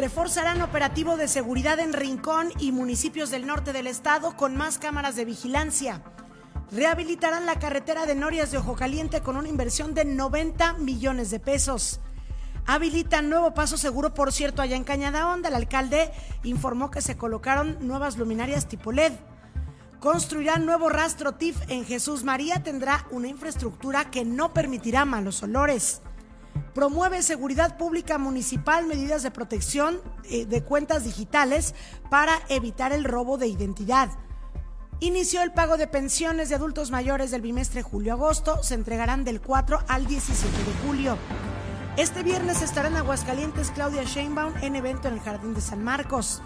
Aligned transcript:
Reforzarán 0.00 0.62
operativo 0.62 1.18
de 1.18 1.28
seguridad 1.28 1.78
en 1.78 1.92
Rincón 1.92 2.54
y 2.58 2.72
municipios 2.72 3.28
del 3.28 3.46
norte 3.46 3.74
del 3.74 3.86
estado 3.86 4.34
con 4.34 4.56
más 4.56 4.78
cámaras 4.78 5.14
de 5.14 5.26
vigilancia. 5.26 6.02
Rehabilitarán 6.72 7.44
la 7.44 7.58
carretera 7.58 8.06
de 8.06 8.14
Norias 8.14 8.50
de 8.50 8.56
Ojo 8.56 8.76
Caliente 8.76 9.20
con 9.20 9.36
una 9.36 9.50
inversión 9.50 9.92
de 9.92 10.06
90 10.06 10.72
millones 10.78 11.30
de 11.30 11.38
pesos. 11.38 12.00
Habilitan 12.64 13.28
nuevo 13.28 13.52
paso 13.52 13.76
seguro, 13.76 14.14
por 14.14 14.32
cierto, 14.32 14.62
allá 14.62 14.74
en 14.74 14.84
Cañada 14.84 15.28
Honda. 15.28 15.50
El 15.50 15.54
alcalde 15.54 16.10
informó 16.44 16.90
que 16.90 17.02
se 17.02 17.18
colocaron 17.18 17.76
nuevas 17.86 18.16
luminarias 18.16 18.68
tipo 18.68 18.92
LED. 18.92 19.12
Construirán 19.98 20.64
nuevo 20.64 20.88
rastro 20.88 21.32
TIF 21.32 21.58
en 21.68 21.84
Jesús 21.84 22.24
María. 22.24 22.62
Tendrá 22.62 23.06
una 23.10 23.28
infraestructura 23.28 24.10
que 24.10 24.24
no 24.24 24.54
permitirá 24.54 25.04
malos 25.04 25.42
olores. 25.42 26.00
Promueve 26.74 27.22
seguridad 27.22 27.76
pública 27.76 28.16
municipal, 28.18 28.86
medidas 28.86 29.22
de 29.22 29.30
protección 29.30 30.00
eh, 30.24 30.46
de 30.46 30.62
cuentas 30.62 31.04
digitales 31.04 31.74
para 32.10 32.40
evitar 32.48 32.92
el 32.92 33.04
robo 33.04 33.38
de 33.38 33.48
identidad. 33.48 34.10
Inició 35.00 35.42
el 35.42 35.52
pago 35.52 35.78
de 35.78 35.88
pensiones 35.88 36.48
de 36.48 36.54
adultos 36.54 36.90
mayores 36.90 37.30
del 37.30 37.40
bimestre 37.40 37.82
julio-agosto. 37.82 38.62
Se 38.62 38.74
entregarán 38.74 39.24
del 39.24 39.40
4 39.40 39.80
al 39.88 40.06
17 40.06 40.56
de 40.56 40.86
julio. 40.86 41.16
Este 41.96 42.22
viernes 42.22 42.62
estará 42.62 42.88
en 42.88 42.96
Aguascalientes 42.96 43.70
Claudia 43.72 44.04
Sheinbaum 44.04 44.52
en 44.62 44.76
evento 44.76 45.08
en 45.08 45.14
el 45.14 45.20
Jardín 45.20 45.54
de 45.54 45.60
San 45.60 45.82
Marcos. 45.82 46.40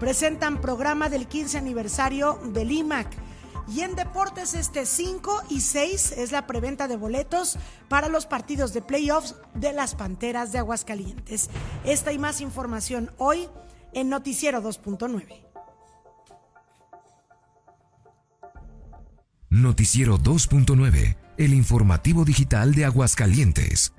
Presentan 0.00 0.60
programa 0.60 1.08
del 1.08 1.28
15 1.28 1.58
aniversario 1.58 2.40
del 2.42 2.72
IMAC. 2.72 3.06
Y 3.68 3.80
en 3.80 3.94
deportes 3.94 4.54
este 4.54 4.86
5 4.86 5.44
y 5.48 5.60
6 5.60 6.12
es 6.12 6.32
la 6.32 6.46
preventa 6.46 6.88
de 6.88 6.96
boletos 6.96 7.58
para 7.88 8.08
los 8.08 8.26
partidos 8.26 8.72
de 8.72 8.82
playoffs 8.82 9.36
de 9.54 9.72
las 9.72 9.94
Panteras 9.94 10.52
de 10.52 10.58
Aguascalientes. 10.58 11.50
Esta 11.84 12.12
y 12.12 12.18
más 12.18 12.40
información 12.40 13.10
hoy 13.18 13.48
en 13.92 14.08
Noticiero 14.08 14.62
2.9. 14.62 15.46
Noticiero 19.50 20.18
2.9, 20.18 21.16
el 21.36 21.54
informativo 21.54 22.24
digital 22.24 22.72
de 22.74 22.84
Aguascalientes. 22.84 23.92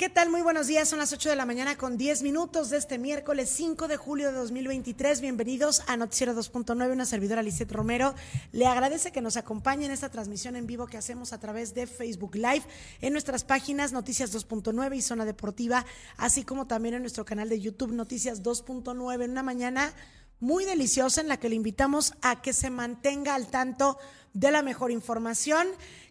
¿Qué 0.00 0.08
tal? 0.08 0.30
Muy 0.30 0.40
buenos 0.40 0.66
días. 0.66 0.88
Son 0.88 0.98
las 0.98 1.12
8 1.12 1.28
de 1.28 1.36
la 1.36 1.44
mañana 1.44 1.76
con 1.76 1.98
10 1.98 2.22
minutos 2.22 2.70
de 2.70 2.78
este 2.78 2.96
miércoles 2.96 3.50
5 3.50 3.86
de 3.86 3.98
julio 3.98 4.28
de 4.28 4.38
2023. 4.38 5.20
Bienvenidos 5.20 5.82
a 5.88 5.98
Noticiero 5.98 6.34
2.9. 6.34 6.90
Una 6.90 7.04
servidora 7.04 7.42
Lisette 7.42 7.70
Romero 7.70 8.14
le 8.50 8.64
agradece 8.64 9.12
que 9.12 9.20
nos 9.20 9.36
acompañe 9.36 9.84
en 9.84 9.92
esta 9.92 10.08
transmisión 10.08 10.56
en 10.56 10.66
vivo 10.66 10.86
que 10.86 10.96
hacemos 10.96 11.34
a 11.34 11.38
través 11.38 11.74
de 11.74 11.86
Facebook 11.86 12.34
Live 12.34 12.62
en 13.02 13.12
nuestras 13.12 13.44
páginas 13.44 13.92
Noticias 13.92 14.34
2.9 14.34 14.96
y 14.96 15.02
Zona 15.02 15.26
Deportiva, 15.26 15.84
así 16.16 16.44
como 16.44 16.66
también 16.66 16.94
en 16.94 17.02
nuestro 17.02 17.26
canal 17.26 17.50
de 17.50 17.60
YouTube 17.60 17.92
Noticias 17.92 18.42
2.9 18.42 19.24
en 19.24 19.32
una 19.32 19.42
mañana 19.42 19.92
muy 20.38 20.64
deliciosa 20.64 21.20
en 21.20 21.28
la 21.28 21.36
que 21.36 21.50
le 21.50 21.56
invitamos 21.56 22.14
a 22.22 22.40
que 22.40 22.54
se 22.54 22.70
mantenga 22.70 23.34
al 23.34 23.48
tanto 23.48 23.98
de 24.32 24.50
la 24.50 24.62
mejor 24.62 24.92
información, 24.92 25.68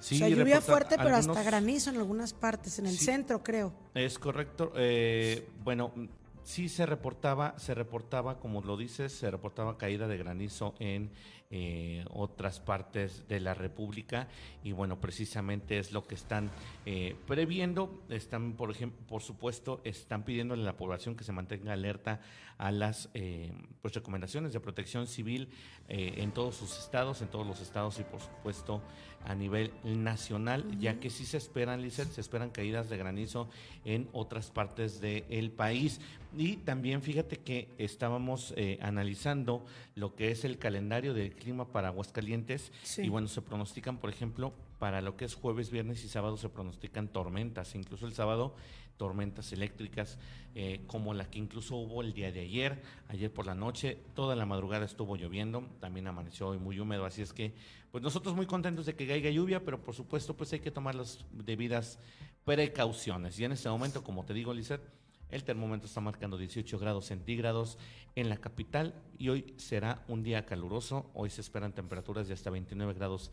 Sí, 0.02 0.16
o 0.16 0.18
sea, 0.18 0.28
lluvia 0.28 0.60
fuerte, 0.60 0.98
pero 0.98 1.16
hasta 1.16 1.44
granizo 1.44 1.90
en 1.90 1.96
algunas 1.96 2.34
partes, 2.34 2.78
en 2.80 2.88
el 2.88 2.98
centro 2.98 3.42
creo. 3.42 3.74
Es 3.94 4.20
correcto. 4.20 4.74
Eh, 4.76 5.48
bueno, 5.64 5.94
sí 6.44 6.70
se 6.70 6.86
reportaba, 6.86 7.58
se 7.58 7.74
reportaba, 7.74 8.40
como 8.40 8.62
lo 8.62 8.78
dices, 8.78 9.12
se 9.14 9.32
reportaba 9.32 9.78
caída 9.78 10.08
de 10.08 10.18
granizo 10.18 10.76
en 10.80 11.12
eh, 11.56 12.04
otras 12.10 12.60
partes 12.60 13.28
de 13.28 13.40
la 13.40 13.54
República 13.54 14.28
y 14.64 14.72
bueno, 14.72 15.00
precisamente 15.00 15.78
es 15.78 15.92
lo 15.92 16.04
que 16.04 16.16
están 16.16 16.50
eh, 16.88 17.16
previendo. 17.28 18.02
Están, 18.10 18.54
por 18.54 18.72
ejemplo, 18.72 19.06
por 19.06 19.22
supuesto, 19.22 19.80
están 19.84 20.24
pidiéndole 20.24 20.64
a 20.64 20.66
la 20.66 20.78
población 20.78 21.16
que 21.16 21.24
se 21.24 21.32
mantenga 21.32 21.74
alerta 21.74 22.22
a 22.58 22.72
las 22.72 23.12
eh, 23.14 23.54
pues, 23.84 23.94
recomendaciones 23.94 24.52
de 24.52 24.60
protección 24.60 25.06
civil 25.06 25.50
en 25.90 26.32
todos 26.32 26.56
sus 26.56 26.80
estados, 26.80 27.22
en 27.22 27.28
todos 27.28 27.46
los 27.46 27.60
estados 27.60 28.00
y 28.00 28.04
por 28.04 28.22
supuesto 28.22 28.82
a 29.26 29.36
nivel 29.36 29.72
nacional, 29.84 30.80
ya 30.80 31.00
que 31.00 31.10
sí 31.10 31.26
se 31.26 31.38
esperan, 31.38 31.82
Lizeth, 31.82 32.12
se 32.12 32.22
esperan 32.22 32.50
caídas 32.50 32.90
de 32.90 32.98
granizo 32.98 33.50
en 33.86 34.08
otras 34.12 34.52
partes 34.52 35.02
del 35.02 35.52
país. 35.52 36.00
Y 36.36 36.58
también 36.58 37.02
fíjate 37.02 37.38
que 37.38 37.70
estábamos 37.78 38.54
eh, 38.58 38.80
analizando 38.82 39.66
lo 39.96 40.16
que 40.16 40.32
es 40.32 40.46
el 40.46 40.58
calendario 40.58 41.14
del 41.14 41.34
clima 41.34 41.72
para 41.72 41.90
Aguascalientes. 41.90 42.72
Y 42.98 43.10
bueno, 43.10 43.28
se 43.28 43.42
pronostican, 43.42 43.98
por 43.98 44.10
ejemplo, 44.10 44.54
para 44.80 45.02
lo 45.02 45.16
que 45.16 45.26
es 45.26 45.36
jueves, 45.36 45.70
viernes 45.70 46.04
y 46.04 46.10
sábado 46.10 46.36
se 46.36 46.50
pronostican 46.50 47.08
tormentas, 47.08 47.76
incluso 47.76 48.06
el 48.06 48.14
sábado 48.14 48.56
tormentas 48.98 49.52
eléctricas 49.54 50.18
eh, 50.56 50.82
como 50.88 51.14
la 51.14 51.30
que 51.30 51.40
incluso 51.40 51.76
hubo 51.76 52.02
el 52.02 52.14
día 52.14 52.32
de 52.32 52.42
ayer, 52.42 52.82
ayer 53.08 53.32
por 53.32 53.46
la 53.46 53.56
noche, 53.56 53.98
toda 54.14 54.36
la 54.36 54.46
madrugada 54.46 54.86
estuvo 54.86 55.16
lloviendo, 55.16 55.68
también 55.80 56.08
amaneció 56.08 56.50
hoy 56.50 56.60
muy 56.60 56.80
húmedo, 56.80 57.06
así 57.06 57.22
es 57.22 57.34
que 57.34 57.54
pues 57.92 58.04
nosotros 58.04 58.36
muy 58.36 58.46
contentos 58.46 58.86
de 58.86 58.96
que 58.96 59.08
caiga 59.08 59.30
lluvia, 59.30 59.64
pero 59.64 59.84
por 59.84 59.96
supuesto 59.96 60.36
pues 60.36 60.54
hay 60.54 60.60
que 60.60 60.72
tomar 60.72 60.96
las 60.96 61.26
debidas 61.32 62.00
precauciones. 62.46 63.40
Y 63.40 63.46
en 63.46 63.52
este 63.52 63.70
momento, 63.70 64.04
como 64.04 64.26
te 64.26 64.34
digo, 64.34 64.54
Lizeth, 64.54 64.82
el 65.30 65.44
termómetro 65.44 65.88
está 65.88 66.00
marcando 66.00 66.38
18 66.38 66.78
grados 66.78 67.06
centígrados 67.08 67.80
en 68.16 68.30
la 68.30 68.38
capital 68.38 68.94
y 69.18 69.30
hoy 69.30 69.54
será 69.58 70.04
un 70.08 70.22
día 70.22 70.46
caluroso. 70.46 71.10
Hoy 71.16 71.32
se 71.32 71.42
esperan 71.42 71.74
temperaturas 71.74 72.28
de 72.28 72.36
hasta 72.36 72.52
29 72.52 72.94
grados 72.94 73.32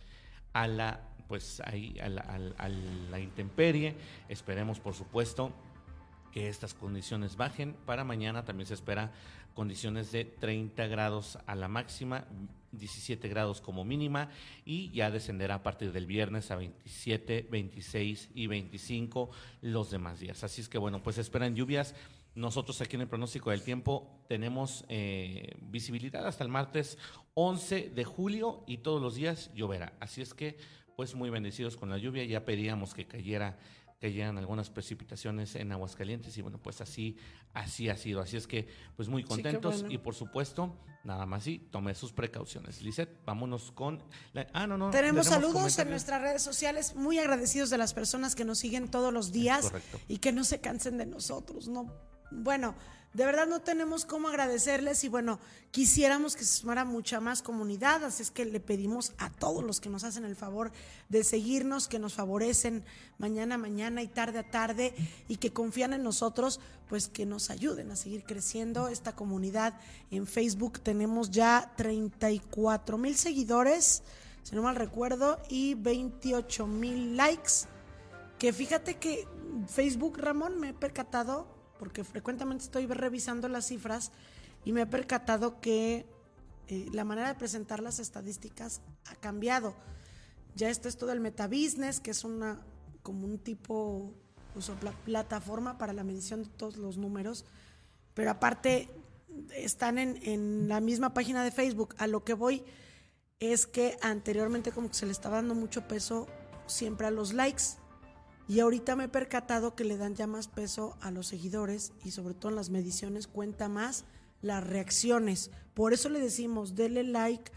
a 0.54 0.66
la 0.66 1.10
pues 1.30 1.62
ahí 1.64 1.96
a 2.00 2.08
la, 2.08 3.20
intemperie. 3.20 3.94
Esperemos, 4.28 4.80
por 4.80 4.94
supuesto, 4.94 5.52
que 6.32 6.48
estas 6.48 6.74
condiciones 6.74 7.36
bajen. 7.36 7.76
Para 7.86 8.02
mañana 8.02 8.44
también 8.44 8.66
se 8.66 8.74
espera 8.74 9.12
condiciones 9.54 10.10
de 10.10 10.24
30 10.24 10.88
grados 10.88 11.38
a 11.46 11.54
la 11.54 11.68
máxima, 11.68 12.26
17 12.72 13.28
grados 13.28 13.60
como 13.60 13.84
mínima 13.84 14.28
y 14.64 14.90
ya 14.90 15.12
descenderá 15.12 15.54
a 15.54 15.62
partir 15.62 15.92
del 15.92 16.06
viernes 16.06 16.50
a 16.50 16.56
27, 16.56 17.46
26 17.48 18.30
y 18.34 18.48
25 18.48 19.30
los 19.62 19.92
demás 19.92 20.18
días. 20.18 20.42
Así 20.42 20.62
es 20.62 20.68
que 20.68 20.78
bueno, 20.78 21.00
pues 21.00 21.16
esperan 21.18 21.54
lluvias. 21.54 21.94
Nosotros 22.34 22.80
aquí 22.80 22.96
en 22.96 23.02
el 23.02 23.08
pronóstico 23.08 23.50
del 23.50 23.62
tiempo 23.62 24.24
tenemos 24.26 24.84
eh, 24.88 25.56
visibilidad 25.60 26.26
hasta 26.26 26.42
el 26.42 26.50
martes 26.50 26.98
11 27.34 27.90
de 27.90 28.04
julio 28.04 28.64
y 28.66 28.78
todos 28.78 29.00
los 29.00 29.14
días 29.14 29.52
lloverá. 29.54 29.92
Así 30.00 30.22
es 30.22 30.34
que 30.34 30.56
pues 31.00 31.14
muy 31.14 31.30
bendecidos 31.30 31.78
con 31.78 31.88
la 31.88 31.96
lluvia. 31.96 32.26
Ya 32.26 32.44
pedíamos 32.44 32.92
que 32.92 33.06
cayera 33.06 33.56
que 33.98 34.12
llegan 34.12 34.36
algunas 34.36 34.68
precipitaciones 34.68 35.54
en 35.54 35.72
Aguascalientes 35.72 36.36
y 36.36 36.42
bueno, 36.42 36.58
pues 36.58 36.82
así, 36.82 37.16
así 37.54 37.88
ha 37.88 37.96
sido. 37.96 38.20
Así 38.20 38.36
es 38.36 38.46
que, 38.46 38.68
pues 38.96 39.08
muy 39.08 39.24
contentos 39.24 39.86
y 39.88 39.96
por 39.96 40.14
supuesto, 40.14 40.76
nada 41.02 41.24
más 41.24 41.46
y 41.46 41.58
tome 41.58 41.94
sus 41.94 42.12
precauciones. 42.12 42.82
Lizeth, 42.82 43.24
vámonos 43.24 43.72
con... 43.72 44.02
ah, 44.52 44.66
no, 44.66 44.76
no. 44.76 44.90
Tenemos 44.90 45.28
saludos 45.28 45.78
en 45.78 45.88
nuestras 45.88 46.20
redes 46.20 46.42
sociales, 46.42 46.94
muy 46.94 47.18
agradecidos 47.18 47.70
de 47.70 47.78
las 47.78 47.94
personas 47.94 48.34
que 48.34 48.44
nos 48.44 48.58
siguen 48.58 48.90
todos 48.90 49.10
los 49.10 49.32
días 49.32 49.72
y 50.06 50.18
que 50.18 50.32
no 50.32 50.44
se 50.44 50.60
cansen 50.60 50.98
de 50.98 51.06
nosotros, 51.06 51.66
¿no? 51.68 52.09
Bueno, 52.30 52.74
de 53.12 53.24
verdad 53.24 53.48
no 53.48 53.60
tenemos 53.60 54.04
cómo 54.04 54.28
agradecerles 54.28 55.02
y 55.02 55.08
bueno, 55.08 55.40
quisiéramos 55.72 56.36
que 56.36 56.44
se 56.44 56.60
sumara 56.60 56.84
mucha 56.84 57.18
más 57.18 57.42
comunidad, 57.42 58.04
así 58.04 58.22
es 58.22 58.30
que 58.30 58.44
le 58.44 58.60
pedimos 58.60 59.14
a 59.18 59.30
todos 59.30 59.64
los 59.64 59.80
que 59.80 59.88
nos 59.88 60.04
hacen 60.04 60.24
el 60.24 60.36
favor 60.36 60.70
de 61.08 61.24
seguirnos, 61.24 61.88
que 61.88 61.98
nos 61.98 62.14
favorecen 62.14 62.84
mañana 63.18 63.56
a 63.56 63.58
mañana 63.58 64.00
y 64.02 64.06
tarde 64.06 64.38
a 64.38 64.48
tarde 64.48 64.94
y 65.26 65.38
que 65.38 65.52
confían 65.52 65.92
en 65.92 66.04
nosotros, 66.04 66.60
pues 66.88 67.08
que 67.08 67.26
nos 67.26 67.50
ayuden 67.50 67.90
a 67.90 67.96
seguir 67.96 68.22
creciendo 68.22 68.86
esta 68.86 69.16
comunidad. 69.16 69.74
En 70.12 70.28
Facebook 70.28 70.78
tenemos 70.78 71.32
ya 71.32 71.72
34 71.76 72.96
mil 72.96 73.16
seguidores, 73.16 74.04
si 74.44 74.54
no 74.54 74.62
mal 74.62 74.76
recuerdo, 74.76 75.40
y 75.48 75.74
28 75.74 76.64
mil 76.68 77.16
likes, 77.16 77.66
que 78.38 78.52
fíjate 78.52 78.98
que 78.98 79.26
Facebook, 79.66 80.16
Ramón, 80.16 80.60
me 80.60 80.68
he 80.68 80.74
percatado 80.74 81.59
porque 81.80 82.04
frecuentemente 82.04 82.64
estoy 82.64 82.86
revisando 82.86 83.48
las 83.48 83.66
cifras 83.66 84.12
y 84.66 84.72
me 84.72 84.82
he 84.82 84.86
percatado 84.86 85.62
que 85.62 86.04
eh, 86.68 86.86
la 86.92 87.04
manera 87.04 87.28
de 87.28 87.36
presentar 87.36 87.80
las 87.80 87.98
estadísticas 88.00 88.82
ha 89.06 89.14
cambiado. 89.14 89.74
Ya 90.54 90.68
está 90.68 90.90
esto 90.90 91.06
del 91.06 91.20
metabusiness, 91.20 91.98
que 91.98 92.10
es 92.10 92.22
una 92.22 92.60
como 93.02 93.24
un 93.24 93.38
tipo 93.38 94.12
pues, 94.52 94.70
plataforma 95.06 95.78
para 95.78 95.94
la 95.94 96.04
medición 96.04 96.42
de 96.42 96.50
todos 96.50 96.76
los 96.76 96.98
números, 96.98 97.46
pero 98.12 98.30
aparte 98.30 98.90
están 99.56 99.96
en, 99.96 100.18
en 100.22 100.68
la 100.68 100.80
misma 100.80 101.14
página 101.14 101.42
de 101.42 101.50
Facebook. 101.50 101.94
A 101.96 102.06
lo 102.06 102.24
que 102.24 102.34
voy 102.34 102.62
es 103.38 103.66
que 103.66 103.96
anteriormente 104.02 104.70
como 104.70 104.88
que 104.88 104.96
se 104.96 105.06
le 105.06 105.12
estaba 105.12 105.36
dando 105.36 105.54
mucho 105.54 105.88
peso 105.88 106.26
siempre 106.66 107.06
a 107.06 107.10
los 107.10 107.32
likes 107.32 107.79
y 108.50 108.58
ahorita 108.58 108.96
me 108.96 109.04
he 109.04 109.08
percatado 109.08 109.76
que 109.76 109.84
le 109.84 109.96
dan 109.96 110.16
ya 110.16 110.26
más 110.26 110.48
peso 110.48 110.96
a 111.00 111.12
los 111.12 111.28
seguidores 111.28 111.92
y 112.02 112.10
sobre 112.10 112.34
todo 112.34 112.48
en 112.50 112.56
las 112.56 112.68
mediciones 112.68 113.28
cuenta 113.28 113.68
más 113.68 114.04
las 114.42 114.66
reacciones. 114.66 115.52
Por 115.72 115.92
eso 115.92 116.08
le 116.08 116.18
decimos, 116.18 116.74
dele 116.74 117.04
like, 117.04 117.52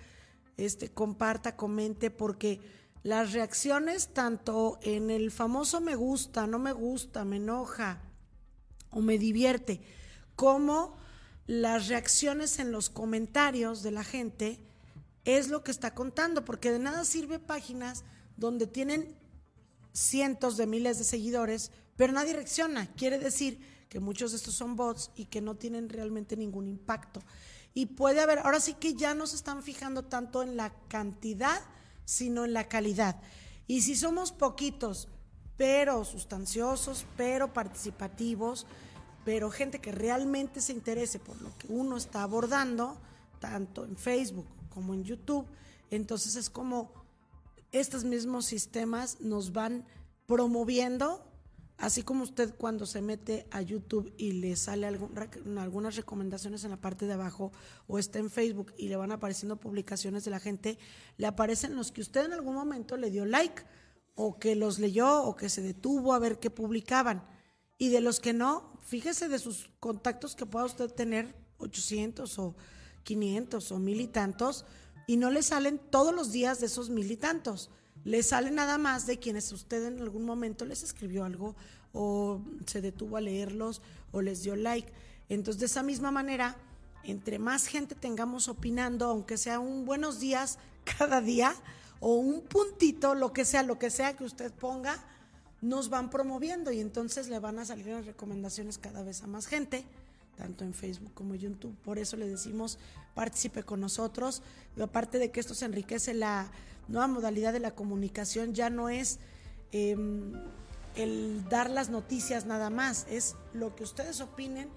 este, 0.55 0.89
comparta, 0.89 1.55
comente, 1.55 2.11
porque 2.11 2.61
las 3.01 3.33
reacciones 3.33 4.09
tanto 4.09 4.77
en 4.83 5.09
el 5.09 5.31
famoso 5.31 5.81
me 5.81 5.95
gusta, 5.95 6.45
no 6.45 6.59
me 6.59 6.73
gusta, 6.73 7.25
me 7.25 7.37
enoja 7.37 8.03
o 8.91 9.01
me 9.01 9.17
divierte, 9.17 9.81
como 10.35 10.95
las 11.47 11.87
reacciones 11.87 12.59
en 12.59 12.71
los 12.71 12.91
comentarios 12.91 13.81
de 13.81 13.89
la 13.89 14.03
gente 14.03 14.59
es 15.25 15.49
lo 15.49 15.63
que 15.63 15.71
está 15.71 15.95
contando, 15.95 16.45
porque 16.45 16.71
de 16.71 16.77
nada 16.77 17.03
sirve 17.03 17.39
páginas 17.39 18.03
donde 18.37 18.67
tienen 18.67 19.22
cientos 19.93 20.57
de 20.57 20.67
miles 20.67 20.97
de 20.97 21.03
seguidores, 21.03 21.71
pero 21.95 22.13
nadie 22.13 22.33
reacciona. 22.33 22.87
Quiere 22.95 23.19
decir 23.19 23.59
que 23.89 23.99
muchos 23.99 24.31
de 24.31 24.37
estos 24.37 24.55
son 24.55 24.75
bots 24.75 25.11
y 25.15 25.25
que 25.25 25.41
no 25.41 25.55
tienen 25.55 25.89
realmente 25.89 26.35
ningún 26.35 26.67
impacto. 26.67 27.21
Y 27.73 27.87
puede 27.87 28.21
haber, 28.21 28.39
ahora 28.39 28.59
sí 28.59 28.73
que 28.73 28.95
ya 28.95 29.13
no 29.13 29.27
se 29.27 29.35
están 29.35 29.63
fijando 29.63 30.03
tanto 30.05 30.43
en 30.43 30.57
la 30.57 30.73
cantidad, 30.87 31.61
sino 32.05 32.45
en 32.45 32.53
la 32.53 32.67
calidad. 32.67 33.21
Y 33.67 33.81
si 33.81 33.95
somos 33.95 34.31
poquitos, 34.31 35.07
pero 35.57 36.03
sustanciosos, 36.05 37.05
pero 37.15 37.53
participativos, 37.53 38.65
pero 39.25 39.49
gente 39.49 39.79
que 39.79 39.91
realmente 39.91 40.59
se 40.61 40.73
interese 40.73 41.19
por 41.19 41.41
lo 41.41 41.55
que 41.57 41.67
uno 41.69 41.97
está 41.97 42.23
abordando, 42.23 42.97
tanto 43.39 43.85
en 43.85 43.95
Facebook 43.95 44.47
como 44.69 44.93
en 44.93 45.03
YouTube, 45.03 45.45
entonces 45.91 46.35
es 46.35 46.49
como 46.49 47.02
estos 47.73 48.05
mismos 48.05 48.45
sistemas 48.45 49.19
nos 49.19 49.51
van 49.51 49.85
promoviendo, 50.27 51.25
así 51.77 52.03
como 52.03 52.23
usted 52.23 52.53
cuando 52.55 52.85
se 52.85 53.01
mete 53.01 53.47
a 53.51 53.61
YouTube 53.61 54.13
y 54.17 54.33
le 54.33 54.55
sale 54.55 54.87
algunas 54.87 55.95
recomendaciones 55.95 56.63
en 56.63 56.69
la 56.69 56.79
parte 56.79 57.07
de 57.07 57.13
abajo 57.13 57.51
o 57.87 57.99
está 57.99 58.19
en 58.19 58.29
Facebook 58.29 58.73
y 58.77 58.87
le 58.87 58.95
van 58.95 59.11
apareciendo 59.11 59.59
publicaciones 59.59 60.23
de 60.23 60.31
la 60.31 60.39
gente, 60.39 60.77
le 61.17 61.27
aparecen 61.27 61.75
los 61.75 61.91
que 61.91 62.01
usted 62.01 62.25
en 62.25 62.33
algún 62.33 62.55
momento 62.55 62.95
le 62.95 63.09
dio 63.09 63.25
like 63.25 63.63
o 64.15 64.37
que 64.37 64.55
los 64.55 64.79
leyó 64.79 65.23
o 65.23 65.35
que 65.35 65.49
se 65.49 65.61
detuvo 65.61 66.13
a 66.13 66.19
ver 66.19 66.39
qué 66.39 66.49
publicaban. 66.49 67.23
Y 67.79 67.89
de 67.89 68.01
los 68.01 68.19
que 68.19 68.33
no, 68.33 68.79
fíjese 68.81 69.27
de 69.27 69.39
sus 69.39 69.71
contactos 69.79 70.35
que 70.35 70.45
pueda 70.45 70.65
usted 70.65 70.91
tener 70.91 71.35
800 71.57 72.37
o 72.39 72.55
500 73.03 73.71
o 73.71 73.79
mil 73.79 73.99
y 73.99 74.07
tantos, 74.07 74.65
y 75.07 75.17
no 75.17 75.29
le 75.29 75.43
salen 75.43 75.79
todos 75.89 76.13
los 76.13 76.31
días 76.31 76.59
de 76.59 76.67
esos 76.67 76.89
mil 76.89 77.11
y 77.11 77.17
tantos. 77.17 77.69
Le 78.03 78.23
sale 78.23 78.51
nada 78.51 78.77
más 78.77 79.05
de 79.05 79.19
quienes 79.19 79.51
usted 79.51 79.85
en 79.85 80.01
algún 80.01 80.25
momento 80.25 80.65
les 80.65 80.83
escribió 80.83 81.23
algo 81.23 81.55
o 81.93 82.41
se 82.65 82.81
detuvo 82.81 83.17
a 83.17 83.21
leerlos 83.21 83.81
o 84.11 84.21
les 84.21 84.43
dio 84.43 84.55
like. 84.55 84.91
Entonces, 85.29 85.59
de 85.59 85.65
esa 85.67 85.83
misma 85.83 86.11
manera, 86.11 86.57
entre 87.03 87.39
más 87.39 87.67
gente 87.67 87.95
tengamos 87.95 88.47
opinando, 88.47 89.05
aunque 89.05 89.37
sea 89.37 89.59
un 89.59 89.85
buenos 89.85 90.19
días 90.19 90.59
cada 90.97 91.21
día 91.21 91.55
o 91.99 92.15
un 92.15 92.41
puntito, 92.41 93.15
lo 93.15 93.31
que 93.31 93.45
sea, 93.45 93.63
lo 93.63 93.79
que 93.79 93.89
sea 93.89 94.15
que 94.15 94.25
usted 94.25 94.51
ponga, 94.51 95.01
nos 95.61 95.89
van 95.89 96.09
promoviendo 96.09 96.73
y 96.73 96.81
entonces 96.81 97.29
le 97.29 97.39
van 97.39 97.57
a 97.59 97.65
salir 97.65 97.87
las 97.87 98.05
recomendaciones 98.05 98.77
cada 98.77 99.01
vez 99.01 99.23
a 99.23 99.27
más 99.27 99.47
gente 99.47 99.85
tanto 100.35 100.63
en 100.63 100.73
Facebook 100.73 101.13
como 101.13 101.33
en 101.33 101.41
YouTube. 101.41 101.75
Por 101.83 101.99
eso 101.99 102.17
le 102.17 102.27
decimos, 102.27 102.79
participe 103.13 103.63
con 103.63 103.79
nosotros. 103.79 104.41
Y 104.75 104.81
aparte 104.81 105.19
de 105.19 105.31
que 105.31 105.39
esto 105.39 105.53
se 105.53 105.65
enriquece, 105.65 106.13
la 106.13 106.51
nueva 106.87 107.07
modalidad 107.07 107.53
de 107.53 107.59
la 107.59 107.71
comunicación 107.71 108.53
ya 108.53 108.69
no 108.69 108.89
es 108.89 109.19
em, 109.71 110.33
el 110.95 111.47
dar 111.49 111.69
las 111.69 111.89
noticias 111.89 112.45
nada 112.45 112.69
más, 112.69 113.05
es 113.09 113.35
lo 113.53 113.75
que 113.75 113.83
ustedes 113.83 114.21
opinen 114.21 114.69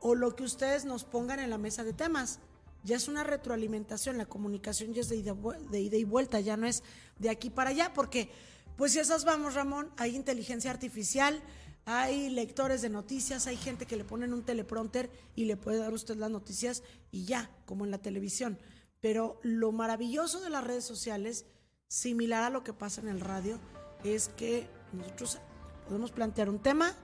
o 0.00 0.14
lo 0.14 0.36
que 0.36 0.42
ustedes 0.42 0.84
nos 0.84 1.04
pongan 1.04 1.38
en 1.38 1.50
la 1.50 1.58
mesa 1.58 1.84
de 1.84 1.92
temas. 1.92 2.40
Ya 2.82 2.96
es 2.96 3.08
una 3.08 3.24
retroalimentación, 3.24 4.18
la 4.18 4.26
comunicación 4.26 4.92
ya 4.92 5.00
es 5.00 5.08
de 5.08 5.16
ida, 5.16 5.34
de 5.70 5.80
ida 5.80 5.96
y 5.96 6.04
vuelta, 6.04 6.40
ya 6.40 6.56
no 6.58 6.66
es 6.66 6.82
de 7.18 7.30
aquí 7.30 7.48
para 7.48 7.70
allá, 7.70 7.92
porque 7.94 8.30
pues 8.76 8.92
si 8.92 8.98
esas 8.98 9.24
vamos, 9.24 9.54
Ramón, 9.54 9.90
hay 9.96 10.14
inteligencia 10.14 10.70
artificial, 10.70 11.40
hay 11.86 12.30
lectores 12.30 12.82
de 12.82 12.88
noticias, 12.88 13.46
hay 13.46 13.56
gente 13.56 13.86
que 13.86 13.96
le 13.96 14.04
ponen 14.04 14.32
un 14.32 14.42
teleprompter 14.42 15.10
y 15.34 15.44
le 15.44 15.56
puede 15.56 15.78
dar 15.78 15.92
usted 15.92 16.16
las 16.16 16.30
noticias 16.30 16.82
y 17.10 17.24
ya, 17.24 17.50
como 17.66 17.84
en 17.84 17.90
la 17.90 17.98
televisión. 17.98 18.58
Pero 19.00 19.38
lo 19.42 19.70
maravilloso 19.70 20.40
de 20.40 20.50
las 20.50 20.64
redes 20.64 20.84
sociales, 20.84 21.46
similar 21.86 22.42
a 22.44 22.50
lo 22.50 22.64
que 22.64 22.72
pasa 22.72 23.00
en 23.00 23.08
el 23.08 23.20
radio, 23.20 23.60
es 24.02 24.28
que 24.28 24.66
nosotros 24.92 25.38
podemos 25.86 26.10
plantear 26.10 26.48
un 26.48 26.58
tema 26.58 26.94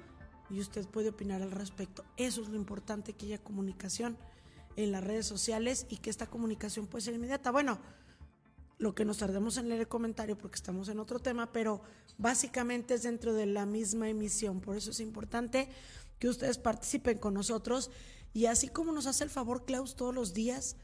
y 0.49 0.61
usted 0.61 0.87
puede 0.87 1.11
opinar 1.11 1.43
al 1.43 1.51
respecto. 1.51 2.05
Eso 2.17 2.43
es 2.43 2.49
lo 2.49 2.57
importante, 2.57 3.13
que 3.13 3.27
haya 3.27 3.39
comunicación 3.39 4.17
en 4.77 4.93
las 4.93 5.05
redes 5.05 5.27
sociales 5.27 5.87
y 5.91 5.99
que 5.99 6.11
esta 6.11 6.27
comunicación 6.27 6.87
puede 6.87 7.05
ser 7.05 7.15
inmediata. 7.15 7.51
Bueno, 7.51 7.79
lo 8.81 8.95
que 8.95 9.05
nos 9.05 9.19
tardemos 9.19 9.59
en 9.59 9.69
leer 9.69 9.83
el 9.83 9.89
comentario 9.89 10.39
porque 10.39 10.57
estamos 10.57 10.89
en 10.89 10.99
otro 10.99 11.21
tema, 11.21 11.53
pero 11.53 11.83
básicamente 12.17 12.95
es 12.95 13.03
dentro 13.03 13.35
de 13.35 13.45
la 13.45 13.67
misma 13.67 14.09
emisión. 14.09 14.61
Por 14.61 14.75
eso 14.75 14.91
es 14.91 15.01
importante 15.01 15.69
que 16.19 16.29
ustedes 16.29 16.57
participen 16.57 17.19
con 17.19 17.35
nosotros 17.35 17.91
y 18.33 18.47
así 18.47 18.69
como 18.69 18.93
nos 18.93 19.07
hace 19.07 19.25
el 19.25 19.31
favor 19.31 19.67
Klaus 19.67 19.97
todos 19.97 20.15
los 20.15 20.33
días 20.33 20.77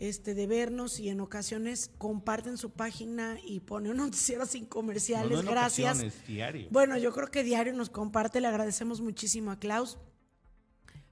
este, 0.00 0.34
de 0.34 0.48
vernos 0.48 0.98
y 0.98 1.10
en 1.10 1.20
ocasiones 1.20 1.92
comparten 1.96 2.58
su 2.58 2.70
página 2.70 3.38
y 3.44 3.60
pone 3.60 3.88
un 3.88 3.98
noticiero 3.98 4.46
sin 4.46 4.66
comerciales. 4.66 5.44
Gracias. 5.44 6.26
diario. 6.26 6.66
Bueno, 6.72 6.98
yo 6.98 7.12
creo 7.12 7.30
que 7.30 7.44
diario 7.44 7.72
nos 7.72 7.88
comparte, 7.88 8.40
le 8.40 8.48
agradecemos 8.48 9.00
muchísimo 9.00 9.52
a 9.52 9.60
Klaus, 9.60 9.96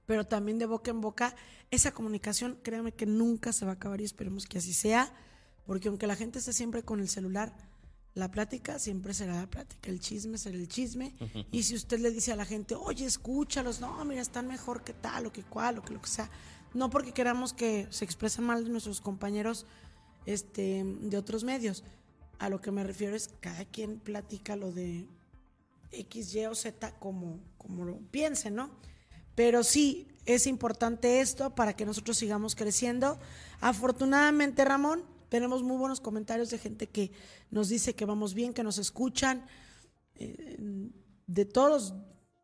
pero 0.05 0.25
también 0.25 0.59
de 0.59 0.65
boca 0.65 0.91
en 0.91 0.99
boca, 0.99 1.37
esa 1.71 1.93
comunicación, 1.93 2.59
créanme 2.63 2.91
que 2.91 3.05
nunca 3.05 3.53
se 3.53 3.63
va 3.63 3.71
a 3.71 3.75
acabar 3.75 4.01
y 4.01 4.03
esperemos 4.03 4.45
que 4.45 4.57
así 4.57 4.73
sea 4.73 5.13
porque 5.65 5.87
aunque 5.87 6.07
la 6.07 6.15
gente 6.15 6.39
esté 6.39 6.53
siempre 6.53 6.83
con 6.83 6.99
el 6.99 7.09
celular, 7.09 7.53
la 8.15 8.29
plática 8.29 8.77
siempre 8.77 9.13
será 9.13 9.35
la 9.35 9.49
plática, 9.49 9.89
el 9.89 9.99
chisme 9.99 10.37
será 10.37 10.55
el 10.55 10.67
chisme. 10.67 11.13
Y 11.51 11.63
si 11.63 11.75
usted 11.75 11.99
le 11.99 12.11
dice 12.11 12.31
a 12.31 12.35
la 12.35 12.45
gente, 12.45 12.75
oye, 12.75 13.05
escúchalos, 13.05 13.79
no, 13.79 14.03
mira, 14.05 14.21
están 14.21 14.47
mejor 14.47 14.83
que 14.83 14.93
tal, 14.93 15.25
o 15.25 15.33
que 15.33 15.43
cual, 15.43 15.79
o 15.79 15.83
que 15.83 15.93
lo 15.93 16.01
que 16.01 16.09
sea. 16.09 16.29
No 16.73 16.89
porque 16.89 17.11
queramos 17.11 17.53
que 17.53 17.87
se 17.89 18.05
expresen 18.05 18.45
mal 18.45 18.63
de 18.63 18.69
nuestros 18.69 19.01
compañeros 19.01 19.65
este, 20.25 20.83
de 20.83 21.17
otros 21.17 21.43
medios. 21.43 21.83
A 22.37 22.49
lo 22.49 22.61
que 22.61 22.71
me 22.71 22.83
refiero 22.83 23.15
es 23.15 23.29
cada 23.39 23.65
quien 23.65 23.99
platica 23.99 24.55
lo 24.55 24.71
de 24.71 25.07
X, 25.91 26.35
Y 26.35 26.45
o 26.45 26.55
Z 26.55 26.91
como, 26.99 27.39
como 27.57 27.85
lo 27.85 27.97
piense, 28.11 28.51
¿no? 28.51 28.69
Pero 29.35 29.63
sí, 29.63 30.07
es 30.25 30.45
importante 30.45 31.19
esto 31.19 31.55
para 31.55 31.75
que 31.75 31.85
nosotros 31.85 32.17
sigamos 32.17 32.55
creciendo. 32.55 33.19
Afortunadamente, 33.59 34.63
Ramón, 34.65 35.03
tenemos 35.33 35.63
muy 35.63 35.77
buenos 35.77 35.99
comentarios 35.99 36.51
de 36.51 36.59
gente 36.59 36.85
que 36.89 37.11
nos 37.49 37.67
dice 37.67 37.95
que 37.95 38.05
vamos 38.05 38.35
bien, 38.35 38.53
que 38.53 38.61
nos 38.61 38.77
escuchan. 38.77 39.47
Eh, 40.13 40.91
de 41.25 41.45
todos, 41.45 41.95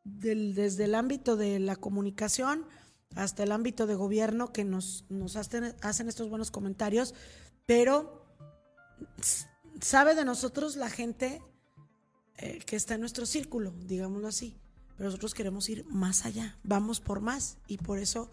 desde 0.04 0.86
el 0.86 0.96
ámbito 0.96 1.38
de 1.38 1.60
la 1.60 1.76
comunicación 1.76 2.66
hasta 3.14 3.44
el 3.44 3.52
ámbito 3.52 3.86
de 3.86 3.94
gobierno 3.94 4.52
que 4.52 4.64
nos, 4.64 5.06
nos 5.08 5.36
hacen, 5.36 5.76
hacen 5.84 6.10
estos 6.10 6.30
buenos 6.30 6.50
comentarios, 6.50 7.14
pero 7.68 8.26
sabe 9.80 10.16
de 10.16 10.26
nosotros 10.26 10.76
la 10.76 10.90
gente 10.90 11.44
eh, 12.38 12.58
que 12.66 12.76
está 12.76 12.96
en 12.96 13.02
nuestro 13.02 13.28
círculo, 13.28 13.72
digámoslo 13.86 14.28
así. 14.28 14.58
Pero 14.98 15.10
nosotros 15.10 15.36
queremos 15.36 15.70
ir 15.70 15.86
más 15.86 16.26
allá, 16.26 16.58
vamos 16.64 17.02
por 17.02 17.22
más 17.22 17.60
y 17.68 17.78
por 17.78 18.00
eso 18.00 18.32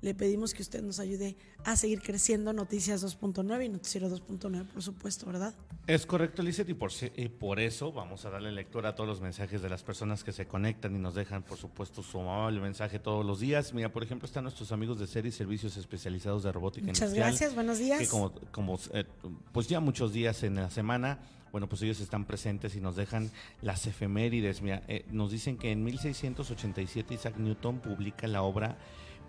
le 0.00 0.14
pedimos 0.14 0.54
que 0.54 0.62
usted 0.62 0.82
nos 0.82 1.00
ayude 1.00 1.36
a 1.64 1.76
seguir 1.76 2.00
creciendo 2.00 2.52
Noticias 2.52 3.04
2.9 3.04 3.64
y 3.64 3.68
Noticiero 3.68 4.08
2.9, 4.08 4.66
por 4.66 4.82
supuesto, 4.82 5.26
¿verdad? 5.26 5.54
Es 5.86 6.06
correcto, 6.06 6.42
Lizeth, 6.42 6.68
y 6.68 6.74
por, 6.74 6.90
y 7.16 7.28
por 7.28 7.60
eso 7.60 7.92
vamos 7.92 8.24
a 8.24 8.30
darle 8.30 8.52
lectura 8.52 8.90
a 8.90 8.94
todos 8.94 9.08
los 9.08 9.20
mensajes 9.20 9.62
de 9.62 9.68
las 9.68 9.82
personas 9.82 10.22
que 10.22 10.32
se 10.32 10.46
conectan 10.46 10.94
y 10.94 10.98
nos 10.98 11.14
dejan, 11.14 11.42
por 11.42 11.58
supuesto, 11.58 12.02
su 12.02 12.20
amable 12.20 12.60
mensaje 12.60 12.98
todos 12.98 13.24
los 13.24 13.40
días. 13.40 13.72
Mira, 13.74 13.90
por 13.90 14.02
ejemplo, 14.02 14.26
están 14.26 14.44
nuestros 14.44 14.70
amigos 14.72 14.98
de 14.98 15.06
series 15.06 15.34
y 15.34 15.38
servicios 15.38 15.76
especializados 15.76 16.42
de 16.42 16.52
robótica 16.52 16.86
Muchas 16.86 17.14
gracias, 17.14 17.54
buenos 17.54 17.78
días. 17.78 17.98
Que 17.98 18.06
como, 18.06 18.32
como 18.52 18.78
eh, 18.92 19.04
pues 19.52 19.66
ya 19.68 19.80
muchos 19.80 20.12
días 20.12 20.42
en 20.42 20.56
la 20.56 20.70
semana 20.70 21.18
bueno, 21.50 21.66
pues 21.66 21.80
ellos 21.82 22.00
están 22.00 22.26
presentes 22.26 22.76
y 22.76 22.80
nos 22.80 22.96
dejan 22.96 23.30
las 23.62 23.86
efemérides. 23.86 24.60
Mira, 24.62 24.82
eh, 24.88 25.06
nos 25.10 25.30
dicen 25.30 25.56
que 25.56 25.72
en 25.72 25.82
1687 25.82 27.14
Isaac 27.14 27.36
Newton 27.38 27.80
publica 27.80 28.26
la 28.26 28.42
obra 28.42 28.76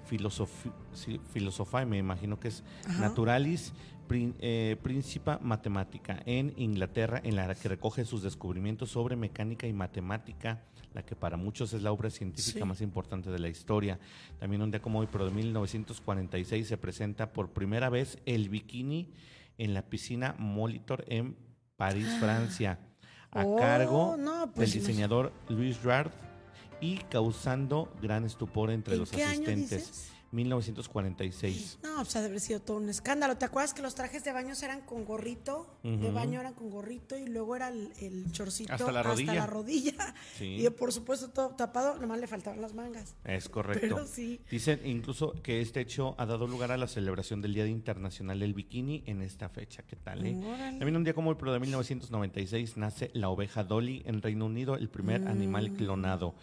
filosofía, 0.06 1.86
me 1.86 1.98
imagino 1.98 2.40
que 2.40 2.50
es 2.50 2.64
Naturalis 3.00 3.74
eh, 4.12 4.76
Principa 4.82 5.40
Matemática 5.42 6.22
en 6.26 6.54
Inglaterra, 6.58 7.22
en 7.24 7.36
la 7.36 7.54
que 7.54 7.70
recoge 7.70 8.06
sus 8.06 8.24
descubrimientos 8.24 8.90
sobre 8.92 9.16
mecánica 9.16 9.68
y 9.68 9.74
matemática, 9.74 10.64
la 10.94 11.06
que 11.06 11.16
para 11.16 11.38
muchos 11.38 11.74
es 11.74 11.84
la 11.84 11.92
obra 11.92 12.10
científica 12.10 12.66
más 12.66 12.82
importante 12.82 13.30
de 13.30 13.38
la 13.38 13.50
historia. 13.50 14.00
También 14.40 14.64
un 14.64 14.72
día 14.72 14.82
como 14.82 15.00
hoy, 15.00 15.08
pero 15.12 15.26
de 15.26 15.32
1946, 15.32 16.68
se 16.68 16.78
presenta 16.78 17.32
por 17.32 17.52
primera 17.52 17.90
vez 17.90 18.18
el 18.26 18.50
bikini 18.50 19.12
en 19.60 19.76
la 19.76 19.84
piscina 19.84 20.36
Molitor 20.40 21.06
en 21.08 21.36
París, 21.78 22.08
ah. 22.10 22.18
Francia, 22.20 22.80
a 23.32 23.46
oh, 23.46 23.58
cargo 23.58 24.18
pues 24.56 24.74
del 24.74 24.82
diseñador 24.82 25.32
Louis 25.50 25.84
Rard 25.84 26.12
y 26.82 26.98
causando 27.10 27.92
gran 28.02 28.26
estupor 28.26 28.72
entre 28.72 28.98
los 28.98 29.12
asistentes. 29.14 30.12
1946. 30.32 31.80
No, 31.84 31.96
pues 31.98 32.16
ha 32.16 32.22
de 32.22 32.28
haber 32.28 32.40
sido 32.40 32.60
todo 32.60 32.78
un 32.78 32.90
escándalo. 32.90 33.38
¿Te 33.38 33.46
acuerdas 33.46 33.74
que 33.74 33.82
los 33.82 33.96
trajes 33.96 34.24
de 34.24 34.32
baño 34.32 34.54
eran 34.62 34.82
con 34.82 35.06
gorrito? 35.06 35.68
De 35.84 36.12
baño 36.12 36.40
eran 36.40 36.54
con 36.54 36.70
gorrito 36.70 37.18
y 37.18 37.28
luego 37.28 37.56
era 37.56 37.70
el, 37.70 38.32
chorcito 38.32 38.74
hasta 38.74 38.92
la 38.92 39.04
rodilla. 39.04 39.32
Hasta 39.32 39.42
la 39.42 39.48
rodilla. 39.48 40.16
Y 40.40 40.70
por 40.70 40.92
supuesto 40.94 41.30
todo 41.30 41.50
tapado, 41.50 41.98
nomás 42.00 42.20
le 42.20 42.28
faltaban 42.28 42.62
las 42.62 42.74
mangas. 42.74 43.16
Es 43.24 43.50
correcto. 43.50 44.06
Dicen 44.50 44.82
incluso 44.86 45.34
que 45.42 45.62
este 45.62 45.82
hecho 45.82 46.16
ha 46.18 46.26
dado 46.26 46.48
lugar 46.48 46.72
a 46.72 46.78
la 46.78 46.88
celebración 46.88 47.42
del 47.42 47.54
Día 47.54 47.66
Internacional 47.68 48.40
del 48.40 48.54
Bikini 48.54 49.04
en 49.06 49.22
esta 49.22 49.50
fecha. 49.50 49.84
¿Qué 49.84 49.96
tal? 49.96 50.26
Eh? 50.26 50.34
También 50.78 50.96
un 50.96 51.04
día 51.04 51.14
como 51.14 51.32
el 51.32 51.38
pro 51.38 51.52
de 51.54 51.60
1996 51.60 52.78
nace 52.78 53.10
la 53.14 53.30
oveja 53.30 53.64
Dolly 53.64 54.04
en 54.06 54.22
Reino 54.22 54.46
Unido, 54.46 54.76
el 54.76 54.90
primer 54.90 55.28
animal 55.28 55.72
mm. 55.72 55.76
clonado. 55.76 56.36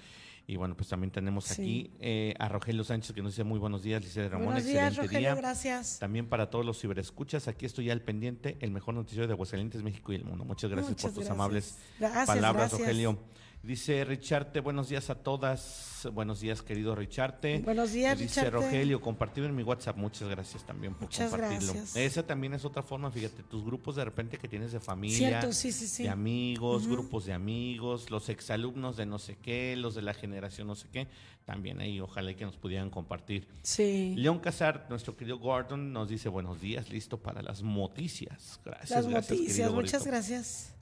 Y 0.48 0.56
bueno, 0.56 0.76
pues 0.76 0.88
también 0.88 1.10
tenemos 1.10 1.50
aquí 1.50 1.90
eh, 1.98 2.34
a 2.38 2.48
Rogelio 2.48 2.84
Sánchez 2.84 3.12
que 3.12 3.20
nos 3.20 3.32
dice 3.32 3.42
muy 3.42 3.58
buenos 3.58 3.82
días, 3.82 4.00
Lice 4.02 4.28
Ramón. 4.28 4.46
Buenos 4.46 4.64
días, 4.64 4.96
Rogelio, 4.96 5.34
gracias. 5.34 5.98
También 5.98 6.28
para 6.28 6.50
todos 6.50 6.64
los 6.64 6.80
ciberescuchas, 6.80 7.48
aquí 7.48 7.66
estoy 7.66 7.90
al 7.90 8.00
pendiente, 8.00 8.56
el 8.60 8.70
mejor 8.70 8.94
noticiero 8.94 9.26
de 9.26 9.32
Aguascalientes, 9.32 9.82
México 9.82 10.12
y 10.12 10.16
el 10.16 10.24
mundo. 10.24 10.44
Muchas 10.44 10.70
gracias 10.70 11.02
por 11.02 11.12
tus 11.12 11.28
amables 11.28 11.78
palabras, 12.26 12.72
Rogelio. 12.72 13.18
Dice 13.66 14.04
Richarte, 14.04 14.60
buenos 14.60 14.90
días 14.90 15.10
a 15.10 15.16
todas. 15.16 16.08
Buenos 16.12 16.38
días, 16.38 16.62
querido 16.62 16.94
Richarte. 16.94 17.58
Buenos 17.58 17.92
días, 17.92 18.16
Dice 18.16 18.48
Rogelio, 18.48 19.00
compartido 19.00 19.44
en 19.48 19.56
mi 19.56 19.64
WhatsApp. 19.64 19.96
Muchas 19.96 20.28
gracias 20.28 20.64
también 20.64 20.94
por 20.94 21.02
Muchas 21.02 21.28
compartirlo. 21.28 21.72
Gracias. 21.72 21.96
Esa 21.96 22.24
también 22.24 22.54
es 22.54 22.64
otra 22.64 22.84
forma, 22.84 23.10
fíjate, 23.10 23.42
tus 23.42 23.64
grupos 23.64 23.96
de 23.96 24.04
repente 24.04 24.38
que 24.38 24.46
tienes 24.46 24.70
de 24.70 24.78
familia, 24.78 25.40
de 25.40 26.08
amigos, 26.08 26.86
grupos 26.86 27.26
de 27.26 27.32
amigos, 27.32 28.08
los 28.08 28.28
exalumnos 28.28 28.96
de 28.96 29.04
no 29.04 29.18
sé 29.18 29.36
qué, 29.36 29.74
los 29.74 29.96
de 29.96 30.02
la 30.02 30.14
generación 30.14 30.68
no 30.68 30.76
sé 30.76 30.86
qué, 30.92 31.08
también 31.44 31.80
ahí 31.80 31.98
ojalá 31.98 32.32
que 32.34 32.44
nos 32.44 32.56
pudieran 32.56 32.88
compartir. 32.88 33.48
Sí. 33.62 34.14
León 34.16 34.38
Casar, 34.38 34.86
nuestro 34.90 35.16
querido 35.16 35.40
Gordon, 35.40 35.92
nos 35.92 36.08
dice 36.08 36.28
buenos 36.28 36.60
días, 36.60 36.88
listo 36.88 37.18
para 37.18 37.42
las 37.42 37.64
noticias. 37.64 38.60
Gracias. 38.64 38.90
Las 38.90 39.06
noticias, 39.08 39.72
muchas 39.72 40.06
gracias. 40.06 40.75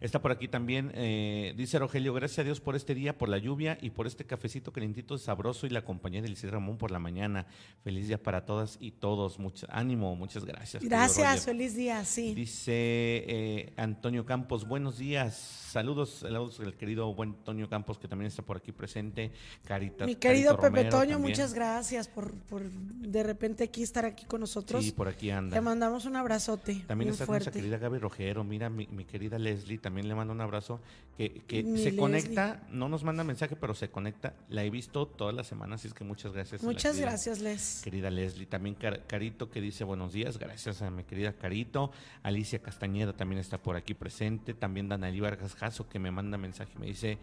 Está 0.00 0.22
por 0.22 0.30
aquí 0.30 0.46
también, 0.46 0.92
eh, 0.94 1.54
dice 1.56 1.76
Rogelio, 1.76 2.14
gracias 2.14 2.38
a 2.38 2.44
Dios 2.44 2.60
por 2.60 2.76
este 2.76 2.94
día, 2.94 3.18
por 3.18 3.28
la 3.28 3.38
lluvia 3.38 3.78
y 3.80 3.90
por 3.90 4.06
este 4.06 4.24
cafecito 4.24 4.72
calentito 4.72 5.18
sabroso 5.18 5.66
y 5.66 5.70
la 5.70 5.84
compañía 5.84 6.22
de 6.22 6.28
Liceo 6.28 6.52
Ramón 6.52 6.78
por 6.78 6.92
la 6.92 7.00
mañana. 7.00 7.46
Feliz 7.82 8.06
día 8.06 8.22
para 8.22 8.44
todas 8.44 8.76
y 8.80 8.92
todos. 8.92 9.40
Mucho 9.40 9.66
ánimo, 9.70 10.14
muchas 10.14 10.44
gracias. 10.44 10.84
Gracias, 10.84 11.46
feliz 11.46 11.74
día, 11.74 12.04
sí. 12.04 12.32
Dice 12.32 12.72
eh, 12.72 13.72
Antonio 13.76 14.24
Campos, 14.24 14.68
buenos 14.68 14.98
días. 14.98 15.34
Saludos, 15.34 16.20
saludos 16.20 16.60
al 16.60 16.76
querido 16.76 17.12
buen 17.12 17.30
Antonio 17.30 17.68
Campos 17.68 17.98
que 17.98 18.06
también 18.06 18.28
está 18.28 18.42
por 18.42 18.56
aquí 18.56 18.70
presente. 18.70 19.32
Carita. 19.64 20.06
Mi 20.06 20.14
querido 20.14 20.56
Pepe 20.58 20.84
Toño, 20.84 21.18
muchas 21.18 21.54
gracias 21.54 22.06
por, 22.06 22.32
por 22.32 22.62
de 22.70 23.22
repente 23.24 23.64
aquí 23.64 23.82
estar 23.82 24.04
aquí 24.04 24.24
con 24.26 24.40
nosotros. 24.40 24.84
Sí, 24.84 24.92
por 24.92 25.08
aquí 25.08 25.30
anda. 25.30 25.56
Te 25.56 25.60
mandamos 25.60 26.04
un 26.04 26.14
abrazote. 26.14 26.84
También 26.86 27.10
está 27.10 27.26
nuestra 27.26 27.52
querida 27.52 27.78
Gaby 27.78 27.98
Rojero, 27.98 28.44
mira 28.44 28.70
mi, 28.70 28.86
mi 28.86 29.04
querida 29.04 29.38
Leslie 29.40 29.78
también 29.88 30.06
le 30.06 30.14
mando 30.14 30.34
un 30.34 30.40
abrazo, 30.42 30.80
que, 31.16 31.64
se 31.82 31.96
conecta, 31.96 32.60
no 32.68 32.90
nos 32.90 33.04
manda 33.04 33.24
mensaje, 33.24 33.56
pero 33.56 33.74
se 33.74 33.88
conecta. 33.88 34.34
La 34.50 34.62
he 34.62 34.68
visto 34.68 35.06
todas 35.06 35.34
las 35.34 35.46
semanas, 35.46 35.80
así 35.80 35.88
es 35.88 35.94
que 35.94 36.04
muchas 36.04 36.34
gracias. 36.34 36.62
Muchas 36.62 37.00
gracias, 37.00 37.40
Les. 37.40 37.80
Querida 37.82 38.10
Leslie. 38.10 38.44
También 38.44 38.74
Carito 38.74 39.48
que 39.48 39.62
dice 39.62 39.84
buenos 39.84 40.12
días, 40.12 40.38
gracias 40.38 40.82
a 40.82 40.90
mi 40.90 41.04
querida 41.04 41.32
Carito. 41.32 41.90
Alicia 42.22 42.58
Castañeda 42.58 43.14
también 43.14 43.40
está 43.40 43.56
por 43.56 43.76
aquí 43.76 43.94
presente. 43.94 44.52
También 44.52 44.90
Danali 44.90 45.20
Vargas 45.20 45.54
Jasso 45.54 45.88
que 45.88 45.98
me 45.98 46.10
manda 46.10 46.36
mensaje, 46.36 46.78
me 46.78 46.86
dice... 46.86 47.16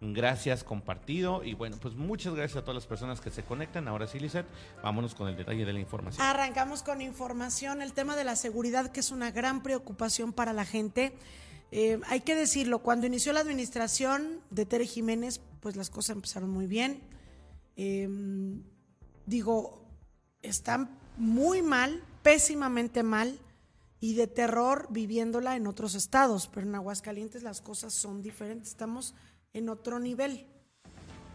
Gracias, 0.00 0.64
compartido. 0.64 1.42
Y 1.44 1.54
bueno, 1.54 1.78
pues 1.80 1.94
muchas 1.94 2.34
gracias 2.34 2.58
a 2.58 2.60
todas 2.60 2.74
las 2.74 2.86
personas 2.86 3.22
que 3.22 3.30
se 3.30 3.42
conectan. 3.42 3.88
Ahora 3.88 4.06
sí, 4.06 4.20
Lizeth, 4.20 4.44
vámonos 4.82 5.14
con 5.14 5.28
el 5.28 5.36
detalle 5.36 5.64
de 5.64 5.72
la 5.72 5.80
información. 5.80 6.26
Arrancamos 6.26 6.82
con 6.82 7.00
información, 7.00 7.80
el 7.80 7.94
tema 7.94 8.14
de 8.14 8.24
la 8.24 8.36
seguridad, 8.36 8.92
que 8.92 9.00
es 9.00 9.10
una 9.10 9.30
gran 9.30 9.62
preocupación 9.62 10.34
para 10.34 10.52
la 10.52 10.66
gente. 10.66 11.14
Eh, 11.76 12.00
hay 12.06 12.20
que 12.20 12.36
decirlo, 12.36 12.84
cuando 12.84 13.08
inició 13.08 13.32
la 13.32 13.40
administración 13.40 14.40
de 14.50 14.64
Tere 14.64 14.86
Jiménez, 14.86 15.40
pues 15.58 15.74
las 15.74 15.90
cosas 15.90 16.14
empezaron 16.14 16.48
muy 16.48 16.68
bien. 16.68 17.02
Em, 17.74 18.62
digo, 19.26 19.84
están 20.40 20.96
muy 21.16 21.62
mal, 21.62 22.00
pésimamente 22.22 23.02
mal 23.02 23.40
y 23.98 24.14
de 24.14 24.28
terror 24.28 24.86
viviéndola 24.90 25.56
en 25.56 25.66
otros 25.66 25.96
estados, 25.96 26.46
pero 26.46 26.64
en 26.64 26.76
Aguascalientes 26.76 27.42
las 27.42 27.60
cosas 27.60 27.92
son 27.92 28.22
diferentes, 28.22 28.68
estamos 28.68 29.16
en 29.52 29.68
otro 29.68 29.98
nivel, 29.98 30.46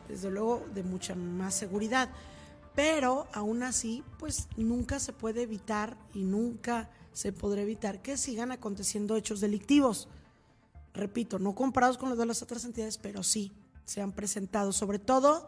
desde 0.07 0.31
luego 0.31 0.65
de 0.73 0.83
mucha 0.83 1.15
más 1.15 1.53
seguridad, 1.53 2.11
pero 2.75 3.27
aún 3.33 3.61
así, 3.61 4.05
pues 4.17 4.47
nunca 4.55 4.99
se 4.99 5.11
puede 5.11 5.41
evitar 5.41 5.97
y 6.13 6.23
nunca 6.23 6.89
se 7.11 7.33
podrá 7.33 7.61
evitar 7.61 8.01
que 8.01 8.15
sigan 8.15 8.53
aconteciendo 8.53 9.17
hechos 9.17 9.41
delictivos 9.41 10.07
repito, 10.99 11.39
no 11.39 11.55
comparados 11.55 11.97
con 11.97 12.09
los 12.09 12.17
de 12.17 12.25
las 12.25 12.41
otras 12.41 12.65
entidades, 12.65 12.97
pero 12.97 13.23
sí 13.23 13.51
se 13.85 14.01
han 14.01 14.11
presentado. 14.11 14.71
Sobre 14.71 14.99
todo, 14.99 15.47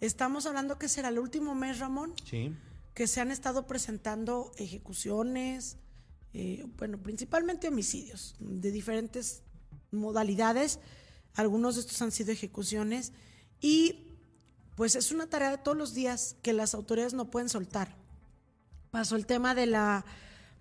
estamos 0.00 0.46
hablando 0.46 0.78
que 0.78 0.88
será 0.88 1.08
el 1.08 1.18
último 1.18 1.54
mes, 1.54 1.78
Ramón, 1.78 2.14
sí. 2.28 2.52
que 2.94 3.06
se 3.06 3.20
han 3.20 3.30
estado 3.30 3.66
presentando 3.66 4.52
ejecuciones, 4.56 5.76
eh, 6.32 6.66
bueno, 6.76 6.98
principalmente 6.98 7.68
homicidios 7.68 8.34
de 8.38 8.70
diferentes 8.70 9.42
modalidades. 9.90 10.80
Algunos 11.34 11.76
de 11.76 11.82
estos 11.82 12.02
han 12.02 12.12
sido 12.12 12.32
ejecuciones 12.32 13.12
y 13.60 14.06
pues 14.74 14.94
es 14.94 15.12
una 15.12 15.26
tarea 15.26 15.50
de 15.50 15.58
todos 15.58 15.76
los 15.76 15.94
días 15.94 16.36
que 16.42 16.52
las 16.52 16.74
autoridades 16.74 17.14
no 17.14 17.30
pueden 17.30 17.48
soltar. 17.48 17.96
Pasó 18.90 19.16
el 19.16 19.26
tema 19.26 19.54
de 19.54 19.66
la 19.66 20.04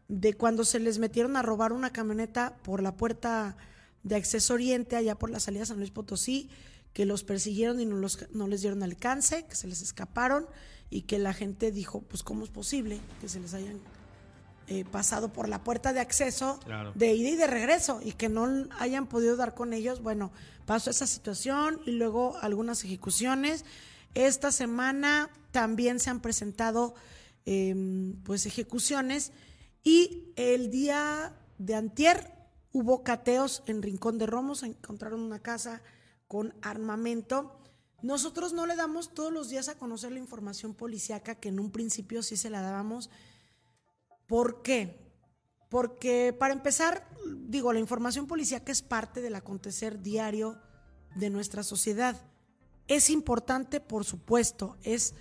de 0.07 0.33
cuando 0.35 0.63
se 0.65 0.79
les 0.79 0.99
metieron 0.99 1.35
a 1.35 1.41
robar 1.41 1.73
una 1.73 1.91
camioneta 1.91 2.57
por 2.63 2.81
la 2.81 2.95
puerta 2.95 3.57
de 4.05 4.15
Acceso 4.15 4.53
Oriente, 4.53 4.95
allá 4.95 5.15
por 5.15 5.31
la 5.31 5.39
salida 5.39 5.65
San 5.65 5.79
Luis 5.79 5.91
Potosí, 5.91 6.49
que 6.93 7.05
los 7.05 7.23
persiguieron 7.23 7.79
y 7.79 7.85
no, 7.85 7.97
los, 7.97 8.31
no 8.31 8.47
les 8.47 8.61
dieron 8.61 8.83
alcance, 8.83 9.45
que 9.45 9.55
se 9.55 9.67
les 9.67 9.81
escaparon 9.81 10.45
y 10.91 11.01
que 11.01 11.17
la 11.17 11.33
gente 11.33 11.71
dijo, 11.71 12.01
pues 12.03 12.21
cómo 12.21 12.45
es 12.45 12.51
posible 12.51 12.99
que 13.19 13.27
se 13.27 13.39
les 13.39 13.55
hayan 13.55 13.79
eh, 14.67 14.85
pasado 14.85 15.33
por 15.33 15.49
la 15.49 15.63
puerta 15.63 15.91
de 15.91 15.99
acceso 15.99 16.59
de 16.93 17.13
ida 17.15 17.29
y 17.29 17.35
de 17.35 17.47
regreso 17.47 17.99
y 18.03 18.13
que 18.13 18.29
no 18.29 18.67
hayan 18.79 19.07
podido 19.07 19.35
dar 19.35 19.55
con 19.55 19.73
ellos. 19.73 20.03
Bueno, 20.03 20.31
pasó 20.67 20.91
esa 20.91 21.07
situación 21.07 21.81
y 21.87 21.91
luego 21.91 22.37
algunas 22.37 22.83
ejecuciones. 22.83 23.65
Esta 24.13 24.51
semana 24.51 25.31
también 25.51 25.99
se 25.99 26.11
han 26.11 26.21
presentado 26.21 26.93
em, 27.45 28.13
pues 28.23 28.45
ejecuciones 28.45 29.31
y 29.83 30.31
el 30.35 30.69
día 30.69 31.33
de 31.57 31.73
antier 31.73 32.34
Hubo 32.75 33.03
cateos 33.03 33.63
en 33.67 33.81
Rincón 33.81 34.17
de 34.17 34.25
Romos, 34.25 34.61
encontraron 34.61 35.21
una 35.21 35.39
casa 35.39 35.81
con 36.27 36.53
armamento. 36.61 37.57
Nosotros 38.01 38.51
no 38.51 38.65
le 38.65 38.75
damos 38.75 39.13
todos 39.13 39.31
los 39.31 39.47
días 39.47 39.69
a 39.69 39.77
conocer 39.77 40.11
la 40.11 40.19
información 40.19 40.73
policíaca 40.73 41.35
que 41.35 41.47
en 41.47 41.61
un 41.61 41.71
principio 41.71 42.21
sí 42.21 42.35
se 42.35 42.49
la 42.49 42.59
dábamos. 42.59 43.09
¿Por 44.27 44.61
qué? 44.61 45.09
Porque 45.69 46.35
para 46.37 46.53
empezar, 46.53 47.09
digo, 47.47 47.71
la 47.71 47.79
información 47.79 48.27
policíaca 48.27 48.73
es 48.73 48.81
parte 48.81 49.21
del 49.21 49.35
acontecer 49.35 50.01
diario 50.01 50.59
de 51.15 51.29
nuestra 51.29 51.63
sociedad. 51.63 52.21
Es 52.89 53.09
importante, 53.09 53.79
por 53.79 54.03
supuesto, 54.03 54.75
es 54.83 55.13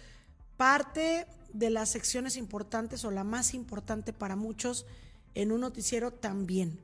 parte 0.57 1.29
de 1.53 1.71
las 1.71 1.91
secciones 1.91 2.37
importantes 2.37 3.05
o 3.05 3.13
la 3.13 3.23
más 3.23 3.55
importante 3.55 4.13
para 4.13 4.35
muchos 4.35 4.87
en 5.35 5.53
un 5.53 5.61
noticiero 5.61 6.13
también. 6.13 6.81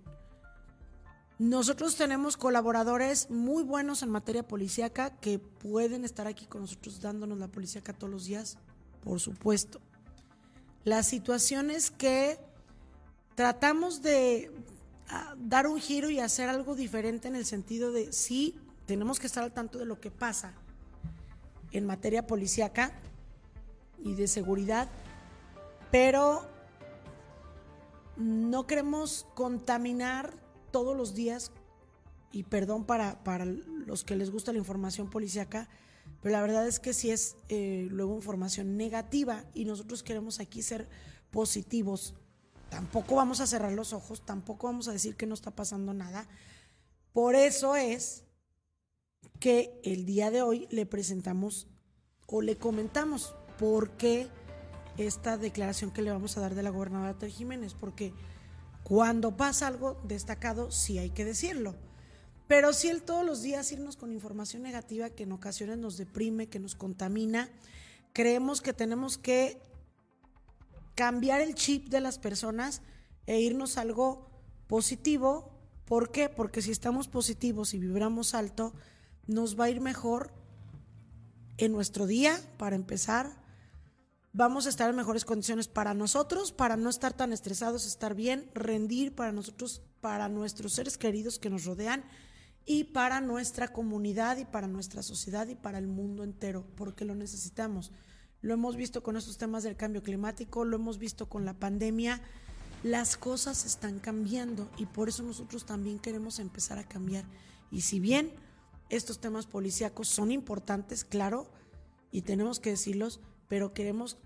Nosotros 1.40 1.96
tenemos 1.96 2.36
colaboradores 2.36 3.30
muy 3.30 3.62
buenos 3.62 4.02
en 4.02 4.10
materia 4.10 4.46
policíaca 4.46 5.08
que 5.08 5.38
pueden 5.38 6.04
estar 6.04 6.26
aquí 6.26 6.44
con 6.44 6.60
nosotros 6.60 7.00
dándonos 7.00 7.38
la 7.38 7.48
policíaca 7.48 7.94
todos 7.94 8.12
los 8.12 8.26
días, 8.26 8.58
por 9.02 9.20
supuesto. 9.20 9.80
Las 10.84 11.08
situaciones 11.08 11.90
que 11.90 12.38
tratamos 13.36 14.02
de 14.02 14.52
ah, 15.08 15.34
dar 15.38 15.66
un 15.66 15.80
giro 15.80 16.10
y 16.10 16.20
hacer 16.20 16.50
algo 16.50 16.74
diferente 16.74 17.28
en 17.28 17.36
el 17.36 17.46
sentido 17.46 17.90
de 17.90 18.12
sí, 18.12 18.60
tenemos 18.84 19.18
que 19.18 19.26
estar 19.26 19.42
al 19.42 19.54
tanto 19.54 19.78
de 19.78 19.86
lo 19.86 19.98
que 19.98 20.10
pasa 20.10 20.52
en 21.72 21.86
materia 21.86 22.26
policíaca 22.26 22.92
y 24.04 24.12
de 24.12 24.28
seguridad, 24.28 24.90
pero 25.90 26.46
no 28.18 28.66
queremos 28.66 29.26
contaminar 29.32 30.49
todos 30.70 30.96
los 30.96 31.14
días, 31.14 31.52
y 32.32 32.44
perdón 32.44 32.84
para, 32.84 33.22
para 33.24 33.44
los 33.44 34.04
que 34.04 34.16
les 34.16 34.30
gusta 34.30 34.52
la 34.52 34.58
información 34.58 35.10
policíaca, 35.10 35.68
pero 36.22 36.32
la 36.32 36.42
verdad 36.42 36.66
es 36.66 36.80
que 36.80 36.92
sí 36.92 37.10
es 37.10 37.36
eh, 37.48 37.88
luego 37.90 38.14
información 38.14 38.76
negativa 38.76 39.44
y 39.54 39.64
nosotros 39.64 40.02
queremos 40.02 40.38
aquí 40.40 40.62
ser 40.62 40.88
positivos. 41.30 42.14
Tampoco 42.68 43.16
vamos 43.16 43.40
a 43.40 43.46
cerrar 43.46 43.72
los 43.72 43.92
ojos, 43.92 44.24
tampoco 44.24 44.66
vamos 44.66 44.88
a 44.88 44.92
decir 44.92 45.16
que 45.16 45.26
no 45.26 45.34
está 45.34 45.50
pasando 45.50 45.94
nada. 45.94 46.28
Por 47.12 47.34
eso 47.34 47.74
es 47.74 48.24
que 49.40 49.80
el 49.82 50.04
día 50.04 50.30
de 50.30 50.42
hoy 50.42 50.68
le 50.70 50.86
presentamos 50.86 51.66
o 52.26 52.42
le 52.42 52.56
comentamos 52.56 53.34
por 53.58 53.90
qué 53.96 54.28
esta 54.98 55.36
declaración 55.36 55.90
que 55.90 56.02
le 56.02 56.10
vamos 56.10 56.36
a 56.36 56.40
dar 56.40 56.54
de 56.54 56.62
la 56.62 56.70
gobernadora 56.70 57.18
Ter 57.18 57.30
Jiménez, 57.30 57.74
porque 57.74 58.12
cuando 58.90 59.36
pasa 59.36 59.68
algo 59.68 60.00
destacado 60.02 60.72
sí 60.72 60.98
hay 60.98 61.10
que 61.10 61.24
decirlo. 61.24 61.76
Pero 62.48 62.72
si 62.72 62.88
el 62.88 63.04
todos 63.04 63.24
los 63.24 63.40
días 63.40 63.70
irnos 63.70 63.96
con 63.96 64.12
información 64.12 64.64
negativa 64.64 65.10
que 65.10 65.22
en 65.22 65.30
ocasiones 65.30 65.78
nos 65.78 65.96
deprime, 65.96 66.48
que 66.48 66.58
nos 66.58 66.74
contamina, 66.74 67.48
creemos 68.12 68.60
que 68.60 68.72
tenemos 68.72 69.16
que 69.16 69.62
cambiar 70.96 71.40
el 71.40 71.54
chip 71.54 71.88
de 71.88 72.00
las 72.00 72.18
personas 72.18 72.82
e 73.28 73.38
irnos 73.38 73.78
a 73.78 73.82
algo 73.82 74.28
positivo. 74.66 75.52
¿Por 75.84 76.10
qué? 76.10 76.28
Porque 76.28 76.60
si 76.60 76.72
estamos 76.72 77.06
positivos 77.06 77.74
y 77.74 77.78
vibramos 77.78 78.34
alto, 78.34 78.74
nos 79.28 79.56
va 79.56 79.66
a 79.66 79.70
ir 79.70 79.80
mejor 79.80 80.32
en 81.58 81.70
nuestro 81.70 82.08
día, 82.08 82.40
para 82.58 82.74
empezar. 82.74 83.39
Vamos 84.32 84.66
a 84.66 84.68
estar 84.68 84.88
en 84.88 84.94
mejores 84.94 85.24
condiciones 85.24 85.66
para 85.66 85.92
nosotros, 85.92 86.52
para 86.52 86.76
no 86.76 86.88
estar 86.88 87.12
tan 87.12 87.32
estresados, 87.32 87.84
estar 87.84 88.14
bien, 88.14 88.48
rendir 88.54 89.12
para 89.12 89.32
nosotros, 89.32 89.82
para 90.00 90.28
nuestros 90.28 90.74
seres 90.74 90.96
queridos 90.96 91.40
que 91.40 91.50
nos 91.50 91.64
rodean 91.64 92.04
y 92.64 92.84
para 92.84 93.20
nuestra 93.20 93.72
comunidad 93.72 94.36
y 94.36 94.44
para 94.44 94.68
nuestra 94.68 95.02
sociedad 95.02 95.48
y 95.48 95.56
para 95.56 95.78
el 95.78 95.88
mundo 95.88 96.22
entero, 96.22 96.64
porque 96.76 97.04
lo 97.04 97.16
necesitamos. 97.16 97.90
Lo 98.40 98.54
hemos 98.54 98.76
visto 98.76 99.02
con 99.02 99.16
estos 99.16 99.36
temas 99.36 99.64
del 99.64 99.76
cambio 99.76 100.04
climático, 100.04 100.64
lo 100.64 100.76
hemos 100.76 100.98
visto 100.98 101.28
con 101.28 101.44
la 101.44 101.54
pandemia. 101.54 102.22
Las 102.84 103.16
cosas 103.16 103.66
están 103.66 103.98
cambiando 103.98 104.70
y 104.76 104.86
por 104.86 105.08
eso 105.08 105.24
nosotros 105.24 105.66
también 105.66 105.98
queremos 105.98 106.38
empezar 106.38 106.78
a 106.78 106.86
cambiar. 106.86 107.24
Y 107.72 107.80
si 107.80 107.98
bien 107.98 108.32
estos 108.90 109.20
temas 109.20 109.46
policíacos 109.46 110.06
son 110.06 110.30
importantes, 110.30 111.04
claro, 111.04 111.50
y 112.12 112.22
tenemos 112.22 112.60
que 112.60 112.70
decirlos, 112.70 113.20
pero 113.50 113.74
queremos 113.74 114.16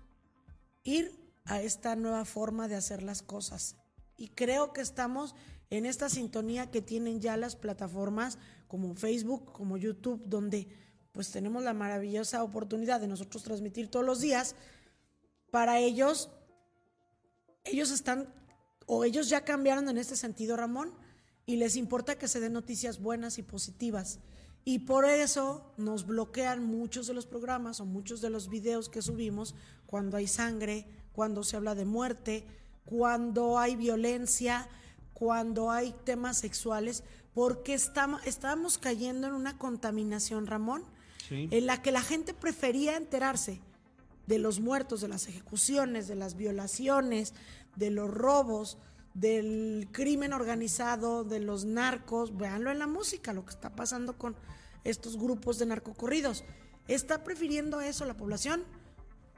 ir 0.83 1.19
a 1.45 1.59
esta 1.59 1.95
nueva 1.95 2.25
forma 2.25 2.67
de 2.67 2.75
hacer 2.75 3.01
las 3.01 3.23
cosas. 3.23 3.75
Y 4.17 4.27
creo 4.29 4.71
que 4.71 4.81
estamos 4.81 5.33
en 5.71 5.87
esta 5.87 6.09
sintonía 6.09 6.69
que 6.69 6.83
tienen 6.83 7.21
ya 7.21 7.35
las 7.35 7.55
plataformas 7.55 8.37
como 8.67 8.93
Facebook, 8.93 9.51
como 9.51 9.77
YouTube, 9.77 10.21
donde 10.27 10.67
pues 11.11 11.31
tenemos 11.31 11.63
la 11.63 11.73
maravillosa 11.73 12.43
oportunidad 12.43 13.01
de 13.01 13.07
nosotros 13.07 13.41
transmitir 13.41 13.89
todos 13.89 14.05
los 14.05 14.21
días. 14.21 14.55
Para 15.49 15.79
ellos, 15.79 16.29
ellos 17.63 17.89
están, 17.89 18.31
o 18.85 19.05
ellos 19.05 19.27
ya 19.27 19.43
cambiaron 19.43 19.89
en 19.89 19.97
este 19.97 20.15
sentido, 20.15 20.55
Ramón, 20.55 20.93
y 21.47 21.55
les 21.55 21.77
importa 21.77 22.19
que 22.19 22.27
se 22.27 22.39
den 22.39 22.53
noticias 22.53 22.99
buenas 22.99 23.39
y 23.39 23.41
positivas. 23.41 24.19
Y 24.67 24.79
por 24.79 25.05
eso 25.05 25.71
nos 25.77 26.07
bloquean 26.07 26.65
muchos 26.65 27.05
de 27.05 27.13
los 27.13 27.27
programas 27.27 27.79
o 27.79 27.85
muchos 27.85 28.19
de 28.19 28.31
los 28.31 28.49
videos 28.49 28.89
que 28.89 29.03
subimos 29.03 29.53
cuando 29.85 30.17
hay 30.17 30.25
sangre, 30.25 30.87
cuando 31.13 31.43
se 31.43 31.55
habla 31.55 31.75
de 31.75 31.85
muerte, 31.85 32.47
cuando 32.83 33.59
hay 33.59 33.75
violencia, 33.75 34.67
cuando 35.13 35.69
hay 35.69 35.93
temas 36.03 36.39
sexuales, 36.39 37.03
porque 37.35 37.75
estamos, 37.75 38.25
estábamos 38.25 38.79
cayendo 38.79 39.27
en 39.27 39.33
una 39.33 39.57
contaminación, 39.59 40.47
Ramón, 40.47 40.83
en 41.29 41.65
la 41.67 41.81
que 41.83 41.91
la 41.91 42.01
gente 42.01 42.33
prefería 42.33 42.97
enterarse 42.97 43.61
de 44.25 44.39
los 44.39 44.59
muertos, 44.59 45.01
de 45.01 45.07
las 45.07 45.27
ejecuciones, 45.27 46.07
de 46.07 46.15
las 46.15 46.35
violaciones, 46.35 47.33
de 47.75 47.91
los 47.91 48.09
robos, 48.09 48.77
del 49.15 49.87
crimen 49.93 50.33
organizado, 50.33 51.23
de 51.23 51.39
los 51.39 51.65
narcos, 51.65 52.37
véanlo 52.37 52.69
en 52.69 52.79
la 52.79 52.85
música, 52.85 53.33
lo 53.33 53.45
que 53.45 53.51
está 53.51 53.75
pasando 53.75 54.17
con 54.17 54.35
estos 54.83 55.17
grupos 55.17 55.57
de 55.57 55.65
narcocorridos. 55.65 56.43
Está 56.87 57.23
prefiriendo 57.23 57.81
eso 57.81 58.05
la 58.05 58.17
población 58.17 58.63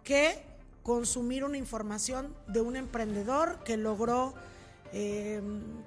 que 0.04 0.44
consumir 0.84 1.44
una 1.44 1.58
información 1.58 2.36
de 2.48 2.62
un 2.62 2.76
emprendedor 2.76 3.63
que 3.63 3.78
logró 3.78 4.34
eh, 4.94 5.42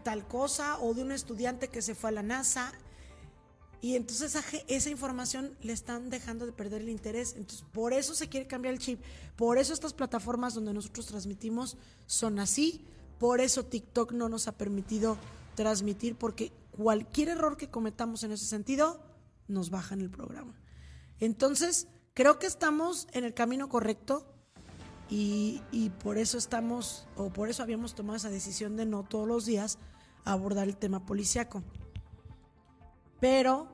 tal 0.05 0.27
cosa 0.27 0.79
o 0.79 0.95
de 0.95 1.03
un 1.03 1.11
estudiante 1.11 1.69
que 1.69 1.83
se 1.83 1.95
fue 1.95 2.11
a 2.11 2.13
la 2.13 2.23
NASA. 2.23 2.73
Y 3.83 3.97
entonces 3.97 4.35
esa, 4.35 4.45
esa, 4.69 4.91
información 4.91 5.57
le 5.63 5.73
están 5.73 6.11
dejando 6.11 6.47
de 6.47 6.53
perder 6.53 6.83
el 6.83 6.91
interés. 6.91 7.35
Entonces, 7.37 7.67
por 7.73 7.93
eso 7.93 8.15
se 8.15 8.29
quiere 8.29 8.47
cambiar 8.47 8.75
el 8.75 8.81
chip. 8.81 9.03
Por 9.37 9.59
eso 9.59 9.73
estas 9.73 9.95
plataformas 9.95 10.55
donde 10.55 10.75
nosotros 10.75 11.07
transmitimos 11.07 11.77
son 12.07 12.39
así. 12.39 12.87
Por 13.21 13.43
eso 13.43 13.67
TikTok 13.67 14.13
no 14.13 14.31
nos 14.31 14.49
ha 14.49 14.53
permitido 14.53 15.19
transmitir, 15.55 16.17
porque 16.17 16.53
cualquier 16.71 17.29
error 17.29 17.59
que 17.59 17.69
cometamos 17.69 18.25
en 18.25 18.33
ese 18.33 18.47
sentido 18.47 19.05
nos 19.47 19.69
baja 19.69 19.95
en 19.95 20.01
el 20.01 20.09
programa. 20.09 20.59
Entonces, 21.19 21.87
creo 22.15 22.39
que 22.39 22.47
estamos 22.47 23.09
en 23.13 23.25
el 23.25 23.35
camino 23.35 23.69
correcto 23.69 24.27
y, 25.11 25.61
por 26.03 26.17
eso 26.17 26.39
estamos, 26.39 27.07
o 27.15 27.29
por 27.29 27.51
eso 27.51 27.63
habíamos 27.63 27.95
tomado 27.95 28.17
esa 28.17 28.31
decisión 28.31 28.77
de 28.77 28.87
no 28.87 29.03
todos 29.03 29.29
los 29.29 29.45
días 29.45 29.77
abordar 30.25 30.67
el 30.67 30.79
tema 30.79 31.05
policiaco. 31.05 31.63
Pero 33.21 33.69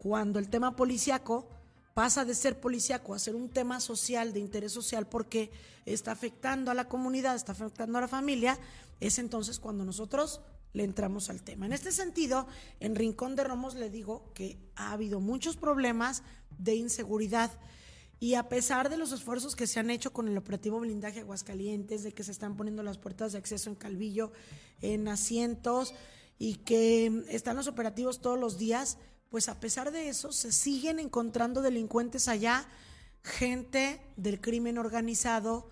cuando 0.00 0.40
el 0.40 0.50
tema 0.50 0.74
policiaco 0.74 1.46
pasa 1.94 2.24
de 2.24 2.34
ser 2.34 2.60
policíaco 2.60 3.14
a 3.14 3.18
ser 3.18 3.34
un 3.34 3.48
tema 3.48 3.80
social, 3.80 4.32
de 4.32 4.40
interés 4.40 4.72
social, 4.72 5.06
porque 5.06 5.50
está 5.86 6.12
afectando 6.12 6.70
a 6.70 6.74
la 6.74 6.88
comunidad, 6.88 7.34
está 7.34 7.52
afectando 7.52 7.98
a 7.98 8.02
la 8.02 8.08
familia, 8.08 8.58
es 9.00 9.18
entonces 9.18 9.58
cuando 9.58 9.84
nosotros 9.84 10.40
le 10.72 10.84
entramos 10.84 11.30
al 11.30 11.42
tema. 11.42 11.66
En 11.66 11.72
este 11.72 11.92
sentido, 11.92 12.46
en 12.78 12.94
Rincón 12.94 13.34
de 13.34 13.44
Romos 13.44 13.74
le 13.74 13.90
digo 13.90 14.30
que 14.34 14.58
ha 14.76 14.92
habido 14.92 15.20
muchos 15.20 15.56
problemas 15.56 16.22
de 16.58 16.76
inseguridad 16.76 17.50
y 18.20 18.34
a 18.34 18.48
pesar 18.48 18.90
de 18.90 18.98
los 18.98 19.12
esfuerzos 19.12 19.56
que 19.56 19.66
se 19.66 19.80
han 19.80 19.90
hecho 19.90 20.12
con 20.12 20.28
el 20.28 20.36
operativo 20.36 20.78
blindaje 20.78 21.20
Aguascalientes, 21.20 22.02
de 22.02 22.12
que 22.12 22.22
se 22.22 22.32
están 22.32 22.54
poniendo 22.56 22.82
las 22.82 22.98
puertas 22.98 23.32
de 23.32 23.38
acceso 23.38 23.70
en 23.70 23.76
Calvillo, 23.76 24.30
en 24.82 25.08
asientos 25.08 25.94
y 26.38 26.56
que 26.56 27.24
están 27.28 27.56
los 27.56 27.66
operativos 27.66 28.20
todos 28.20 28.38
los 28.38 28.58
días, 28.58 28.98
pues 29.30 29.48
a 29.48 29.60
pesar 29.60 29.92
de 29.92 30.08
eso 30.08 30.32
se 30.32 30.52
siguen 30.52 30.98
encontrando 30.98 31.62
delincuentes 31.62 32.26
allá, 32.26 32.66
gente 33.22 34.00
del 34.16 34.40
crimen 34.40 34.76
organizado, 34.76 35.70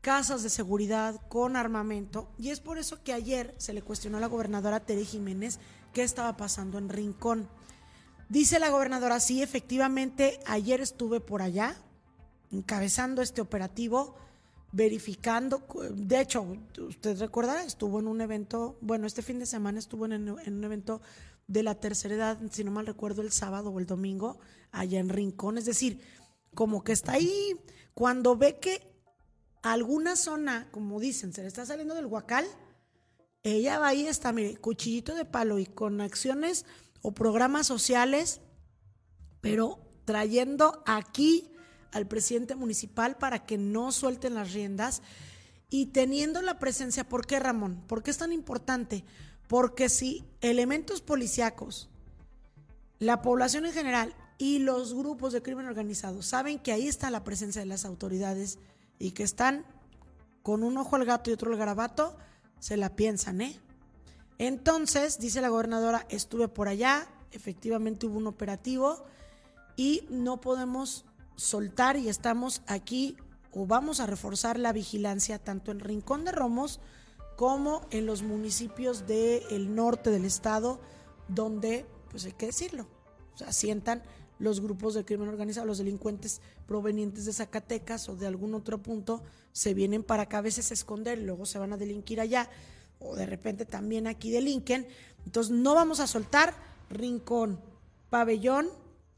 casas 0.00 0.42
de 0.42 0.50
seguridad 0.50 1.20
con 1.28 1.56
armamento. 1.56 2.28
Y 2.38 2.50
es 2.50 2.60
por 2.60 2.76
eso 2.76 3.02
que 3.02 3.12
ayer 3.12 3.54
se 3.58 3.72
le 3.72 3.82
cuestionó 3.82 4.18
a 4.18 4.20
la 4.20 4.26
gobernadora 4.26 4.80
Tere 4.80 5.04
Jiménez 5.04 5.60
qué 5.92 6.02
estaba 6.02 6.36
pasando 6.36 6.76
en 6.76 6.88
Rincón. 6.88 7.48
Dice 8.28 8.58
la 8.58 8.68
gobernadora, 8.68 9.20
sí, 9.20 9.42
efectivamente, 9.42 10.40
ayer 10.44 10.80
estuve 10.80 11.20
por 11.20 11.40
allá, 11.40 11.76
encabezando 12.50 13.22
este 13.22 13.40
operativo, 13.40 14.16
verificando, 14.72 15.62
de 15.92 16.20
hecho, 16.20 16.44
usted 16.78 17.18
recordará, 17.18 17.62
estuvo 17.62 18.00
en 18.00 18.06
un 18.06 18.20
evento, 18.20 18.76
bueno, 18.82 19.06
este 19.06 19.22
fin 19.22 19.38
de 19.38 19.46
semana 19.46 19.78
estuvo 19.78 20.04
en, 20.04 20.12
en 20.12 20.54
un 20.54 20.64
evento 20.64 21.00
de 21.48 21.62
la 21.62 21.74
tercera 21.74 22.14
edad, 22.14 22.38
si 22.50 22.62
no 22.62 22.70
mal 22.70 22.86
recuerdo, 22.86 23.22
el 23.22 23.32
sábado 23.32 23.70
o 23.70 23.80
el 23.80 23.86
domingo, 23.86 24.38
allá 24.70 25.00
en 25.00 25.08
Rincón. 25.08 25.58
Es 25.58 25.64
decir, 25.64 26.00
como 26.54 26.84
que 26.84 26.92
está 26.92 27.12
ahí, 27.12 27.56
cuando 27.94 28.36
ve 28.36 28.58
que 28.60 28.88
alguna 29.62 30.14
zona, 30.14 30.68
como 30.70 31.00
dicen, 31.00 31.32
se 31.32 31.42
le 31.42 31.48
está 31.48 31.66
saliendo 31.66 31.94
del 31.94 32.06
huacal, 32.06 32.46
ella 33.42 33.78
va 33.78 33.88
ahí, 33.88 34.06
está, 34.06 34.32
mire, 34.32 34.56
cuchillito 34.56 35.14
de 35.14 35.24
palo 35.24 35.58
y 35.58 35.66
con 35.66 36.00
acciones 36.00 36.66
o 37.02 37.12
programas 37.12 37.66
sociales, 37.66 38.40
pero 39.40 39.78
trayendo 40.04 40.82
aquí 40.86 41.50
al 41.92 42.06
presidente 42.06 42.56
municipal 42.56 43.16
para 43.16 43.46
que 43.46 43.56
no 43.56 43.90
suelten 43.92 44.34
las 44.34 44.52
riendas 44.52 45.02
y 45.70 45.86
teniendo 45.86 46.42
la 46.42 46.58
presencia, 46.58 47.08
¿por 47.08 47.26
qué 47.26 47.38
Ramón? 47.38 47.84
¿Por 47.86 48.02
qué 48.02 48.10
es 48.10 48.18
tan 48.18 48.32
importante? 48.32 49.04
Porque 49.48 49.88
si 49.88 50.24
elementos 50.40 51.00
policíacos, 51.00 51.88
la 52.98 53.22
población 53.22 53.66
en 53.66 53.72
general 53.72 54.14
y 54.38 54.60
los 54.60 54.94
grupos 54.94 55.32
de 55.32 55.42
crimen 55.42 55.66
organizado 55.66 56.22
saben 56.22 56.58
que 56.58 56.72
ahí 56.72 56.86
está 56.86 57.10
la 57.10 57.24
presencia 57.24 57.60
de 57.60 57.66
las 57.66 57.84
autoridades 57.84 58.58
y 58.98 59.12
que 59.12 59.24
están 59.24 59.66
con 60.42 60.62
un 60.62 60.76
ojo 60.78 60.96
al 60.96 61.04
gato 61.04 61.30
y 61.30 61.32
otro 61.32 61.50
al 61.50 61.58
garabato, 61.58 62.16
se 62.60 62.76
la 62.76 62.94
piensan, 62.94 63.40
¿eh? 63.40 63.58
Entonces, 64.38 65.18
dice 65.18 65.40
la 65.40 65.48
gobernadora, 65.48 66.06
estuve 66.08 66.48
por 66.48 66.68
allá, 66.68 67.08
efectivamente 67.32 68.06
hubo 68.06 68.18
un 68.18 68.28
operativo 68.28 69.04
y 69.76 70.04
no 70.10 70.40
podemos 70.40 71.04
soltar 71.36 71.96
y 71.96 72.08
estamos 72.08 72.62
aquí 72.66 73.16
o 73.52 73.66
vamos 73.66 74.00
a 74.00 74.06
reforzar 74.06 74.58
la 74.58 74.72
vigilancia 74.72 75.38
tanto 75.38 75.72
en 75.72 75.80
Rincón 75.80 76.24
de 76.24 76.32
Romos 76.32 76.80
como 77.38 77.86
en 77.92 78.04
los 78.04 78.24
municipios 78.24 79.06
del 79.06 79.72
norte 79.72 80.10
del 80.10 80.24
estado, 80.24 80.80
donde, 81.28 81.86
pues 82.10 82.24
hay 82.24 82.32
que 82.32 82.46
decirlo, 82.46 82.88
se 83.36 83.44
asientan 83.44 84.02
los 84.40 84.60
grupos 84.60 84.94
de 84.94 85.04
crimen 85.04 85.28
organizado, 85.28 85.64
los 85.64 85.78
delincuentes 85.78 86.40
provenientes 86.66 87.26
de 87.26 87.32
Zacatecas 87.32 88.08
o 88.08 88.16
de 88.16 88.26
algún 88.26 88.54
otro 88.54 88.82
punto, 88.82 89.22
se 89.52 89.72
vienen 89.72 90.02
para 90.02 90.24
acá 90.24 90.38
a 90.38 90.40
veces 90.40 90.72
a 90.72 90.74
esconder 90.74 91.16
luego 91.18 91.46
se 91.46 91.60
van 91.60 91.72
a 91.72 91.76
delinquir 91.76 92.20
allá, 92.20 92.50
o 92.98 93.14
de 93.14 93.26
repente 93.26 93.64
también 93.64 94.08
aquí 94.08 94.32
delinquen. 94.32 94.88
Entonces 95.24 95.52
no 95.52 95.76
vamos 95.76 96.00
a 96.00 96.08
soltar 96.08 96.56
Rincón, 96.90 97.60
Pabellón 98.10 98.68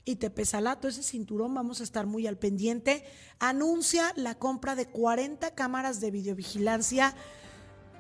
y 0.05 0.17
Tepezalá, 0.17 0.77
todo 0.79 0.91
ese 0.91 1.03
cinturón, 1.03 1.55
vamos 1.55 1.81
a 1.81 1.85
estar 1.85 2.05
muy 2.05 2.27
al 2.27 2.37
pendiente. 2.37 3.03
Anuncia 3.39 4.13
la 4.17 4.35
compra 4.35 4.77
de 4.77 4.89
40 4.89 5.55
cámaras 5.55 6.01
de 6.01 6.11
videovigilancia 6.11 7.17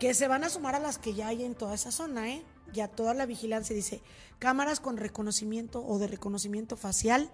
que 0.00 0.14
se 0.14 0.28
van 0.28 0.42
a 0.44 0.48
sumar 0.48 0.74
a 0.74 0.80
las 0.80 0.98
que 0.98 1.12
ya 1.12 1.28
hay 1.28 1.44
en 1.44 1.54
toda 1.54 1.74
esa 1.74 1.92
zona, 1.92 2.30
¿eh? 2.30 2.42
Ya 2.72 2.88
toda 2.88 3.12
la 3.12 3.26
vigilancia 3.26 3.76
dice 3.76 4.00
cámaras 4.38 4.80
con 4.80 4.96
reconocimiento 4.96 5.84
o 5.84 5.98
de 5.98 6.06
reconocimiento 6.06 6.78
facial 6.78 7.30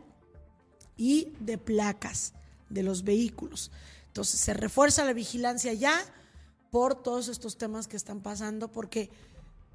y 0.96 1.32
de 1.38 1.58
placas 1.58 2.34
de 2.68 2.82
los 2.82 3.04
vehículos. 3.04 3.70
Entonces 4.08 4.40
se 4.40 4.52
refuerza 4.52 5.04
la 5.04 5.12
vigilancia 5.12 5.72
ya 5.74 5.96
por 6.72 7.00
todos 7.00 7.28
estos 7.28 7.56
temas 7.56 7.86
que 7.86 7.96
están 7.96 8.20
pasando, 8.20 8.72
porque 8.72 9.10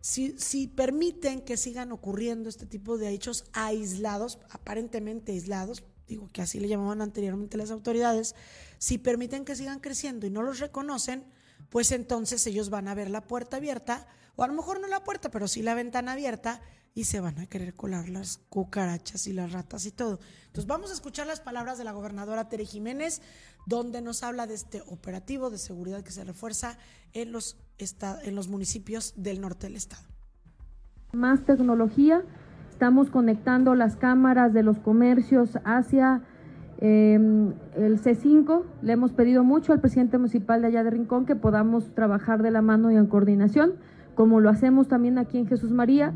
si, 0.02 0.38
si 0.38 0.68
permiten 0.68 1.40
que 1.42 1.56
sigan 1.56 1.94
ocurriendo 1.94 2.50
este 2.50 2.66
tipo 2.66 2.98
de 2.98 3.12
hechos 3.12 3.46
aislados, 3.54 4.40
aparentemente 4.50 5.32
aislados, 5.32 5.86
digo 6.10 6.28
que 6.34 6.42
así 6.42 6.60
le 6.60 6.68
llamaban 6.68 7.02
anteriormente 7.02 7.56
las 7.56 7.72
autoridades, 7.72 8.36
si 8.80 8.98
permiten 8.98 9.46
que 9.46 9.56
sigan 9.56 9.80
creciendo 9.80 10.28
y 10.28 10.30
no 10.30 10.42
los 10.42 10.60
reconocen, 10.60 11.24
pues 11.72 11.92
entonces 11.94 12.46
ellos 12.46 12.70
van 12.70 12.90
a 12.90 12.94
ver 12.94 13.10
la 13.10 13.22
puerta 13.22 13.58
abierta, 13.58 14.06
o 14.36 14.44
a 14.44 14.48
lo 14.48 14.54
mejor 14.54 14.80
no 14.82 14.88
la 14.88 15.04
puerta, 15.04 15.32
pero 15.32 15.48
sí 15.48 15.64
la 15.64 15.74
ventana 15.74 16.12
abierta, 16.12 16.62
y 16.94 17.06
se 17.06 17.22
van 17.22 17.40
a 17.40 17.48
querer 17.48 17.74
colar 17.74 18.10
las 18.10 18.40
cucarachas 18.50 19.26
y 19.26 19.32
las 19.32 19.54
ratas 19.54 19.86
y 19.86 19.92
todo. 19.92 20.20
Entonces 20.48 20.68
vamos 20.68 20.92
a 20.92 20.94
escuchar 20.94 21.26
las 21.26 21.40
palabras 21.40 21.78
de 21.78 21.86
la 21.86 21.94
gobernadora 21.94 22.50
Tere 22.50 22.66
Jiménez, 22.66 23.22
donde 23.66 24.02
nos 24.02 24.22
habla 24.22 24.48
de 24.48 24.56
este 24.56 24.82
operativo 24.88 25.50
de 25.50 25.58
seguridad 25.58 26.04
que 26.04 26.12
se 26.12 26.26
refuerza 26.26 26.78
en 27.14 27.32
los, 27.32 27.58
en 27.80 28.36
los 28.36 28.50
municipios 28.50 29.14
del 29.16 29.40
norte 29.40 29.68
del 29.68 29.78
estado. 29.78 30.04
Más 31.14 31.46
tecnología, 31.46 32.22
estamos 32.70 33.10
conectando 33.10 33.76
las 33.76 33.96
cámaras 33.96 34.52
de 34.52 34.64
los 34.64 34.78
comercios 34.80 35.52
hacia 35.64 36.22
em, 36.82 37.54
el 37.78 38.00
C5. 38.00 38.63
Le 38.82 38.94
hemos 38.94 39.13
pedido 39.13 39.44
mucho 39.44 39.72
al 39.72 39.80
presidente 39.80 40.17
municipal 40.17 40.62
de 40.62 40.67
allá 40.67 40.84
de 40.84 40.89
Rincón 40.89 41.26
que 41.26 41.36
podamos 41.36 41.89
trabajar 41.96 42.44
de 42.44 42.52
la 42.52 42.62
mano 42.62 42.91
y 42.91 42.96
en 42.96 43.08
coordinación, 43.08 43.74
como 44.15 44.41
lo 44.41 44.50
hacemos 44.50 44.89
también 44.89 45.17
aquí 45.17 45.38
en 45.38 45.48
Jesús 45.48 45.72
María 45.72 46.13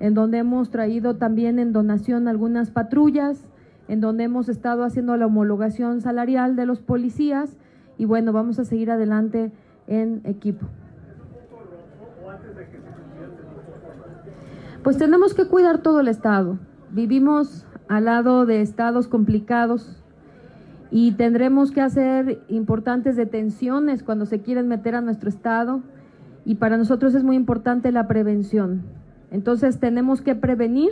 en 0.00 0.14
donde 0.14 0.38
hemos 0.38 0.70
traído 0.70 1.16
también 1.16 1.58
en 1.58 1.72
donación 1.72 2.28
algunas 2.28 2.70
patrullas, 2.70 3.44
en 3.88 4.00
donde 4.00 4.24
hemos 4.24 4.48
estado 4.48 4.84
haciendo 4.84 5.16
la 5.16 5.26
homologación 5.26 6.00
salarial 6.00 6.56
de 6.56 6.66
los 6.66 6.80
policías 6.82 7.56
y 7.98 8.04
bueno, 8.04 8.32
vamos 8.32 8.58
a 8.58 8.64
seguir 8.64 8.90
adelante 8.90 9.52
en 9.86 10.20
equipo. 10.24 10.66
Pues 14.82 14.98
tenemos 14.98 15.34
que 15.34 15.48
cuidar 15.48 15.78
todo 15.78 16.00
el 16.00 16.08
Estado. 16.08 16.58
Vivimos 16.92 17.66
al 17.88 18.04
lado 18.04 18.46
de 18.46 18.60
estados 18.60 19.08
complicados 19.08 20.02
y 20.90 21.12
tendremos 21.12 21.72
que 21.72 21.80
hacer 21.80 22.40
importantes 22.48 23.16
detenciones 23.16 24.02
cuando 24.02 24.26
se 24.26 24.40
quieren 24.40 24.68
meter 24.68 24.94
a 24.94 25.00
nuestro 25.00 25.28
Estado 25.28 25.80
y 26.44 26.56
para 26.56 26.76
nosotros 26.76 27.14
es 27.14 27.24
muy 27.24 27.36
importante 27.36 27.90
la 27.90 28.06
prevención. 28.06 28.82
Entonces 29.30 29.80
tenemos 29.80 30.20
que 30.20 30.34
prevenir 30.34 30.90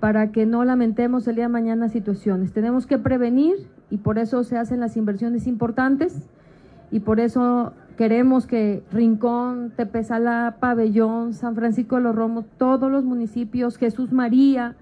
para 0.00 0.32
que 0.32 0.46
no 0.46 0.64
lamentemos 0.64 1.28
el 1.28 1.34
día 1.36 1.44
de 1.44 1.50
mañana 1.50 1.90
situaciones. 1.90 2.52
Tenemos 2.52 2.86
que 2.86 2.98
prevenir 2.98 3.68
y 3.90 3.98
por 3.98 4.18
eso 4.18 4.42
se 4.44 4.56
hacen 4.56 4.80
las 4.80 4.96
inversiones 4.96 5.46
importantes 5.46 6.28
y 6.90 7.00
por 7.00 7.20
eso 7.20 7.74
queremos 7.98 8.46
que 8.46 8.82
Rincón, 8.90 9.72
Tepezalá, 9.76 10.56
Pabellón, 10.58 11.34
San 11.34 11.54
Francisco 11.54 11.96
de 11.96 12.02
los 12.02 12.16
Romos, 12.16 12.46
todos 12.56 12.90
los 12.90 13.04
municipios, 13.04 13.76
Jesús 13.76 14.10
María, 14.10 14.74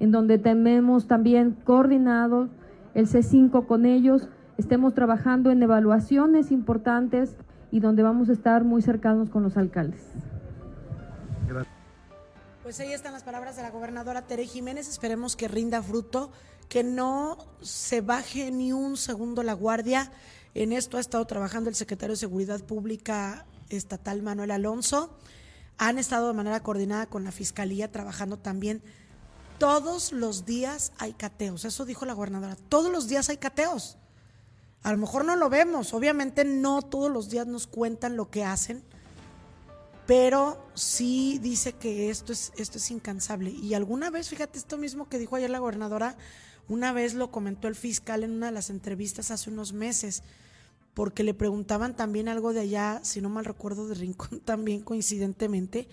en 0.00 0.10
donde 0.10 0.38
tenemos 0.38 1.06
también 1.06 1.54
coordinado 1.64 2.48
el 2.94 3.08
C5 3.08 3.66
con 3.66 3.86
ellos, 3.86 4.28
estemos 4.58 4.94
trabajando 4.94 5.50
en 5.50 5.62
evaluaciones 5.62 6.50
importantes 6.50 7.36
y 7.70 7.80
donde 7.80 8.02
vamos 8.02 8.28
a 8.28 8.32
estar 8.32 8.64
muy 8.64 8.82
cercanos 8.82 9.30
con 9.30 9.42
los 9.42 9.56
alcaldes. 9.56 10.02
Pues 12.62 12.78
ahí 12.80 12.92
están 12.92 13.12
las 13.12 13.24
palabras 13.24 13.56
de 13.56 13.62
la 13.62 13.70
gobernadora 13.70 14.22
Tere 14.22 14.46
Jiménez. 14.46 14.88
Esperemos 14.88 15.36
que 15.36 15.48
rinda 15.48 15.82
fruto, 15.82 16.30
que 16.68 16.84
no 16.84 17.38
se 17.60 18.00
baje 18.00 18.50
ni 18.50 18.72
un 18.72 18.96
segundo 18.96 19.42
la 19.42 19.52
guardia. 19.52 20.12
En 20.54 20.72
esto 20.72 20.96
ha 20.96 21.00
estado 21.00 21.26
trabajando 21.26 21.70
el 21.70 21.76
secretario 21.76 22.12
de 22.12 22.18
Seguridad 22.20 22.62
Pública 22.62 23.46
estatal 23.68 24.22
Manuel 24.22 24.52
Alonso. 24.52 25.18
Han 25.78 25.98
estado 25.98 26.28
de 26.28 26.34
manera 26.34 26.60
coordinada 26.60 27.06
con 27.06 27.24
la 27.24 27.32
Fiscalía 27.32 27.90
trabajando 27.90 28.38
también. 28.38 28.82
Todos 29.58 30.12
los 30.12 30.44
días 30.44 30.92
hay 30.98 31.12
cateos, 31.12 31.64
eso 31.64 31.84
dijo 31.84 32.04
la 32.04 32.14
gobernadora. 32.14 32.56
Todos 32.68 32.90
los 32.90 33.08
días 33.08 33.28
hay 33.28 33.36
cateos. 33.36 33.96
A 34.82 34.90
lo 34.90 34.98
mejor 34.98 35.24
no 35.24 35.36
lo 35.36 35.48
vemos, 35.48 35.94
obviamente 35.94 36.44
no 36.44 36.82
todos 36.82 37.10
los 37.10 37.30
días 37.30 37.46
nos 37.46 37.68
cuentan 37.68 38.16
lo 38.16 38.30
que 38.30 38.42
hacen, 38.42 38.82
pero 40.06 40.58
sí 40.74 41.38
dice 41.40 41.74
que 41.74 42.10
esto 42.10 42.32
es, 42.32 42.52
esto 42.56 42.78
es 42.78 42.90
incansable. 42.90 43.50
Y 43.50 43.74
alguna 43.74 44.10
vez, 44.10 44.28
fíjate, 44.28 44.58
esto 44.58 44.78
mismo 44.78 45.08
que 45.08 45.18
dijo 45.18 45.36
ayer 45.36 45.50
la 45.50 45.60
gobernadora, 45.60 46.16
una 46.68 46.92
vez 46.92 47.14
lo 47.14 47.30
comentó 47.30 47.68
el 47.68 47.76
fiscal 47.76 48.24
en 48.24 48.32
una 48.32 48.46
de 48.46 48.52
las 48.52 48.70
entrevistas 48.70 49.30
hace 49.30 49.50
unos 49.50 49.72
meses, 49.72 50.24
porque 50.94 51.22
le 51.22 51.34
preguntaban 51.34 51.94
también 51.94 52.28
algo 52.28 52.52
de 52.52 52.60
allá, 52.60 53.00
si 53.02 53.20
no 53.20 53.28
mal 53.28 53.44
recuerdo, 53.44 53.88
de 53.88 53.94
Rincón 53.94 54.40
también 54.44 54.82
coincidentemente, 54.82 55.88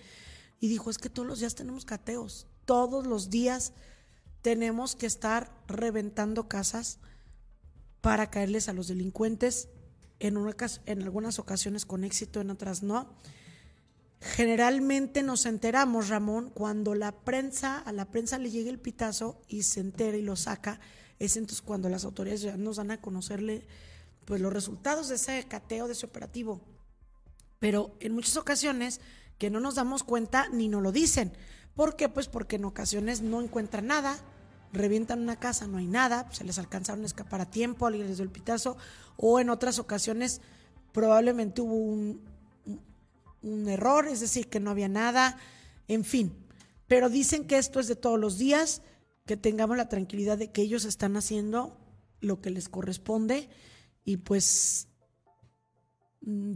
y 0.60 0.68
dijo, 0.68 0.90
es 0.90 0.98
que 0.98 1.08
todos 1.08 1.26
los 1.26 1.38
días 1.38 1.54
tenemos 1.54 1.84
cateos, 1.84 2.46
todos 2.70 3.04
los 3.04 3.30
días 3.30 3.72
tenemos 4.42 4.94
que 4.94 5.06
estar 5.06 5.50
reventando 5.66 6.46
casas 6.46 7.00
para 8.00 8.30
caerles 8.30 8.68
a 8.68 8.72
los 8.72 8.86
delincuentes, 8.86 9.70
en, 10.20 10.36
una, 10.36 10.54
en 10.86 11.02
algunas 11.02 11.40
ocasiones 11.40 11.84
con 11.84 12.04
éxito, 12.04 12.40
en 12.40 12.48
otras 12.50 12.84
no 12.84 13.12
Generalmente 14.20 15.24
nos 15.24 15.46
enteramos, 15.46 16.10
Ramón, 16.10 16.50
cuando 16.50 16.94
la 16.94 17.10
prensa, 17.10 17.76
a 17.76 17.90
la 17.90 18.04
prensa 18.04 18.38
le 18.38 18.52
llega 18.52 18.70
el 18.70 18.78
pitazo 18.78 19.42
y 19.48 19.64
se 19.64 19.80
entera 19.80 20.16
y 20.16 20.22
lo 20.22 20.36
saca, 20.36 20.78
es 21.18 21.36
entonces 21.36 21.62
cuando 21.62 21.88
las 21.88 22.04
autoridades 22.04 22.42
ya 22.42 22.56
nos 22.56 22.76
dan 22.76 22.92
a 22.92 23.00
conocerle 23.00 23.66
pues 24.26 24.40
los 24.40 24.52
resultados 24.52 25.08
de 25.08 25.16
ese 25.16 25.44
cateo, 25.48 25.88
de 25.88 25.94
ese 25.94 26.06
operativo. 26.06 26.60
Pero 27.58 27.96
en 27.98 28.12
muchas 28.12 28.36
ocasiones 28.36 29.00
que 29.38 29.50
no 29.50 29.58
nos 29.58 29.74
damos 29.74 30.04
cuenta 30.04 30.48
ni 30.52 30.68
nos 30.68 30.84
lo 30.84 30.92
dicen. 30.92 31.32
¿Por 31.80 31.96
qué? 31.96 32.10
Pues 32.10 32.28
porque 32.28 32.56
en 32.56 32.66
ocasiones 32.66 33.22
no 33.22 33.40
encuentran 33.40 33.86
nada, 33.86 34.18
revientan 34.70 35.22
una 35.22 35.36
casa, 35.36 35.66
no 35.66 35.78
hay 35.78 35.86
nada, 35.86 36.28
se 36.30 36.44
les 36.44 36.58
alcanzaron 36.58 37.04
a 37.04 37.06
escapar 37.06 37.40
a 37.40 37.50
tiempo, 37.50 37.86
alguien 37.86 38.06
les 38.06 38.18
dio 38.18 38.24
el 38.24 38.30
pitazo, 38.30 38.76
o 39.16 39.40
en 39.40 39.48
otras 39.48 39.78
ocasiones 39.78 40.42
probablemente 40.92 41.62
hubo 41.62 41.74
un, 41.76 42.20
error, 43.66 44.06
es 44.08 44.20
decir, 44.20 44.50
que 44.50 44.60
no 44.60 44.70
había 44.70 44.88
nada, 44.88 45.38
en 45.88 46.04
fin. 46.04 46.34
pero 46.86 47.08
dicen 47.08 47.46
que 47.46 47.56
esto 47.56 47.80
es 47.80 47.88
de 47.88 47.96
todos 47.96 48.20
los 48.20 48.36
días, 48.36 48.82
que 49.24 49.38
tengamos 49.38 49.78
la 49.78 49.88
tranquilidad 49.88 50.36
de 50.36 50.52
que 50.52 50.60
ellos 50.60 50.84
están 50.84 51.16
haciendo 51.16 51.78
lo 52.20 52.42
que 52.42 52.50
les 52.50 52.68
corresponde 52.68 53.48
y 54.04 54.18
pues 54.18 54.86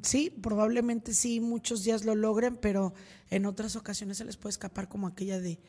sí, 0.03 0.31
probablemente 0.31 1.14
sí, 1.14 1.40
muchos 1.40 1.85
días 1.85 2.05
lo 2.05 2.14
logren, 2.14 2.57
pero 2.57 2.94
en 3.31 3.46
otras 3.46 3.77
ocasiones 3.77 4.18
se 4.18 4.24
les 4.24 4.37
puede 4.37 4.50
escapar 4.50 4.88
como 4.88 5.07
aquella 5.07 5.40
de, 5.40 5.61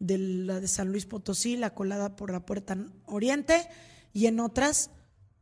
de 0.00 0.18
la 0.18 0.60
de 0.60 0.68
San 0.68 0.90
Luis 0.90 1.06
Potosí, 1.06 1.56
la 1.56 1.74
colada 1.74 2.16
por 2.16 2.30
la 2.30 2.44
puerta 2.44 2.76
oriente, 3.06 3.68
y 4.12 4.26
en 4.26 4.40
otras 4.40 4.90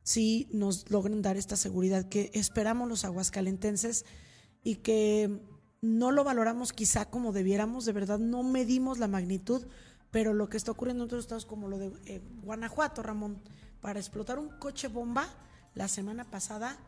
sí 0.03 0.49
nos 0.53 0.91
logren 0.91 1.23
dar 1.23 1.37
esta 1.37 1.57
seguridad 1.57 2.09
que 2.09 2.31
esperamos 2.33 2.89
los 2.89 3.05
aguascalentenses 3.05 4.05
y 4.63 4.77
que 4.77 5.41
no 5.81 6.11
lo 6.13 6.25
valoramos 6.25 6.73
quizá 6.73 7.07
como 7.07 7.33
debiéramos, 7.33 7.85
de 7.85 7.93
verdad 7.93 8.19
no 8.19 8.43
medimos 8.43 8.99
la 8.99 9.09
magnitud, 9.09 9.67
pero 10.11 10.33
lo 10.33 10.49
que 10.49 10.57
está 10.57 10.71
ocurriendo 10.71 11.05
en 11.05 11.07
otros 11.07 11.25
estados 11.25 11.47
como 11.47 11.69
lo 11.69 11.79
de 11.79 11.93
eh, 12.07 12.23
Guanajuato, 12.43 13.03
Ramón, 13.03 13.43
para 13.81 13.99
explotar 13.99 14.39
un 14.39 14.49
coche 14.59 14.89
bomba 14.89 15.29
la 15.75 15.89
semana 15.89 16.25
pasada 16.31 16.79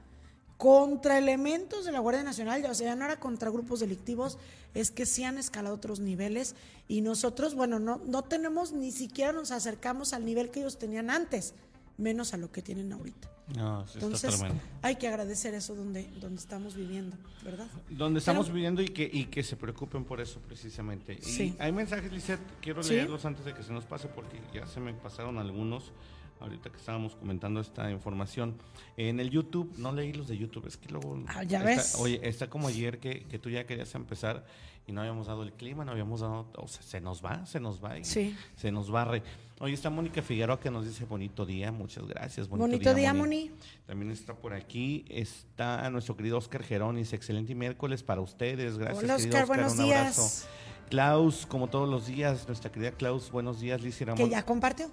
contra 0.59 1.16
elementos 1.18 1.85
de 1.85 1.92
la 1.92 2.01
Guardia 2.01 2.25
Nacional, 2.25 2.64
o 2.68 2.75
sea, 2.75 2.88
ya 2.88 2.97
no 2.97 3.05
era 3.05 3.18
contra 3.21 3.49
grupos 3.51 3.81
delictivos, 3.81 4.38
es 4.75 4.90
que 4.90 5.07
sí 5.07 5.23
han 5.25 5.38
escalado 5.38 5.75
otros 5.77 6.01
niveles 6.01 6.57
y 6.88 7.01
nosotros, 7.01 7.55
bueno, 7.55 7.79
no, 7.79 8.01
no 8.05 8.23
tenemos, 8.25 8.73
ni 8.73 8.90
siquiera 8.90 9.33
nos 9.33 9.53
acercamos 9.53 10.12
al 10.12 10.25
nivel 10.25 10.51
que 10.51 10.61
ellos 10.61 10.77
tenían 10.77 11.11
antes, 11.11 11.55
menos 11.97 12.35
a 12.35 12.37
lo 12.37 12.51
que 12.51 12.61
tienen 12.61 12.92
ahorita. 12.92 13.31
No, 13.57 13.87
sí 13.87 13.94
está 13.99 14.05
Entonces, 14.05 14.40
hay 14.83 14.97
que 14.97 15.09
agradecer 15.09 15.55
eso 15.55 15.75
donde, 15.75 16.11
donde 16.21 16.38
estamos 16.40 16.75
viviendo, 16.75 17.16
¿verdad? 17.44 17.66
Donde 17.88 18.18
estamos 18.18 18.47
Pero- 18.47 18.55
viviendo 18.57 18.83
y 18.83 18.88
que, 18.88 19.09
y 19.11 19.27
que 19.27 19.42
se 19.42 19.57
preocupen 19.57 20.05
por 20.05 20.21
eso 20.21 20.38
precisamente. 20.40 21.14
Y 21.14 21.23
Sí. 21.25 21.57
hay 21.59 21.73
mensajes, 21.73 22.12
Lisette, 22.12 22.40
quiero 22.61 22.83
Sí. 22.83 22.94
leerlos 22.94 23.25
antes 23.25 23.44
de 23.47 23.55
que 23.55 23.62
se 23.62 23.73
nos 23.73 23.85
pase 23.87 24.09
porque 24.09 24.38
ya 24.53 24.66
se 24.66 24.81
me 24.81 24.92
pasaron 24.92 25.38
algunos 25.38 25.92
ahorita 26.40 26.70
que 26.70 26.77
estábamos 26.77 27.14
comentando 27.16 27.61
esta 27.61 27.90
información. 27.90 28.57
En 28.96 29.20
el 29.20 29.31
YouTube, 29.31 29.72
no 29.79 29.92
leí 29.92 30.12
los 30.12 30.29
de 30.29 30.37
YouTube, 30.38 30.66
es 30.66 30.77
que 30.77 30.88
luego... 30.90 31.22
Ah, 31.29 31.42
ya 31.44 31.59
está- 31.59 31.64
ves. 31.70 31.94
Oye, 31.98 32.20
está 32.22 32.48
como 32.48 32.68
ayer 32.68 32.98
que, 32.98 33.24
que 33.24 33.38
tú 33.38 33.51
ya 33.51 33.66
querías 33.66 33.94
empezar 33.94 34.44
y 34.87 34.92
no 34.92 35.01
habíamos 35.03 35.27
dado 35.27 35.42
el 35.42 35.53
clima, 35.53 35.85
no 35.85 35.92
habíamos 35.92 36.20
dado... 36.20 36.51
O 36.57 36.66
sea, 36.68 36.83
se 36.83 37.01
nos 37.01 37.24
va, 37.24 37.44
se 37.46 37.61
nos 37.61 37.83
va 37.83 37.98
y 37.98 38.05
Sí. 38.05 38.35
se 38.57 38.72
nos 38.72 38.90
barre. 38.90 39.22
Oye, 39.61 39.74
está 39.74 39.90
Mónica 39.90 40.22
Figueroa 40.22 40.61
que 40.61 40.70
nos 40.70 40.87
dice 40.87 41.05
bonito 41.05 41.44
día, 41.44 41.72
muchas 41.72 42.07
gracias. 42.07 42.48
Bonito, 42.48 42.68
Bonito 42.68 42.94
día, 42.94 43.12
Moni. 43.12 43.51
también 43.87 44.11
está 44.12 44.35
por 44.35 44.55
aquí, 44.55 45.05
está 45.09 45.90
nuestro 45.90 46.16
querido 46.16 46.38
Oscar 46.38 46.62
Geronis, 46.62 47.12
excelente 47.12 47.55
miércoles 47.57 48.03
para 48.05 48.20
ustedes, 48.20 48.79
gracias 48.79 49.03
Hola, 49.05 49.16
querido 49.16 49.35
Oscar, 49.37 49.46
buenos 49.48 49.72
un 49.74 49.81
abrazo. 49.81 50.22
días. 50.22 50.48
Klaus, 50.90 51.44
como 51.44 51.68
todos 51.68 51.88
los 51.88 52.07
días, 52.07 52.46
nuestra 52.46 52.72
querida 52.72 52.92
Klaus, 52.92 53.31
buenos 53.31 53.61
días, 53.61 53.83
Liz 53.83 54.01
y 54.01 54.05
Ramón. 54.05 54.24
Que 54.24 54.31
ya 54.31 54.44
compartió. 54.46 54.88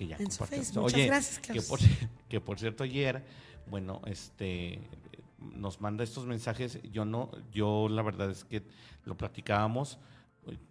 Que 0.00 0.06
ya 0.06 0.16
en 0.16 0.30
su. 0.30 0.46
Facebook. 0.46 0.84
Muchas 0.84 1.06
gracias, 1.06 1.38
que 1.40 1.52
Klaus. 1.52 1.68
por, 1.68 1.78
que 2.30 2.40
por 2.40 2.58
cierto 2.58 2.84
ayer, 2.84 3.22
bueno, 3.66 4.00
este 4.06 4.80
nos 5.38 5.80
manda 5.82 6.04
estos 6.04 6.24
mensajes, 6.24 6.80
yo 6.90 7.04
no, 7.04 7.30
yo 7.52 7.86
la 7.90 8.00
verdad 8.00 8.30
es 8.30 8.44
que 8.44 8.62
lo 9.04 9.16
platicábamos, 9.16 9.98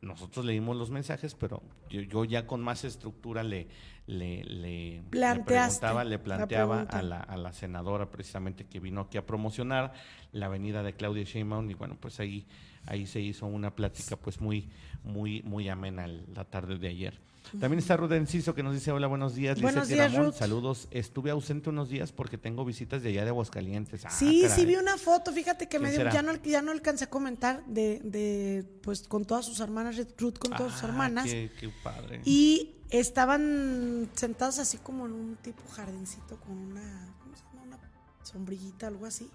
nosotros 0.01 0.45
leímos 0.45 0.77
los 0.77 0.89
mensajes, 0.89 1.35
pero 1.35 1.61
yo, 1.89 2.01
yo 2.01 2.25
ya 2.25 2.47
con 2.47 2.61
más 2.61 2.83
estructura 2.83 3.43
le, 3.43 3.67
le, 4.07 4.43
le, 4.43 5.03
preguntaba, 5.09 6.03
le 6.03 6.17
la 6.17 6.23
planteaba 6.23 6.81
a 6.81 7.01
la, 7.03 7.19
a 7.19 7.37
la 7.37 7.53
senadora 7.53 8.09
precisamente 8.09 8.65
que 8.65 8.79
vino 8.79 9.01
aquí 9.01 9.17
a 9.17 9.25
promocionar 9.25 9.93
la 10.31 10.47
avenida 10.47 10.81
de 10.81 10.93
Claudia 10.93 11.23
Sheinbaum 11.23 11.69
y 11.69 11.75
bueno, 11.75 11.97
pues 11.99 12.19
ahí, 12.19 12.47
ahí 12.85 13.05
se 13.05 13.21
hizo 13.21 13.45
una 13.45 13.75
plática 13.75 14.15
pues 14.17 14.41
muy, 14.41 14.69
muy, 15.03 15.43
muy 15.43 15.69
amena 15.69 16.07
la 16.07 16.45
tarde 16.45 16.77
de 16.77 16.87
ayer. 16.87 17.29
También 17.57 17.79
está 17.79 17.95
Ruth 17.97 18.11
Enciso 18.11 18.53
que 18.53 18.61
nos 18.63 18.73
dice 18.73 18.91
hola, 18.91 19.07
buenos 19.07 19.33
días, 19.35 19.61
Buenos 19.61 19.83
Lizeth 19.85 19.91
y 19.91 19.99
días, 19.99 20.11
Ramón, 20.13 20.27
Ruth. 20.31 20.35
saludos. 20.37 20.87
Estuve 20.91 21.31
ausente 21.31 21.69
unos 21.69 21.89
días 21.89 22.11
porque 22.11 22.37
tengo 22.37 22.65
visitas 22.65 23.01
de 23.01 23.09
allá 23.09 23.23
de 23.23 23.29
Aguascalientes. 23.29 24.05
Ah, 24.05 24.09
Sí, 24.11 24.41
caray. 24.43 24.55
sí 24.55 24.65
vi 24.65 24.75
una 24.75 24.97
foto, 24.97 25.31
fíjate 25.31 25.67
que 25.67 25.79
me 25.79 25.89
¿Quién 25.89 26.01
dio, 26.03 26.11
será? 26.11 26.13
ya 26.13 26.21
no, 26.21 26.35
ya 26.43 26.61
no 26.61 26.71
alcancé 26.71 27.05
a 27.05 27.09
comentar 27.09 27.65
de, 27.65 27.99
de, 28.03 28.65
pues 28.81 29.03
con 29.07 29.25
todas 29.25 29.45
sus 29.45 29.59
hermanas, 29.59 29.95
Ruth 30.17 30.37
con 30.37 30.51
todas 30.55 30.73
sus 30.73 30.83
Ah, 30.83 30.87
hermanas. 30.87 31.25
Qué, 31.25 31.51
qué 31.59 31.69
padre. 31.83 32.21
Y 32.25 32.75
estaban 32.89 34.09
sentados 34.15 34.59
así 34.59 34.77
como 34.77 35.05
en 35.05 35.13
un 35.13 35.35
tipo 35.37 35.61
jardincito 35.71 36.37
con 36.39 36.57
una, 36.57 37.13
¿cómo 37.23 37.35
se 37.35 37.43
llama? 37.43 37.63
Una 37.65 37.79
sombrillita, 38.23 38.87
algo 38.87 39.05
así. 39.05 39.29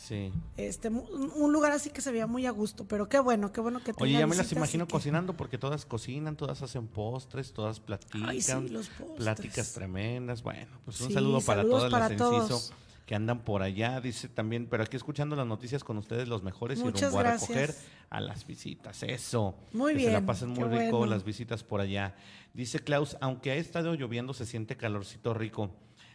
Sí. 0.00 0.32
Este, 0.56 0.88
un 0.90 1.52
lugar 1.52 1.72
así 1.72 1.90
que 1.90 2.00
se 2.00 2.12
veía 2.12 2.28
muy 2.28 2.46
a 2.46 2.52
gusto, 2.52 2.84
pero 2.86 3.08
qué 3.08 3.18
bueno, 3.18 3.50
qué 3.50 3.60
bueno 3.60 3.82
que 3.82 3.92
Oye, 3.98 4.12
ya 4.12 4.28
me 4.28 4.36
las 4.36 4.52
imagino 4.52 4.86
que- 4.86 4.92
cocinando 4.92 5.36
porque 5.36 5.58
todas 5.58 5.84
cocinan, 5.84 6.36
todas 6.36 6.62
hacen 6.62 6.86
postres, 6.86 7.52
todas 7.52 7.80
platican. 7.80 8.28
Ay, 8.28 8.40
sí, 8.40 8.52
los 8.68 8.88
postres. 8.90 9.16
Pláticas 9.16 9.72
tremendas. 9.74 10.42
Bueno, 10.44 10.70
pues 10.84 11.00
un 11.00 11.08
Sí, 11.08 11.14
saludo 11.14 11.40
para 11.40 11.62
todas 11.62 11.90
para 11.90 12.08
las 12.10 12.16
todos. 12.16 12.72
Que 13.06 13.16
andan 13.16 13.40
por 13.40 13.62
allá. 13.62 14.00
Dice 14.00 14.28
también, 14.28 14.68
pero 14.70 14.84
aquí 14.84 14.96
escuchando 14.96 15.34
las 15.34 15.46
noticias 15.46 15.82
con 15.82 15.98
ustedes, 15.98 16.28
los 16.28 16.44
mejores 16.44 16.78
Muchas 16.78 17.02
y 17.02 17.04
rumbo 17.06 17.18
a 17.18 17.22
gracias. 17.24 17.48
recoger 17.48 17.74
a 18.10 18.20
las 18.20 18.46
visitas. 18.46 19.02
Eso. 19.02 19.56
Muy 19.72 19.94
que 19.94 20.00
se 20.00 20.06
la 20.06 20.10
bien, 20.18 20.26
pasen 20.26 20.50
muy 20.50 20.64
rico 20.64 20.98
bueno. 20.98 21.06
las 21.06 21.24
visitas 21.24 21.64
por 21.64 21.80
allá. 21.80 22.14
Dice 22.54 22.78
Klaus, 22.78 23.16
aunque 23.20 23.50
ha 23.50 23.56
estado 23.56 23.94
lloviendo, 23.94 24.32
se 24.32 24.46
siente 24.46 24.76
calorcito 24.76 25.34
rico. 25.34 25.70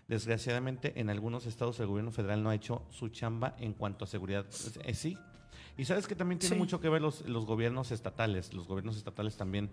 Desgraciadamente, 0.07 0.99
en 0.99 1.09
algunos 1.09 1.45
estados 1.45 1.79
el 1.79 1.87
gobierno 1.87 2.11
federal 2.11 2.43
no 2.43 2.49
ha 2.49 2.55
hecho 2.55 2.83
su 2.91 3.09
chamba 3.09 3.55
en 3.59 3.73
cuanto 3.73 4.03
a 4.05 4.07
seguridad. 4.07 4.45
Eh, 4.83 4.93
sí. 4.93 5.17
Y 5.77 5.85
sabes 5.85 6.07
que 6.07 6.15
también 6.15 6.39
tiene 6.39 6.55
Sí. 6.55 6.59
mucho 6.59 6.79
que 6.79 6.89
ver 6.89 7.01
los, 7.01 7.27
los 7.27 7.45
gobiernos 7.45 7.91
estatales. 7.91 8.53
Los 8.53 8.67
gobiernos 8.67 8.97
estatales 8.97 9.37
también 9.37 9.69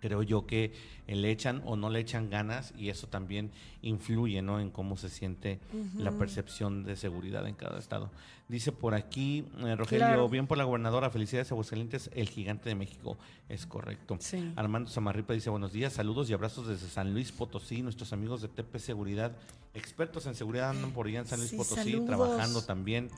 creo 0.00 0.22
yo 0.22 0.46
que 0.46 0.72
le 1.06 1.30
echan 1.30 1.62
o 1.64 1.74
no 1.76 1.90
le 1.90 1.98
echan 2.00 2.30
ganas 2.30 2.72
y 2.76 2.88
eso 2.88 3.06
también 3.08 3.50
influye 3.82 4.42
¿no? 4.42 4.60
en 4.60 4.70
cómo 4.70 4.96
se 4.96 5.08
siente 5.08 5.58
la 5.96 6.12
percepción 6.12 6.84
de 6.84 6.96
seguridad 6.96 7.46
en 7.48 7.54
cada 7.54 7.78
estado. 7.78 8.10
Dice 8.48 8.72
por 8.72 8.94
aquí, 8.94 9.44
eh, 9.58 9.76
Rogelio, 9.76 10.06
Claro. 10.06 10.28
bien 10.28 10.46
por 10.46 10.56
la 10.56 10.64
gobernadora, 10.64 11.10
felicidades 11.10 11.50
a 11.50 11.54
Aguascalientes, 11.54 12.10
el 12.14 12.28
gigante 12.30 12.68
de 12.70 12.74
México, 12.74 13.18
es 13.48 13.66
correcto. 13.66 14.16
Sí. 14.20 14.52
Armando 14.56 14.88
Samarripa 14.90 15.34
dice 15.34 15.50
buenos 15.50 15.72
días, 15.72 15.92
saludos 15.92 16.30
y 16.30 16.32
abrazos 16.32 16.66
desde 16.66 16.88
San 16.88 17.12
Luis 17.12 17.30
Potosí, 17.32 17.82
nuestros 17.82 18.12
amigos 18.14 18.40
de 18.40 18.48
TP 18.48 18.78
Seguridad, 18.78 19.32
expertos 19.74 20.26
en 20.26 20.34
seguridad 20.34 20.70
andan 20.70 20.92
por 20.92 21.08
allá 21.08 21.18
en 21.20 21.26
San 21.26 21.40
Luis 21.40 21.50
Sí, 21.50 21.56
Potosí, 21.56 21.90
saludos. 21.92 22.06
trabajando 22.06 22.62
también. 22.62 23.08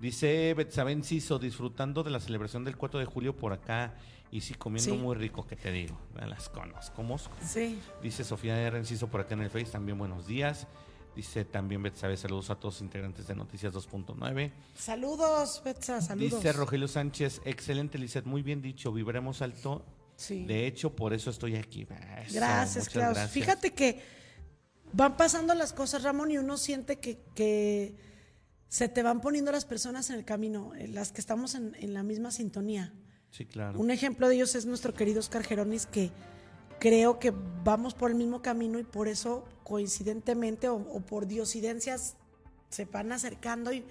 Dice 0.00 0.52
Betsabe 0.54 0.90
Enciso, 0.92 1.38
disfrutando 1.38 2.02
de 2.02 2.10
la 2.10 2.18
celebración 2.20 2.64
del 2.64 2.76
4 2.76 2.98
de 2.98 3.06
julio 3.06 3.36
por 3.36 3.52
acá 3.52 3.94
y 4.34 4.40
sí 4.40 4.54
comiendo 4.54 4.92
Sí. 4.94 4.98
muy 5.00 5.14
rico, 5.14 5.46
que 5.46 5.54
te 5.54 5.70
digo, 5.70 5.96
las 6.28 6.48
conozco. 6.48 7.04
mosco. 7.04 7.32
Sí. 7.46 7.78
Dice 8.02 8.24
Sofía 8.24 8.60
R. 8.60 8.76
Enciso 8.78 9.06
por 9.06 9.20
acá 9.20 9.34
en 9.34 9.42
el 9.42 9.48
Face, 9.50 9.66
también 9.66 9.96
buenos 9.96 10.26
días. 10.26 10.66
Dice 11.14 11.44
también 11.44 11.80
Betsabe, 11.84 12.16
saludos 12.16 12.50
a 12.50 12.56
todos 12.56 12.74
los 12.74 12.82
integrantes 12.82 13.28
de 13.28 13.36
Noticias 13.36 13.72
2.9. 13.72 14.50
Saludos, 14.76 15.62
Betsa, 15.64 16.00
saludos. 16.00 16.42
Dice 16.42 16.52
Rogelio 16.52 16.88
Sánchez, 16.88 17.42
excelente 17.44 17.96
Lizeth, 17.96 18.24
muy 18.24 18.42
bien 18.42 18.60
dicho, 18.60 18.92
viviremos 18.92 19.40
alto. 19.40 19.84
Sí. 20.16 20.44
De 20.46 20.66
hecho, 20.66 20.96
por 20.96 21.14
eso 21.14 21.30
estoy 21.30 21.54
aquí. 21.54 21.82
Eso, 22.26 22.34
Gracias, 22.34 22.88
Klaus. 22.88 23.14
gracias. 23.14 23.30
Fíjate 23.30 23.72
que 23.72 24.02
van 24.92 25.16
pasando 25.16 25.54
las 25.54 25.72
cosas, 25.72 26.02
Ramón, 26.02 26.32
y 26.32 26.38
uno 26.38 26.56
siente 26.56 26.98
que, 26.98 27.20
que 27.36 27.94
se 28.68 28.88
te 28.88 29.04
van 29.04 29.20
poniendo 29.20 29.52
las 29.52 29.64
personas 29.64 30.10
en 30.10 30.16
el 30.16 30.24
camino, 30.24 30.74
eh, 30.74 30.88
las 30.88 31.12
que 31.12 31.20
estamos 31.20 31.54
en, 31.54 31.76
en 31.78 31.94
la 31.94 32.02
misma 32.02 32.32
sintonía. 32.32 32.92
Sí, 33.34 33.46
claro. 33.46 33.80
Un 33.80 33.90
ejemplo 33.90 34.28
de 34.28 34.36
ellos 34.36 34.54
es 34.54 34.64
nuestro 34.64 34.94
querido 34.94 35.18
Oscar 35.18 35.42
Geronis, 35.42 35.86
que 35.86 36.12
creo 36.78 37.18
que 37.18 37.32
vamos 37.64 37.92
por 37.92 38.12
el 38.12 38.16
mismo 38.16 38.42
camino 38.42 38.78
y 38.78 38.84
por 38.84 39.08
eso, 39.08 39.44
coincidentemente 39.64 40.68
o, 40.68 40.76
o 40.76 41.00
por 41.00 41.26
diosidencias, 41.26 42.14
se 42.68 42.84
van 42.84 43.10
acercando 43.10 43.72
y 43.72 43.84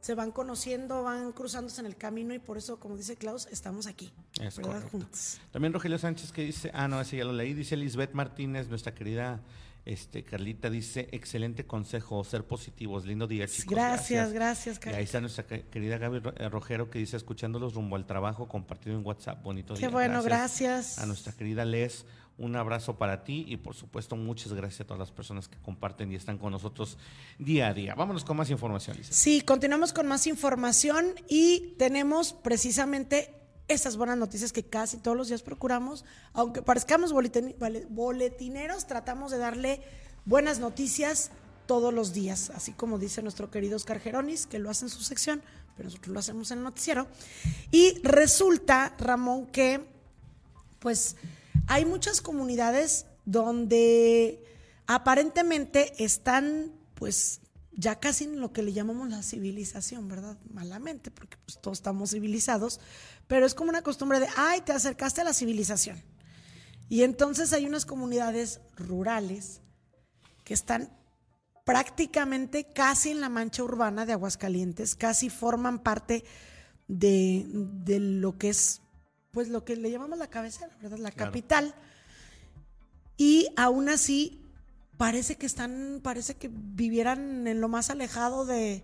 se 0.00 0.14
van 0.14 0.30
conociendo, 0.30 1.02
van 1.02 1.32
cruzándose 1.32 1.80
en 1.80 1.88
el 1.88 1.96
camino 1.96 2.34
y 2.34 2.38
por 2.38 2.56
eso, 2.56 2.78
como 2.78 2.96
dice 2.96 3.16
Klaus, 3.16 3.48
estamos 3.50 3.88
aquí. 3.88 4.12
También 5.50 5.72
Rogelio 5.72 5.98
Sánchez 5.98 6.30
que 6.30 6.42
dice, 6.42 6.70
ah, 6.72 6.86
no, 6.86 7.00
ese 7.00 7.16
ya 7.16 7.24
lo 7.24 7.32
leí, 7.32 7.52
dice 7.52 7.76
Lisbeth 7.76 8.12
Martínez, 8.12 8.68
nuestra 8.68 8.94
querida 8.94 9.40
este, 9.86 10.24
Carlita, 10.24 10.70
dice, 10.70 11.08
excelente 11.12 11.66
consejo, 11.66 12.24
ser 12.24 12.44
positivos, 12.44 13.04
lindo 13.04 13.26
día, 13.26 13.46
chicos. 13.46 13.70
Gracias, 13.74 14.32
gracias, 14.32 14.76
Y 14.76 14.80
Carlos. 14.80 14.98
ahí 14.98 15.04
está 15.04 15.20
nuestra 15.20 15.46
que- 15.46 15.62
querida 15.66 15.98
Gaby 15.98 16.22
eh, 16.36 16.48
Rojero 16.48 16.88
que 16.90 16.98
dice, 16.98 17.16
escuchándolos 17.16 17.74
rumbo 17.74 17.96
al 17.96 18.06
trabajo, 18.06 18.48
compartido 18.48 18.96
en 18.96 19.04
WhatsApp, 19.04 19.42
bonito 19.42 19.74
Qué 19.74 19.80
día. 19.80 19.88
bueno, 19.90 20.22
gracias. 20.22 20.98
A 20.98 21.06
nuestra 21.06 21.32
querida 21.34 21.64
Les, 21.66 22.06
un 22.38 22.56
abrazo 22.56 22.96
para 22.96 23.22
ti 23.24 23.44
y 23.46 23.58
por 23.58 23.74
supuesto 23.76 24.16
muchas 24.16 24.52
gracias 24.54 24.80
a 24.80 24.84
todas 24.84 24.98
las 24.98 25.12
personas 25.12 25.46
que 25.48 25.56
comparten 25.58 26.10
y 26.10 26.16
están 26.16 26.38
con 26.38 26.50
nosotros 26.50 26.98
día 27.38 27.68
a 27.68 27.74
día. 27.74 27.94
Vámonos 27.94 28.24
con 28.24 28.36
más 28.38 28.50
información, 28.50 28.96
Lisa. 28.96 29.12
Sí, 29.12 29.40
continuamos 29.42 29.92
con 29.92 30.06
más 30.08 30.26
información 30.26 31.14
y 31.28 31.74
tenemos 31.78 32.32
precisamente 32.32 33.34
esas 33.68 33.96
buenas 33.96 34.18
noticias 34.18 34.52
que 34.52 34.64
casi 34.64 34.98
todos 34.98 35.16
los 35.16 35.28
días 35.28 35.42
procuramos. 35.42 36.04
Aunque 36.32 36.62
parezcamos 36.62 37.12
boletineros, 37.12 38.86
tratamos 38.86 39.30
de 39.30 39.38
darle 39.38 39.82
buenas 40.24 40.58
noticias 40.58 41.30
todos 41.66 41.94
los 41.94 42.12
días, 42.12 42.50
así 42.50 42.72
como 42.72 42.98
dice 42.98 43.22
nuestro 43.22 43.50
querido 43.50 43.76
Oscar 43.76 43.98
Geronis, 43.98 44.46
que 44.46 44.58
lo 44.58 44.68
hace 44.68 44.84
en 44.84 44.90
su 44.90 45.02
sección, 45.02 45.42
pero 45.76 45.88
nosotros 45.88 46.12
lo 46.12 46.20
hacemos 46.20 46.50
en 46.50 46.58
el 46.58 46.64
noticiero. 46.64 47.06
Y 47.70 48.00
resulta, 48.02 48.94
Ramón, 48.98 49.46
que 49.46 49.80
pues 50.78 51.16
hay 51.66 51.86
muchas 51.86 52.20
comunidades 52.20 53.06
donde 53.24 54.44
aparentemente 54.86 55.94
están 56.04 56.72
pues 56.94 57.40
ya 57.76 57.98
casi 57.98 58.24
en 58.24 58.40
lo 58.40 58.52
que 58.52 58.62
le 58.62 58.72
llamamos 58.72 59.08
la 59.08 59.22
civilización, 59.22 60.08
¿verdad? 60.08 60.38
Malamente, 60.52 61.10
porque 61.10 61.36
pues 61.44 61.60
todos 61.60 61.78
estamos 61.78 62.10
civilizados, 62.10 62.80
pero 63.26 63.46
es 63.46 63.54
como 63.54 63.70
una 63.70 63.82
costumbre 63.82 64.20
de, 64.20 64.28
ay, 64.36 64.60
te 64.60 64.72
acercaste 64.72 65.20
a 65.20 65.24
la 65.24 65.34
civilización. 65.34 66.02
Y 66.88 67.02
entonces 67.02 67.52
hay 67.52 67.66
unas 67.66 67.86
comunidades 67.86 68.60
rurales 68.76 69.60
que 70.44 70.54
están 70.54 70.90
prácticamente 71.64 72.64
casi 72.64 73.10
en 73.10 73.20
la 73.20 73.28
mancha 73.28 73.64
urbana 73.64 74.06
de 74.06 74.12
Aguascalientes, 74.12 74.94
casi 74.94 75.30
forman 75.30 75.82
parte 75.82 76.24
de, 76.86 77.46
de 77.48 77.98
lo 77.98 78.36
que 78.36 78.50
es, 78.50 78.82
pues 79.30 79.48
lo 79.48 79.64
que 79.64 79.76
le 79.76 79.90
llamamos 79.90 80.18
la 80.18 80.28
cabecera, 80.28 80.76
¿verdad? 80.82 80.98
La 80.98 81.10
capital. 81.10 81.74
Y 83.16 83.48
aún 83.56 83.88
así 83.88 84.43
parece 84.96 85.36
que 85.36 85.46
están, 85.46 86.00
parece 86.02 86.36
que 86.36 86.50
vivieran 86.52 87.46
en 87.46 87.60
lo 87.60 87.68
más 87.68 87.90
alejado 87.90 88.46
de, 88.46 88.82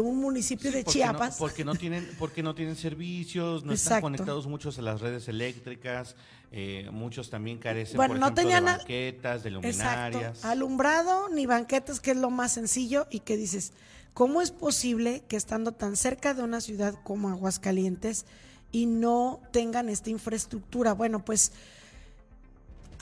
un 0.00 0.20
municipio 0.20 0.70
de 0.70 0.84
Chiapas. 0.84 1.36
porque 1.38 1.64
no 1.64 1.74
tienen, 1.74 2.08
porque 2.18 2.42
no 2.42 2.54
tienen 2.54 2.76
servicios, 2.76 3.64
no 3.64 3.72
están 3.72 4.00
conectados 4.00 4.46
muchos 4.46 4.78
a 4.78 4.82
las 4.82 5.00
redes 5.00 5.28
eléctricas, 5.28 6.16
eh, 6.52 6.88
muchos 6.92 7.30
también 7.30 7.58
carecen 7.58 7.96
por 7.96 8.06
ejemplo, 8.06 8.30
de 8.30 8.60
banquetas, 8.60 9.42
de 9.42 9.50
luminarias. 9.50 10.44
Alumbrado 10.44 11.28
ni 11.30 11.46
banquetas, 11.46 12.00
que 12.00 12.12
es 12.12 12.16
lo 12.16 12.30
más 12.30 12.52
sencillo, 12.52 13.06
y 13.10 13.20
que 13.20 13.36
dices, 13.36 13.72
¿cómo 14.14 14.42
es 14.42 14.50
posible 14.50 15.24
que 15.28 15.36
estando 15.36 15.72
tan 15.72 15.96
cerca 15.96 16.34
de 16.34 16.42
una 16.42 16.60
ciudad 16.60 16.94
como 17.02 17.30
Aguascalientes 17.30 18.26
y 18.70 18.86
no 18.86 19.40
tengan 19.50 19.88
esta 19.88 20.10
infraestructura? 20.10 20.92
Bueno, 20.92 21.24
pues 21.24 21.52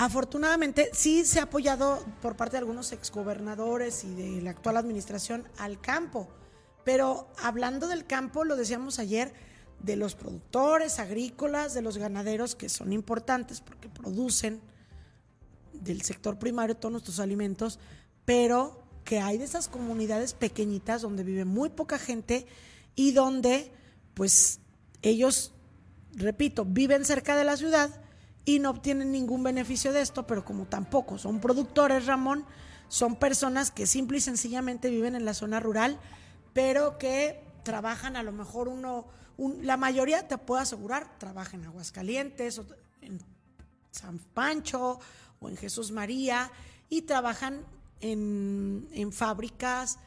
Afortunadamente, 0.00 0.88
sí 0.94 1.26
se 1.26 1.40
ha 1.40 1.42
apoyado 1.42 2.02
por 2.22 2.34
parte 2.34 2.52
de 2.52 2.60
algunos 2.60 2.90
exgobernadores 2.92 4.02
y 4.04 4.14
de 4.14 4.40
la 4.40 4.48
actual 4.48 4.78
administración 4.78 5.46
al 5.58 5.78
campo. 5.78 6.26
Pero 6.86 7.28
hablando 7.36 7.86
del 7.86 8.06
campo, 8.06 8.44
lo 8.44 8.56
decíamos 8.56 8.98
ayer, 8.98 9.34
de 9.78 9.96
los 9.96 10.14
productores 10.14 10.98
agrícolas, 11.00 11.74
de 11.74 11.82
los 11.82 11.98
ganaderos, 11.98 12.54
que 12.54 12.70
son 12.70 12.94
importantes 12.94 13.60
porque 13.60 13.90
producen 13.90 14.62
del 15.74 16.00
sector 16.00 16.38
primario 16.38 16.78
todos 16.78 16.92
nuestros 16.92 17.20
alimentos, 17.20 17.78
pero 18.24 18.82
que 19.04 19.20
hay 19.20 19.36
de 19.36 19.44
esas 19.44 19.68
comunidades 19.68 20.32
pequeñitas 20.32 21.02
donde 21.02 21.24
vive 21.24 21.44
muy 21.44 21.68
poca 21.68 21.98
gente 21.98 22.46
y 22.94 23.12
donde, 23.12 23.70
pues, 24.14 24.60
ellos, 25.02 25.52
repito, 26.14 26.64
viven 26.64 27.04
cerca 27.04 27.36
de 27.36 27.44
la 27.44 27.58
ciudad 27.58 27.99
y 28.44 28.58
no 28.58 28.70
obtienen 28.70 29.12
ningún 29.12 29.42
beneficio 29.42 29.92
de 29.92 30.00
esto, 30.00 30.26
pero 30.26 30.44
como 30.44 30.66
tampoco 30.66 31.18
son 31.18 31.40
productores, 31.40 32.06
Ramón, 32.06 32.44
son 32.88 33.16
personas 33.16 33.70
que 33.70 33.86
simple 33.86 34.18
y 34.18 34.20
sencillamente 34.20 34.90
viven 34.90 35.14
en 35.14 35.24
la 35.24 35.34
zona 35.34 35.60
rural, 35.60 35.98
pero 36.52 36.98
que 36.98 37.44
trabajan 37.62 38.16
a 38.16 38.22
lo 38.22 38.32
mejor 38.32 38.68
uno, 38.68 39.06
la 39.38 39.76
mayoría 39.76 40.26
te 40.26 40.38
puedo 40.38 40.60
asegurar, 40.60 41.18
trabaja 41.18 41.56
en 41.56 41.64
Aguascalientes, 41.64 42.58
o 42.58 42.66
en 43.00 43.20
San 43.90 44.18
Pancho 44.18 44.98
o 45.40 45.48
en 45.48 45.56
Jesús 45.56 45.90
María 45.90 46.50
y 46.88 47.02
trabajan 47.02 47.64
en, 48.00 48.88
en 48.92 49.12
fábricas, 49.12 49.98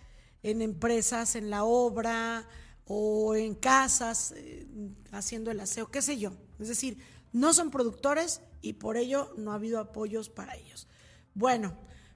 en 0.41 0.61
empresas, 0.61 1.35
en 1.35 1.49
la 1.49 1.63
obra 1.63 2.47
o 2.85 3.35
en 3.35 3.55
casas, 3.55 4.33
eh, 4.35 4.67
haciendo 5.11 5.51
el 5.51 5.59
aseo, 5.59 5.89
qué 5.89 6.01
sé 6.01 6.17
yo. 6.17 6.33
Es 6.59 6.67
decir, 6.67 6.97
no 7.33 7.53
son 7.53 7.71
productores 7.71 8.41
y 8.61 8.73
por 8.73 8.95
ello 8.95 9.33
no 9.37 9.51
ha 9.51 9.55
habido 9.55 9.79
apoyos 9.79 10.29
para 10.29 10.55
ellos. 10.55 10.87
Bueno, 11.33 11.75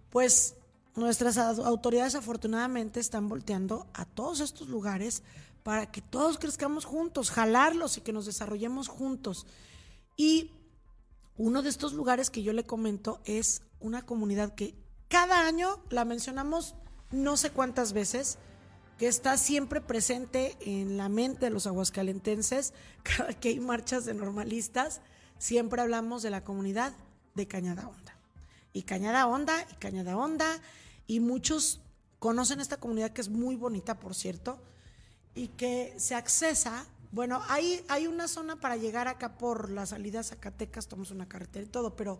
pues 0.09 0.55
nuestras 0.95 1.37
autoridades 1.37 2.15
afortunadamente 2.15 2.99
están 2.99 3.27
volteando 3.27 3.87
a 3.93 4.05
todos 4.05 4.39
estos 4.39 4.69
lugares 4.69 5.23
para 5.63 5.91
que 5.91 6.01
todos 6.01 6.37
crezcamos 6.37 6.85
juntos, 6.85 7.29
jalarlos 7.29 7.97
y 7.97 8.01
que 8.01 8.13
nos 8.13 8.25
desarrollemos 8.25 8.87
juntos. 8.87 9.45
Y 10.15 10.51
uno 11.35 11.61
de 11.61 11.69
estos 11.69 11.93
lugares 11.93 12.29
que 12.29 12.41
yo 12.41 12.53
le 12.53 12.65
comento 12.65 13.21
es 13.25 13.61
una 13.79 14.05
comunidad 14.05 14.55
que 14.55 14.75
cada 15.07 15.45
año 15.45 15.83
la 15.89 16.05
mencionamos 16.05 16.75
no 17.11 17.37
sé 17.37 17.51
cuántas 17.51 17.93
veces, 17.93 18.37
que 18.97 19.07
está 19.07 19.37
siempre 19.37 19.79
presente 19.79 20.57
en 20.59 20.97
la 20.97 21.09
mente 21.09 21.45
de 21.45 21.51
los 21.51 21.67
aguascalentenses, 21.67 22.73
cada 23.03 23.33
que 23.33 23.49
hay 23.49 23.59
marchas 23.59 24.05
de 24.05 24.13
normalistas, 24.13 25.01
siempre 25.37 25.81
hablamos 25.81 26.23
de 26.23 26.31
la 26.31 26.43
comunidad 26.43 26.93
de 27.35 27.47
Cañada 27.47 27.87
Honda. 27.87 28.17
Y 28.73 28.83
Cañada 28.83 29.27
Honda, 29.27 29.65
y 29.71 29.75
Cañada 29.75 30.17
Honda, 30.17 30.61
y 31.05 31.19
muchos 31.19 31.81
conocen 32.19 32.59
esta 32.59 32.77
comunidad 32.77 33.11
que 33.11 33.21
es 33.21 33.29
muy 33.29 33.55
bonita, 33.55 33.99
por 33.99 34.15
cierto, 34.15 34.59
y 35.35 35.49
que 35.49 35.93
se 35.97 36.15
accesa, 36.15 36.85
bueno, 37.11 37.41
hay, 37.47 37.83
hay 37.87 38.07
una 38.07 38.27
zona 38.27 38.59
para 38.59 38.75
llegar 38.75 39.07
acá 39.07 39.37
por 39.37 39.69
la 39.69 39.85
salida 39.85 40.21
a 40.21 40.23
Zacatecas, 40.23 40.87
tomamos 40.87 41.11
una 41.11 41.27
carretera 41.27 41.65
y 41.65 41.69
todo, 41.69 41.95
pero 41.95 42.19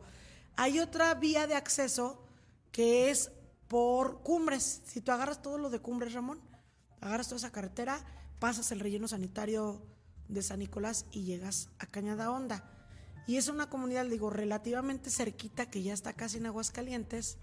hay 0.56 0.80
otra 0.80 1.14
vía 1.16 1.48
de 1.48 1.56
acceso 1.56 2.22
que 2.72 3.10
es 3.10 3.32
por 3.68 4.22
cumbres. 4.22 4.82
Si 4.86 5.02
tú 5.02 5.12
agarras 5.12 5.42
todo 5.42 5.58
lo 5.58 5.70
de 5.70 5.80
cumbres, 5.80 6.14
Ramón, 6.14 6.40
agarras 7.02 7.28
toda 7.28 7.38
esa 7.38 7.52
carretera, 7.52 8.00
pasas 8.40 8.72
el 8.72 8.80
relleno 8.80 9.08
sanitario 9.08 9.82
de 10.28 10.42
San 10.42 10.60
Nicolás 10.60 11.06
y 11.12 11.24
llegas 11.24 11.70
a 11.80 11.86
Cañada 11.86 12.32
Honda. 12.32 12.64
Y 13.28 13.38
es 13.38 13.50
una 13.50 13.70
comunidad, 13.70 14.06
digo, 14.06 14.30
relativamente 14.30 15.10
cerquita, 15.10 15.70
que 15.70 15.84
ya 15.84 15.94
está 15.94 16.14
casi 16.14 16.38
en 16.38 16.46
Aguascalientes, 16.46 17.38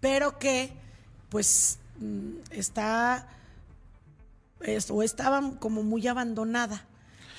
pero 0.00 0.38
que 0.38 0.72
pues 1.28 1.78
mm, 1.98 2.32
está 2.50 3.28
o 4.90 5.02
estaba 5.02 5.58
como 5.58 5.82
muy 5.82 6.06
abandonada 6.06 6.86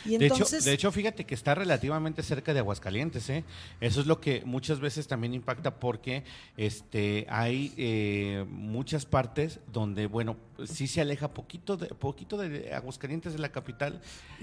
de, 0.06 0.26
hecho, 0.26 0.46
de 0.46 0.74
hecho, 0.74 0.92
fíjate 0.92 1.26
que 1.26 1.36
está 1.36 1.56
relativamente 1.56 2.24
cerca 2.24 2.54
de 2.54 2.60
Aguascalientes, 2.60 3.30
¿eh? 3.30 3.44
Eso 3.80 4.02
es 4.02 4.08
lo 4.08 4.20
que 4.20 4.44
muchas 4.46 4.80
veces 4.80 5.08
también 5.08 5.34
impacta 5.34 5.80
porque 5.80 6.24
este, 6.58 7.26
hay 7.30 7.74
eh, 7.78 8.46
muchas 8.50 9.06
partes 9.06 9.60
donde, 9.72 10.08
bueno, 10.08 10.38
sí 10.66 10.88
se 10.88 11.02
aleja 11.02 11.34
poquito 11.34 11.78
de, 11.78 11.88
poquito 11.88 12.38
de 12.38 12.74
Aguascalientes 12.74 13.34
de 13.34 13.40
la 13.40 13.52
capital, 13.52 14.02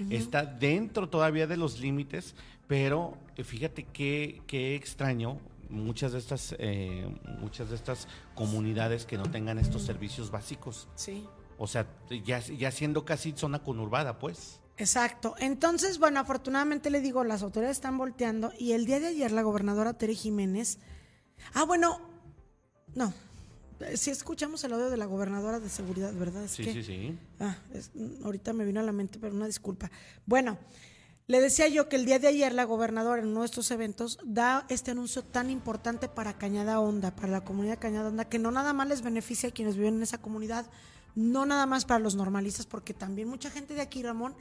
está 0.09 0.45
dentro 0.45 1.09
todavía 1.09 1.47
de 1.47 1.57
los 1.57 1.79
límites, 1.79 2.35
pero 2.67 3.17
eh, 3.35 3.43
fíjate 3.43 3.83
qué, 3.83 4.41
qué 4.47 4.75
extraño 4.75 5.39
muchas 5.69 6.11
de 6.11 6.19
estas 6.19 6.55
eh, 6.57 7.07
muchas 7.39 7.69
de 7.69 7.75
estas 7.75 8.07
comunidades 8.35 9.05
que 9.05 9.17
no 9.17 9.23
tengan 9.29 9.59
estos 9.59 9.83
servicios 9.83 10.31
básicos. 10.31 10.87
Sí. 10.95 11.25
O 11.57 11.67
sea, 11.67 11.87
ya, 12.25 12.39
ya 12.39 12.71
siendo 12.71 13.05
casi 13.05 13.33
zona 13.33 13.59
conurbada, 13.59 14.17
pues. 14.19 14.61
Exacto. 14.79 15.35
Entonces, 15.39 15.99
bueno, 15.99 16.21
afortunadamente 16.21 16.89
le 16.89 17.01
digo, 17.01 17.23
las 17.25 17.43
autoridades 17.43 17.77
están 17.77 17.97
volteando 17.97 18.53
y 18.57 18.71
el 18.71 18.85
día 18.85 18.99
de 18.99 19.07
ayer 19.07 19.31
la 19.31 19.41
gobernadora 19.41 19.93
Tere 19.93 20.15
Jiménez, 20.15 20.79
ah, 21.53 21.65
bueno, 21.65 21.99
no, 22.95 23.13
si 23.95 24.09
escuchamos 24.09 24.63
el 24.63 24.73
audio 24.73 24.89
de 24.89 24.95
la 24.95 25.05
gobernadora 25.05 25.59
de 25.59 25.69
seguridad, 25.69 26.13
¿verdad? 26.13 26.45
sí, 26.47 26.63
sí, 26.63 26.81
sí. 26.81 27.17
Ah, 27.39 27.57
ahorita 28.23 28.53
me 28.53 28.63
vino 28.63 28.79
a 28.79 28.83
la 28.83 28.93
mente, 28.93 29.19
pero 29.19 29.35
una 29.35 29.47
disculpa. 29.47 29.91
Bueno, 30.25 30.57
le 31.27 31.41
decía 31.41 31.67
yo 31.67 31.89
que 31.89 31.97
el 31.97 32.05
día 32.05 32.17
de 32.17 32.27
ayer 32.27 32.53
la 32.53 32.63
gobernadora 32.63 33.21
en 33.21 33.33
nuestros 33.33 33.69
eventos 33.71 34.17
da 34.23 34.65
este 34.69 34.91
anuncio 34.91 35.23
tan 35.23 35.49
importante 35.49 36.07
para 36.07 36.37
Cañada 36.37 36.79
Honda, 36.79 37.15
para 37.15 37.27
la 37.27 37.41
comunidad 37.41 37.79
Cañada 37.79 38.07
Honda, 38.07 38.25
que 38.25 38.39
no 38.39 38.49
nada 38.49 38.71
más 38.71 38.87
les 38.87 39.01
beneficia 39.01 39.49
a 39.49 39.51
quienes 39.51 39.75
viven 39.75 39.95
en 39.95 40.03
esa 40.03 40.19
comunidad, 40.19 40.65
no 41.15 41.45
nada 41.45 41.65
más 41.65 41.85
para 41.85 41.99
los 41.99 42.15
normalistas, 42.15 42.65
porque 42.65 42.93
también 42.93 43.27
mucha 43.27 43.49
gente 43.49 43.73
de 43.73 43.81
aquí, 43.81 44.01
Ramón, 44.01 44.35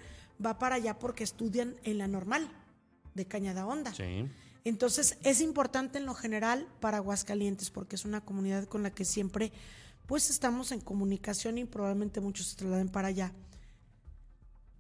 va 0.45 0.59
para 0.59 0.77
allá 0.77 0.99
porque 0.99 1.25
estudian 1.25 1.77
en 1.85 1.99
la 1.99 2.09
normal 2.09 2.51
de 3.15 3.27
Cañada 3.27 3.67
Honda. 3.67 3.93
Entonces 4.65 5.19
es 5.23 5.41
importante 5.41 5.99
en 5.99 6.07
lo 6.07 6.15
general 6.15 6.69
para 6.81 6.99
Aguascalientes 6.99 7.71
porque 7.71 7.97
es 7.97 8.05
una 8.05 8.21
comunidad 8.21 8.65
con 8.65 8.83
la 8.83 8.91
que 8.91 9.05
siempre 9.05 9.53
pues 10.07 10.31
estamos 10.31 10.73
en 10.73 10.81
comunicación 10.81 11.59
y 11.59 11.65
probablemente 11.65 12.21
muchos 12.21 12.47
se 12.47 12.57
trasladen 12.57 12.89
para 12.89 13.09
allá. 13.09 13.33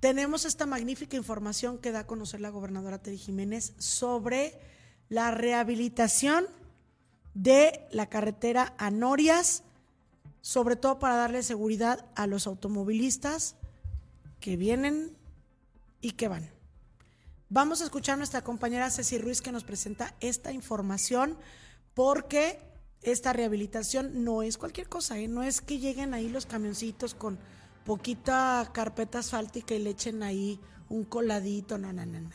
Tenemos 0.00 0.44
esta 0.44 0.64
magnífica 0.64 1.16
información 1.16 1.78
que 1.78 1.90
da 1.90 2.00
a 2.00 2.06
conocer 2.06 2.40
la 2.40 2.50
gobernadora 2.50 3.02
Teri 3.02 3.18
Jiménez 3.18 3.74
sobre 3.78 4.58
la 5.08 5.32
rehabilitación 5.32 6.46
de 7.34 7.86
la 7.90 8.08
carretera 8.08 8.74
a 8.78 8.90
Norias, 8.90 9.64
sobre 10.40 10.76
todo 10.76 10.98
para 10.98 11.16
darle 11.16 11.42
seguridad 11.42 12.06
a 12.14 12.26
los 12.26 12.46
automovilistas 12.46 13.56
que 14.40 14.56
vienen 14.56 15.17
y 16.00 16.12
que 16.12 16.28
van. 16.28 16.50
Vamos 17.48 17.80
a 17.80 17.84
escuchar 17.84 18.14
a 18.14 18.18
nuestra 18.18 18.42
compañera 18.42 18.90
Ceci 18.90 19.18
Ruiz 19.18 19.40
que 19.40 19.52
nos 19.52 19.64
presenta 19.64 20.14
esta 20.20 20.52
información 20.52 21.36
porque 21.94 22.58
esta 23.02 23.32
rehabilitación 23.32 24.24
no 24.24 24.42
es 24.42 24.58
cualquier 24.58 24.88
cosa, 24.88 25.18
¿eh? 25.18 25.28
no 25.28 25.42
es 25.42 25.60
que 25.60 25.78
lleguen 25.78 26.14
ahí 26.14 26.28
los 26.28 26.46
camioncitos 26.46 27.14
con 27.14 27.38
poquita 27.84 28.68
carpeta 28.72 29.20
asfáltica 29.20 29.74
y 29.74 29.78
le 29.78 29.90
echen 29.90 30.22
ahí 30.22 30.60
un 30.88 31.04
coladito, 31.04 31.78
no, 31.78 31.92
no, 31.92 32.04
no, 32.04 32.20
no. 32.20 32.30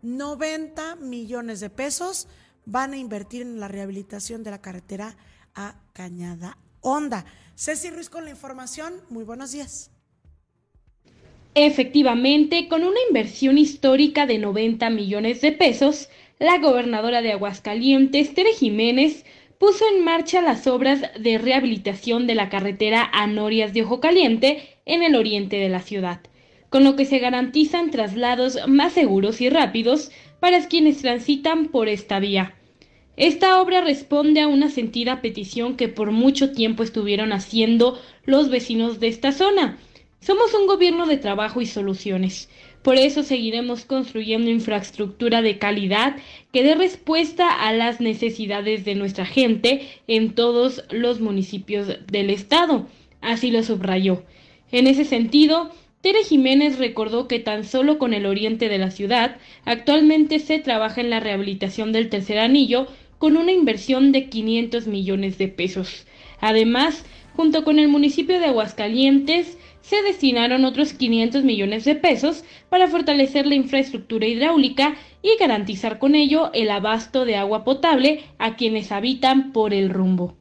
90 0.00 0.96
millones 0.96 1.60
de 1.60 1.70
pesos 1.70 2.28
van 2.64 2.92
a 2.92 2.96
invertir 2.96 3.42
en 3.42 3.60
la 3.60 3.68
rehabilitación 3.68 4.42
de 4.42 4.50
la 4.50 4.62
carretera 4.62 5.16
a 5.54 5.74
Cañada 5.92 6.56
Honda. 6.80 7.24
Ceci 7.56 7.90
Ruiz 7.90 8.08
con 8.08 8.24
la 8.24 8.30
información. 8.30 9.02
Muy 9.10 9.24
buenos 9.24 9.50
días. 9.52 9.90
Efectivamente, 11.60 12.68
con 12.68 12.84
una 12.84 13.00
inversión 13.08 13.58
histórica 13.58 14.26
de 14.26 14.38
90 14.38 14.90
millones 14.90 15.40
de 15.40 15.50
pesos, 15.50 16.08
la 16.38 16.58
gobernadora 16.58 17.20
de 17.20 17.32
Aguascalientes, 17.32 18.32
Tere 18.32 18.52
Jiménez, 18.52 19.24
puso 19.58 19.84
en 19.92 20.04
marcha 20.04 20.40
las 20.40 20.68
obras 20.68 21.02
de 21.18 21.36
rehabilitación 21.36 22.28
de 22.28 22.36
la 22.36 22.48
carretera 22.48 23.10
a 23.12 23.26
Norias 23.26 23.74
de 23.74 23.82
Ojo 23.82 23.98
Caliente 23.98 24.78
en 24.86 25.02
el 25.02 25.16
oriente 25.16 25.56
de 25.56 25.68
la 25.68 25.80
ciudad, 25.80 26.20
con 26.70 26.84
lo 26.84 26.94
que 26.94 27.04
se 27.04 27.18
garantizan 27.18 27.90
traslados 27.90 28.60
más 28.68 28.92
seguros 28.92 29.40
y 29.40 29.50
rápidos 29.50 30.12
para 30.38 30.64
quienes 30.68 30.98
transitan 30.98 31.70
por 31.70 31.88
esta 31.88 32.20
vía. 32.20 32.54
Esta 33.16 33.60
obra 33.60 33.80
responde 33.80 34.42
a 34.42 34.46
una 34.46 34.70
sentida 34.70 35.20
petición 35.20 35.76
que 35.76 35.88
por 35.88 36.12
mucho 36.12 36.52
tiempo 36.52 36.84
estuvieron 36.84 37.32
haciendo 37.32 38.00
los 38.24 38.48
vecinos 38.48 39.00
de 39.00 39.08
esta 39.08 39.32
zona. 39.32 39.76
Somos 40.20 40.52
un 40.54 40.66
gobierno 40.66 41.06
de 41.06 41.16
trabajo 41.16 41.60
y 41.60 41.66
soluciones. 41.66 42.48
Por 42.82 42.96
eso 42.96 43.22
seguiremos 43.22 43.84
construyendo 43.84 44.50
infraestructura 44.50 45.42
de 45.42 45.58
calidad 45.58 46.16
que 46.52 46.62
dé 46.62 46.74
respuesta 46.74 47.48
a 47.48 47.72
las 47.72 48.00
necesidades 48.00 48.84
de 48.84 48.94
nuestra 48.94 49.26
gente 49.26 49.88
en 50.06 50.34
todos 50.34 50.84
los 50.90 51.20
municipios 51.20 51.88
del 52.10 52.30
estado. 52.30 52.86
Así 53.20 53.50
lo 53.50 53.62
subrayó. 53.62 54.24
En 54.70 54.86
ese 54.86 55.04
sentido, 55.04 55.70
Tere 56.00 56.22
Jiménez 56.24 56.78
recordó 56.78 57.26
que 57.26 57.38
tan 57.38 57.64
solo 57.64 57.98
con 57.98 58.14
el 58.14 58.26
oriente 58.26 58.68
de 58.68 58.78
la 58.78 58.90
ciudad 58.90 59.36
actualmente 59.64 60.38
se 60.38 60.58
trabaja 60.58 61.00
en 61.00 61.10
la 61.10 61.20
rehabilitación 61.20 61.92
del 61.92 62.08
tercer 62.08 62.38
anillo 62.38 62.86
con 63.18 63.36
una 63.36 63.52
inversión 63.52 64.12
de 64.12 64.28
500 64.28 64.86
millones 64.86 65.38
de 65.38 65.48
pesos. 65.48 66.06
Además, 66.40 67.04
junto 67.34 67.64
con 67.64 67.78
el 67.78 67.88
municipio 67.88 68.38
de 68.38 68.46
Aguascalientes, 68.46 69.58
se 69.88 70.02
destinaron 70.02 70.66
otros 70.66 70.92
500 70.92 71.44
millones 71.44 71.86
de 71.86 71.94
pesos 71.94 72.44
para 72.68 72.88
fortalecer 72.88 73.46
la 73.46 73.54
infraestructura 73.54 74.26
hidráulica 74.26 74.96
y 75.22 75.30
garantizar 75.40 75.98
con 75.98 76.14
ello 76.14 76.50
el 76.52 76.70
abasto 76.70 77.24
de 77.24 77.36
agua 77.36 77.64
potable 77.64 78.20
a 78.38 78.54
quienes 78.56 78.92
habitan 78.92 79.50
por 79.50 79.72
el 79.72 79.88
rumbo. 79.88 80.36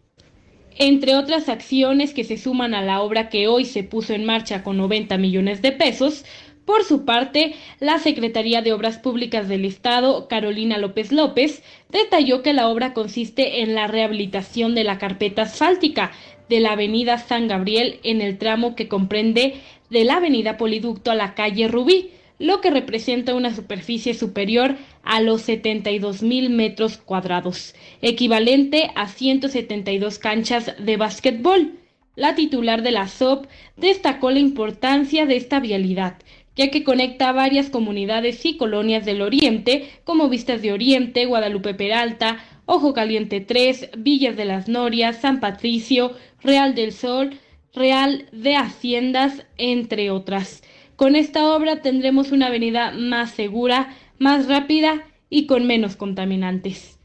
Entre 0.77 1.15
otras 1.15 1.47
acciones 1.47 2.13
que 2.13 2.25
se 2.25 2.37
suman 2.37 2.75
a 2.75 2.81
la 2.81 3.01
obra 3.01 3.29
que 3.29 3.47
hoy 3.47 3.63
se 3.63 3.83
puso 3.83 4.13
en 4.13 4.25
marcha 4.25 4.63
con 4.63 4.75
90 4.75 5.17
millones 5.17 5.61
de 5.61 5.71
pesos, 5.71 6.25
por 6.65 6.83
su 6.83 7.05
parte, 7.05 7.55
la 7.79 7.97
Secretaría 7.97 8.61
de 8.61 8.73
Obras 8.73 8.97
Públicas 8.97 9.47
del 9.47 9.63
Estado, 9.63 10.27
Carolina 10.27 10.77
López 10.77 11.13
López, 11.13 11.63
detalló 11.89 12.43
que 12.43 12.51
la 12.51 12.67
obra 12.67 12.93
consiste 12.93 13.61
en 13.61 13.73
la 13.73 13.87
rehabilitación 13.87 14.75
de 14.75 14.83
la 14.83 14.97
carpeta 14.97 15.43
asfáltica 15.43 16.11
de 16.49 16.59
la 16.59 16.73
Avenida 16.73 17.17
San 17.17 17.47
Gabriel 17.47 17.99
en 18.03 18.21
el 18.21 18.37
tramo 18.37 18.75
que 18.75 18.87
comprende 18.87 19.55
de 19.89 20.03
la 20.03 20.17
Avenida 20.17 20.57
Poliducto 20.57 21.11
a 21.11 21.15
la 21.15 21.33
calle 21.33 21.67
Rubí, 21.67 22.11
lo 22.39 22.61
que 22.61 22.69
representa 22.69 23.33
una 23.33 23.55
superficie 23.55 24.13
superior 24.13 24.75
a 25.03 25.21
los 25.21 25.41
72 25.41 26.21
mil 26.21 26.49
metros 26.49 26.97
cuadrados, 26.97 27.73
equivalente 28.01 28.91
a 28.95 29.07
172 29.07 30.19
canchas 30.19 30.73
de 30.77 30.97
básquetbol. 30.97 31.73
La 32.15 32.35
titular 32.35 32.81
de 32.81 32.91
la 32.91 33.07
SOP 33.07 33.45
destacó 33.75 34.31
la 34.31 34.39
importancia 34.39 35.25
de 35.25 35.35
esta 35.35 35.59
vialidad, 35.59 36.17
ya 36.55 36.69
que 36.69 36.83
conecta 36.83 37.31
varias 37.31 37.69
comunidades 37.69 38.43
y 38.45 38.57
colonias 38.57 39.05
del 39.05 39.21
Oriente, 39.21 39.89
como 40.03 40.27
Vistas 40.27 40.61
de 40.61 40.73
Oriente, 40.73 41.25
Guadalupe 41.25 41.75
Peralta, 41.75 42.43
Ojo 42.69 42.93
Caliente 42.93 43.39
3, 43.39 43.91
Villas 43.97 44.35
de 44.35 44.43
las 44.43 44.67
Norias, 44.67 45.21
San 45.21 45.39
Patricio, 45.39 46.11
Real 46.41 46.75
del 46.75 46.91
Sol, 46.91 47.39
Real 47.73 48.27
de 48.33 48.57
Haciendas, 48.57 49.45
entre 49.57 50.11
otras. 50.11 50.63
Con 50.97 51.15
esta 51.15 51.55
obra 51.55 51.81
tendremos 51.81 52.33
una 52.33 52.47
avenida 52.47 52.91
más 52.91 53.31
segura, 53.31 53.95
más 54.19 54.47
rápida 54.47 55.07
y 55.29 55.47
con 55.47 55.65
menos 55.65 55.95
contaminantes. 55.95 56.99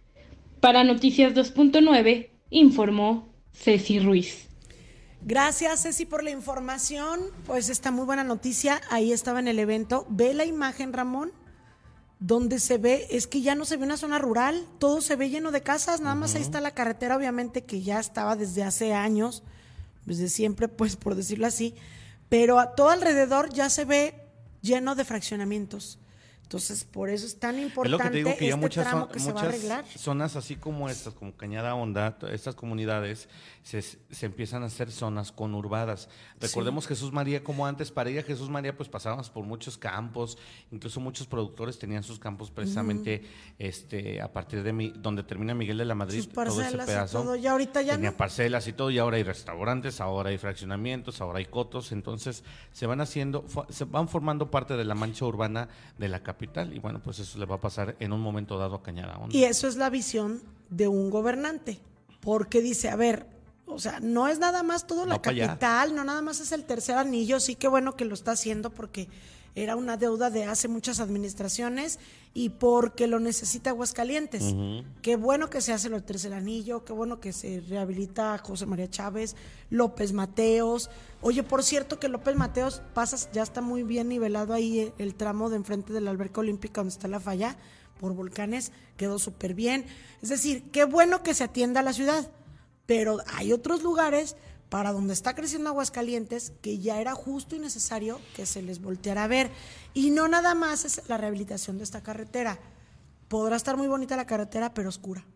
Para 0.58 0.82
Noticias 0.82 1.32
2.9, 1.32 2.30
informó 2.50 3.32
Ceci 3.52 4.00
Ruiz. 4.00 4.48
Gracias, 5.24 5.84
Ceci, 5.84 6.06
por 6.06 6.24
la 6.24 6.30
información. 6.30 7.20
Pues 7.46 7.68
esta 7.68 7.92
muy 7.92 8.04
buena 8.04 8.24
noticia. 8.24 8.80
Ahí 8.90 9.12
estaba 9.12 9.38
en 9.38 9.46
el 9.46 9.60
evento. 9.60 10.06
Ve 10.08 10.34
la 10.34 10.44
imagen, 10.44 10.92
Ramón, 10.92 11.30
donde 12.22 12.60
se 12.60 12.78
ve, 12.78 13.08
es 13.10 13.26
que 13.26 13.42
ya 13.42 13.56
no 13.56 13.64
se 13.64 13.76
ve 13.76 13.84
una 13.84 13.96
zona 13.96 14.16
rural, 14.16 14.64
todo 14.78 15.00
se 15.00 15.16
ve 15.16 15.28
lleno 15.28 15.50
de 15.50 15.60
casas, 15.60 16.00
nada 16.00 16.14
más 16.14 16.36
ahí 16.36 16.42
está 16.42 16.60
la 16.60 16.70
carretera, 16.70 17.16
obviamente, 17.16 17.64
que 17.64 17.82
ya 17.82 17.98
estaba 17.98 18.36
desde 18.36 18.62
hace 18.62 18.94
años, 18.94 19.42
desde 20.06 20.28
siempre, 20.28 20.68
pues 20.68 20.94
por 20.94 21.16
decirlo 21.16 21.48
así, 21.48 21.74
pero 22.28 22.60
a 22.60 22.76
todo 22.76 22.90
alrededor 22.90 23.52
ya 23.52 23.68
se 23.70 23.84
ve 23.84 24.14
lleno 24.60 24.94
de 24.94 25.04
fraccionamientos. 25.04 25.98
Entonces, 26.52 26.84
por 26.84 27.08
eso 27.08 27.24
es 27.24 27.38
tan 27.38 27.58
importante 27.58 28.18
es 28.18 28.24
lo 28.24 28.30
que 28.32 28.36
que 28.36 28.44
ya 28.44 28.50
este 28.50 28.60
muchas, 28.60 28.86
tramo 28.86 29.08
que 29.08 29.18
se 29.18 29.32
va 29.32 29.40
a 29.40 29.44
arreglar. 29.44 29.86
zonas 29.86 30.36
así 30.36 30.56
como 30.56 30.90
estas, 30.90 31.14
como 31.14 31.34
Cañada 31.34 31.74
Honda, 31.74 32.18
estas 32.30 32.54
comunidades, 32.54 33.30
se, 33.62 33.80
se 33.80 34.26
empiezan 34.26 34.62
a 34.62 34.66
hacer 34.66 34.90
zonas 34.90 35.32
conurbadas. 35.32 36.10
Recordemos 36.40 36.86
Jesús 36.86 37.10
María, 37.10 37.42
como 37.42 37.66
antes, 37.66 37.90
para 37.90 38.10
ir 38.10 38.18
a 38.18 38.22
Jesús 38.22 38.50
María, 38.50 38.76
pues 38.76 38.90
pasábamos 38.90 39.30
por 39.30 39.46
muchos 39.46 39.78
campos, 39.78 40.36
incluso 40.70 41.00
muchos 41.00 41.26
productores 41.26 41.78
tenían 41.78 42.02
sus 42.02 42.18
campos 42.18 42.50
precisamente 42.50 43.22
este, 43.58 44.20
a 44.20 44.30
partir 44.30 44.62
de 44.62 44.74
mi, 44.74 44.90
donde 44.90 45.22
termina 45.22 45.54
Miguel 45.54 45.78
de 45.78 45.86
la 45.86 45.94
Madrid, 45.94 46.28
todo 46.34 46.60
ese 46.60 46.76
pedazo. 46.76 47.18
Y 47.18 47.22
todo, 47.22 47.36
ya 47.36 47.52
ahorita 47.52 47.80
ya 47.80 47.94
tenía 47.94 48.14
parcelas 48.14 48.68
y 48.68 48.74
todo, 48.74 48.90
y 48.90 48.98
ahora 48.98 49.16
hay 49.16 49.22
restaurantes, 49.22 50.02
ahora 50.02 50.28
hay 50.28 50.36
fraccionamientos, 50.36 51.22
ahora 51.22 51.38
hay 51.38 51.46
cotos, 51.46 51.92
entonces 51.92 52.44
se 52.72 52.86
van 52.86 53.00
haciendo, 53.00 53.46
se 53.70 53.86
van 53.86 54.06
formando 54.08 54.50
parte 54.50 54.76
de 54.76 54.84
la 54.84 54.94
mancha 54.94 55.24
urbana 55.24 55.70
de 55.96 56.08
la 56.08 56.22
capital 56.22 56.41
y 56.42 56.78
bueno, 56.78 57.00
pues 57.02 57.18
eso 57.18 57.38
le 57.38 57.46
va 57.46 57.56
a 57.56 57.60
pasar 57.60 57.96
en 58.00 58.12
un 58.12 58.20
momento 58.20 58.58
dado 58.58 58.76
a 58.76 58.82
Cañada 58.82 59.18
Y 59.30 59.44
eso 59.44 59.68
es 59.68 59.76
la 59.76 59.90
visión 59.90 60.42
de 60.70 60.88
un 60.88 61.10
gobernante, 61.10 61.80
porque 62.20 62.60
dice, 62.60 62.88
a 62.88 62.96
ver, 62.96 63.26
o 63.66 63.78
sea, 63.78 64.00
no 64.00 64.28
es 64.28 64.38
nada 64.38 64.62
más 64.62 64.86
todo 64.86 65.06
la 65.06 65.20
capital, 65.20 65.94
no 65.94 66.04
nada 66.04 66.22
más 66.22 66.40
es 66.40 66.52
el 66.52 66.64
tercer 66.64 66.96
anillo, 66.96 67.40
sí 67.40 67.54
que 67.54 67.68
bueno 67.68 67.96
que 67.96 68.04
lo 68.04 68.14
está 68.14 68.32
haciendo 68.32 68.70
porque 68.70 69.08
era 69.54 69.76
una 69.76 69.96
deuda 69.96 70.30
de 70.30 70.44
hace 70.44 70.68
muchas 70.68 71.00
administraciones 71.00 71.98
y 72.34 72.48
porque 72.50 73.06
lo 73.06 73.20
necesita 73.20 73.70
Aguascalientes. 73.70 74.54
Qué 75.02 75.16
bueno 75.16 75.50
que 75.50 75.60
se 75.60 75.72
hace 75.72 75.88
el 75.88 76.02
tercer 76.02 76.32
anillo, 76.32 76.84
qué 76.84 76.92
bueno 76.92 77.20
que 77.20 77.32
se 77.32 77.60
rehabilita 77.60 78.38
José 78.38 78.64
María 78.64 78.88
Chávez, 78.88 79.36
López 79.68 80.12
Mateos. 80.12 80.90
Oye, 81.20 81.42
por 81.42 81.62
cierto 81.62 81.98
que 81.98 82.08
López 82.08 82.34
Mateos 82.36 82.82
pasas, 82.94 83.28
ya 83.32 83.42
está 83.42 83.60
muy 83.60 83.82
bien 83.82 84.08
nivelado 84.08 84.54
ahí 84.54 84.80
eh, 84.80 84.94
el 84.98 85.14
tramo 85.14 85.50
de 85.50 85.56
enfrente 85.56 85.92
de 85.92 86.00
la 86.00 86.10
alberca 86.10 86.40
olímpica 86.40 86.80
donde 86.80 86.94
está 86.94 87.08
la 87.08 87.20
falla 87.20 87.56
por 88.00 88.14
volcanes, 88.14 88.72
quedó 88.96 89.18
súper 89.18 89.54
bien. 89.54 89.84
Es 90.22 90.30
decir, 90.30 90.70
qué 90.72 90.84
bueno 90.84 91.22
que 91.22 91.34
se 91.34 91.44
atienda 91.44 91.80
a 91.80 91.84
la 91.84 91.92
ciudad, 91.92 92.30
pero 92.86 93.18
hay 93.34 93.52
otros 93.52 93.82
lugares 93.82 94.34
para 94.72 94.94
donde 94.94 95.12
está 95.12 95.34
creciendo 95.34 95.68
Aguascalientes, 95.68 96.54
que 96.62 96.78
ya 96.78 96.98
era 96.98 97.14
justo 97.14 97.54
y 97.54 97.58
necesario 97.58 98.18
que 98.34 98.46
se 98.46 98.62
les 98.62 98.80
volteara 98.80 99.24
a 99.24 99.26
ver. 99.26 99.50
Y 99.92 100.08
no 100.08 100.28
nada 100.28 100.54
más 100.54 100.86
es 100.86 101.02
la 101.08 101.18
rehabilitación 101.18 101.76
de 101.76 101.84
esta 101.84 102.02
carretera. 102.02 102.58
Podrá 103.28 103.56
estar 103.56 103.76
muy 103.76 103.86
bonita 103.86 104.16
la 104.16 104.24
carretera, 104.24 104.72
pero 104.72 104.88
oscura. 104.88 105.26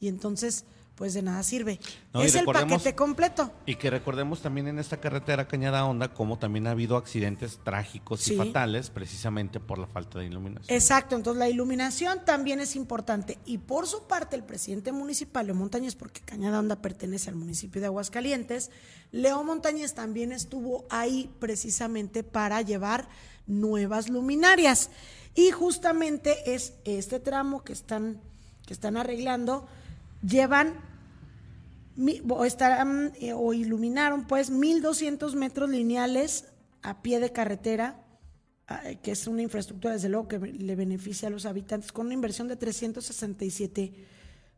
Y 0.00 0.08
entonces 0.08 0.64
pues 1.00 1.14
de 1.14 1.22
nada 1.22 1.42
sirve. 1.42 1.80
es 2.12 2.34
el 2.34 2.44
paquete 2.44 2.94
completo. 2.94 3.50
Y 3.64 3.76
que 3.76 3.88
recordemos 3.88 4.42
también 4.42 4.68
en 4.68 4.78
esta 4.78 4.98
carretera 4.98 5.48
Cañada 5.48 5.86
Honda 5.86 6.12
como 6.12 6.38
también 6.38 6.66
ha 6.66 6.72
habido 6.72 6.98
accidentes 6.98 7.58
trágicos 7.64 8.28
y 8.28 8.36
fatales 8.36 8.90
precisamente 8.90 9.60
por 9.60 9.78
la 9.78 9.86
falta 9.86 10.18
de 10.18 10.26
iluminación. 10.26 10.76
Exacto, 10.76 11.16
entonces 11.16 11.38
la 11.38 11.48
iluminación 11.48 12.22
también 12.26 12.60
es 12.60 12.76
importante. 12.76 13.38
Y 13.46 13.56
por 13.56 13.86
su 13.86 14.02
parte 14.02 14.36
el 14.36 14.42
presidente 14.44 14.92
municipal, 14.92 15.46
Leo 15.46 15.54
Montañez, 15.54 15.94
porque 15.94 16.20
Cañada 16.20 16.58
Honda 16.58 16.82
pertenece 16.82 17.30
al 17.30 17.36
municipio 17.36 17.80
de 17.80 17.86
Aguascalientes, 17.86 18.70
Leo 19.10 19.42
Montañez 19.42 19.94
también 19.94 20.32
estuvo 20.32 20.84
ahí 20.90 21.34
precisamente 21.38 22.24
para 22.24 22.60
llevar 22.60 23.08
nuevas 23.46 24.10
luminarias. 24.10 24.90
Y 25.34 25.50
justamente 25.50 26.54
es 26.54 26.74
este 26.84 27.20
tramo 27.20 27.64
que 27.64 27.72
están, 27.72 28.20
que 28.66 28.74
están 28.74 28.98
arreglando, 28.98 29.66
llevan 30.22 30.89
o, 32.28 32.44
estarán, 32.44 33.12
eh, 33.20 33.32
o 33.32 33.52
iluminaron 33.52 34.26
pues 34.26 34.50
1.200 34.52 35.34
metros 35.34 35.70
lineales 35.70 36.46
a 36.82 37.02
pie 37.02 37.20
de 37.20 37.32
carretera, 37.32 38.04
ah, 38.66 38.90
eh, 38.90 38.98
que 39.02 39.12
es 39.12 39.26
una 39.26 39.42
infraestructura 39.42 39.94
desde 39.94 40.08
luego 40.08 40.28
que 40.28 40.38
le 40.38 40.76
beneficia 40.76 41.28
a 41.28 41.30
los 41.30 41.46
habitantes, 41.46 41.92
con 41.92 42.06
una 42.06 42.14
inversión 42.14 42.48
de 42.48 42.56
367 42.56 43.94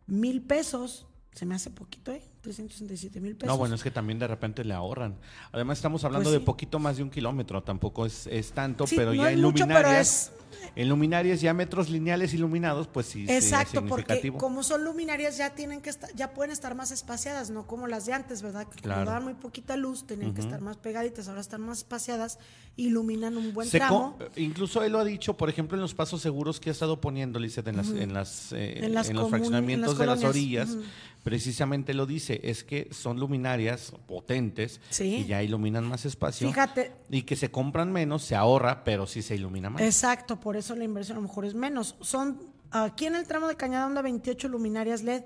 mil 0.06 0.42
pesos. 0.42 1.06
Se 1.32 1.46
me 1.46 1.54
hace 1.54 1.70
poquito, 1.70 2.12
¿eh? 2.12 2.22
367 2.42 3.20
mil 3.20 3.36
pesos. 3.36 3.48
No, 3.54 3.56
bueno, 3.56 3.74
es 3.76 3.82
que 3.82 3.90
también 3.90 4.18
de 4.18 4.26
repente 4.26 4.64
le 4.64 4.74
ahorran. 4.74 5.16
Además, 5.52 5.78
estamos 5.78 6.04
hablando 6.04 6.24
Pues 6.28 6.34
sí. 6.34 6.40
de 6.40 6.44
poquito 6.44 6.78
más 6.78 6.96
de 6.96 7.02
un 7.04 7.10
kilómetro, 7.10 7.62
tampoco 7.62 8.04
es, 8.04 8.26
es 8.26 8.52
tanto, 8.52 8.86
Sí, 8.86 8.96
pero 8.96 9.14
no 9.14 9.22
ya 9.22 9.30
en 9.32 9.40
luminarias, 9.40 10.32
en 10.76 10.88
luminarias 10.88 11.40
ya 11.40 11.54
metros 11.54 11.88
lineales 11.88 12.34
iluminados, 12.34 12.88
pues 12.88 13.06
sí, 13.06 13.26
sí 13.26 13.32
es 13.32 13.44
Exacto, 13.44 13.84
porque 13.86 14.32
como 14.38 14.62
son 14.62 14.84
luminarias 14.84 15.36
ya 15.36 15.54
tienen 15.54 15.80
que 15.80 15.90
estar, 15.90 16.10
ya 16.14 16.34
pueden 16.34 16.50
estar 16.52 16.74
más 16.74 16.90
espaciadas, 16.90 17.50
no 17.50 17.66
como 17.66 17.86
las 17.86 18.06
de 18.06 18.12
antes, 18.12 18.42
¿verdad? 18.42 18.66
Que 18.68 18.80
Claro. 18.80 19.04
daban 19.06 19.24
muy 19.24 19.34
poquita 19.34 19.76
luz, 19.76 20.04
tenían 20.06 20.34
que 20.34 20.40
estar 20.40 20.60
más 20.60 20.76
pegaditas, 20.76 21.28
ahora 21.28 21.40
están 21.40 21.60
más 21.62 21.78
espaciadas, 21.78 22.38
iluminan 22.76 23.36
un 23.36 23.52
buen 23.52 23.68
Se 23.68 23.78
tramo. 23.78 24.16
co- 24.18 24.24
incluso 24.36 24.82
él 24.82 24.92
lo 24.92 24.98
ha 24.98 25.04
dicho, 25.04 25.36
por 25.36 25.48
ejemplo, 25.50 25.76
en 25.76 25.82
los 25.82 25.94
pasos 25.94 26.20
seguros 26.22 26.58
que 26.58 26.70
ha 26.70 26.72
estado 26.72 27.00
poniendo, 27.00 27.38
Lizeth, 27.38 27.68
en, 27.68 27.76
las, 27.76 27.88
en, 27.90 28.12
las, 28.14 28.52
eh, 28.52 28.84
En 28.84 28.94
las 28.94 29.08
en 29.10 29.16
los 29.16 29.28
fraccionamientos 29.30 29.92
en 29.92 29.98
las 30.06 30.18
de 30.18 30.24
las 30.24 30.24
orillas, 30.30 30.76
precisamente 31.22 31.92
lo 31.94 32.06
dice, 32.06 32.31
es 32.42 32.64
que 32.64 32.88
son 32.92 33.18
luminarias 33.20 33.92
potentes 34.06 34.80
Sí. 34.90 35.16
y 35.16 35.24
ya 35.26 35.42
iluminan 35.42 35.84
más 35.86 36.04
espacio. 36.04 36.48
Fíjate, 36.48 36.92
Y 37.10 37.22
que 37.22 37.36
se 37.36 37.50
compran 37.50 37.92
menos, 37.92 38.22
se 38.24 38.34
ahorra, 38.34 38.84
pero 38.84 39.06
sí 39.06 39.22
se 39.22 39.34
ilumina 39.36 39.70
más. 39.70 39.82
Exacto, 39.82 40.38
por 40.40 40.56
eso 40.56 40.74
la 40.76 40.84
inversión 40.84 41.18
a 41.18 41.20
lo 41.20 41.28
mejor 41.28 41.44
es 41.44 41.54
menos. 41.54 41.96
Son 42.00 42.38
aquí 42.70 43.06
en 43.06 43.14
el 43.16 43.26
tramo 43.26 43.48
de 43.48 43.56
Cañada 43.56 43.86
Honda 43.86 44.02
28 44.02 44.48
luminarias 44.48 45.02
LED 45.02 45.22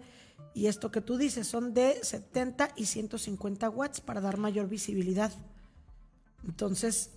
y 0.54 0.66
esto 0.66 0.90
que 0.90 1.00
tú 1.00 1.16
dices 1.16 1.46
son 1.46 1.74
de 1.74 1.98
70 2.02 2.70
y 2.76 2.86
150 2.86 3.68
watts 3.70 4.00
para 4.00 4.20
dar 4.20 4.36
mayor 4.38 4.68
visibilidad. 4.68 5.32
Entonces, 6.46 7.11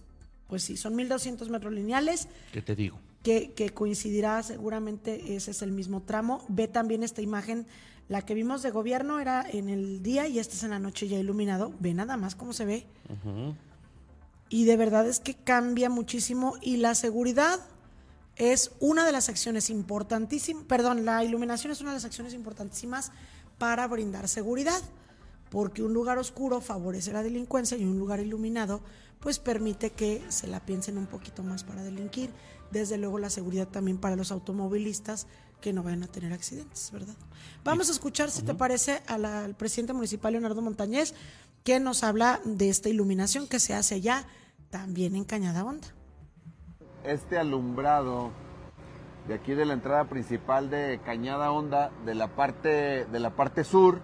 pues 0.47 0.63
sí, 0.63 0.77
son 0.77 0.95
1200 0.95 1.49
metros 1.49 1.73
lineales 1.73 2.27
¿Qué 2.51 2.61
te 2.61 2.75
digo? 2.75 2.99
que, 3.23 3.51
que 3.53 3.69
coincidirá 3.69 4.41
seguramente 4.43 5.35
ese 5.35 5.51
es 5.51 5.61
el 5.61 5.71
mismo 5.71 6.01
tramo. 6.03 6.45
Ve 6.49 6.67
también 6.67 7.03
esta 7.03 7.21
imagen, 7.21 7.67
la 8.09 8.23
que 8.23 8.33
vimos 8.33 8.63
de 8.63 8.71
gobierno 8.71 9.19
era 9.19 9.45
en 9.47 9.69
el 9.69 10.01
día 10.01 10.27
y 10.27 10.39
esta 10.39 10.55
es 10.55 10.63
en 10.63 10.71
la 10.71 10.79
noche 10.79 11.07
ya 11.07 11.17
iluminado. 11.17 11.71
Ve 11.79 11.93
nada 11.93 12.17
más 12.17 12.35
cómo 12.35 12.53
se 12.53 12.65
ve. 12.65 12.87
Y 14.49 14.65
de 14.65 14.77
verdad 14.77 15.07
es 15.07 15.19
que 15.19 15.35
cambia 15.35 15.91
muchísimo 15.91 16.55
y 16.59 16.77
la 16.77 16.95
seguridad 16.95 17.59
es 18.35 18.71
una 18.79 19.05
de 19.05 19.11
las 19.11 19.29
acciones 19.29 19.69
importantísimas, 19.69 20.63
perdón, 20.63 21.05
la 21.05 21.23
iluminación 21.23 21.71
es 21.71 21.81
una 21.81 21.91
de 21.91 21.97
las 21.97 22.05
acciones 22.05 22.33
importantísimas 22.33 23.11
para 23.57 23.85
brindar 23.87 24.27
seguridad, 24.27 24.81
porque 25.51 25.83
un 25.83 25.93
lugar 25.93 26.17
oscuro 26.17 26.61
favorece 26.61 27.11
la 27.11 27.21
delincuencia 27.21 27.77
y 27.77 27.83
un 27.83 27.99
lugar 27.99 28.21
iluminado 28.21 28.81
pues 29.19 29.37
permite 29.37 29.91
que 29.91 30.23
se 30.29 30.47
la 30.47 30.61
piensen 30.61 30.97
un 30.97 31.05
poquito 31.05 31.43
más 31.43 31.63
para 31.63 31.83
delinquir. 31.83 32.31
Desde 32.71 32.97
luego 32.97 33.19
la 33.19 33.29
seguridad 33.29 33.67
también 33.67 33.97
para 33.97 34.15
los 34.15 34.31
automovilistas 34.31 35.27
que 35.61 35.73
no 35.73 35.83
vayan 35.83 36.03
a 36.03 36.07
tener 36.07 36.31
accidentes, 36.33 36.89
¿verdad? 36.91 37.15
Vamos 37.63 37.89
a 37.89 37.91
escuchar, 37.91 38.29
si 38.31 38.43
te 38.43 38.53
parece, 38.53 39.01
a 39.07 39.17
la- 39.17 39.43
al 39.45 39.55
presidente 39.55 39.93
municipal 39.93 40.31
Leonardo 40.33 40.61
Montañez, 40.61 41.13
que 41.63 41.79
nos 41.79 42.03
habla 42.03 42.39
de 42.45 42.69
esta 42.69 42.89
iluminación 42.89 43.47
que 43.47 43.59
se 43.59 43.73
hace 43.73 43.95
allá 43.95 44.25
también 44.69 45.15
en 45.15 45.23
Cañada 45.25 45.63
Honda. 45.63 45.87
este 47.05 47.37
alumbrado 47.39 48.31
de 49.27 49.33
aquí 49.33 49.53
de 49.53 49.65
la 49.65 49.73
entrada 49.73 50.05
principal 50.09 50.69
de 50.69 50.99
Cañada 51.05 51.49
Honda, 51.51 51.91
de 52.05 52.13
la 52.13 52.27
parte, 52.35 53.05
de 53.05 53.19
la 53.19 53.29
parte 53.35 53.63
sur, 53.63 53.99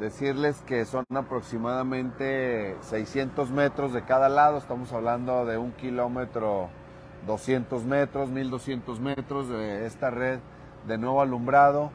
decirles 0.00 0.56
que 0.66 0.84
son 0.86 1.04
aproximadamente 1.14 2.76
600 2.82 3.50
metros 3.50 3.92
de 3.92 4.04
cada 4.04 4.28
lado, 4.28 4.58
estamos 4.58 4.92
hablando 4.92 5.44
de 5.44 5.58
un 5.58 5.72
kilómetro 5.72 6.68
200 7.26 7.84
metros, 7.84 8.30
1200 8.30 9.00
metros 9.00 9.48
de 9.48 9.86
esta 9.86 10.10
red 10.10 10.38
de 10.86 10.98
nuevo 10.98 11.20
alumbrado 11.22 11.90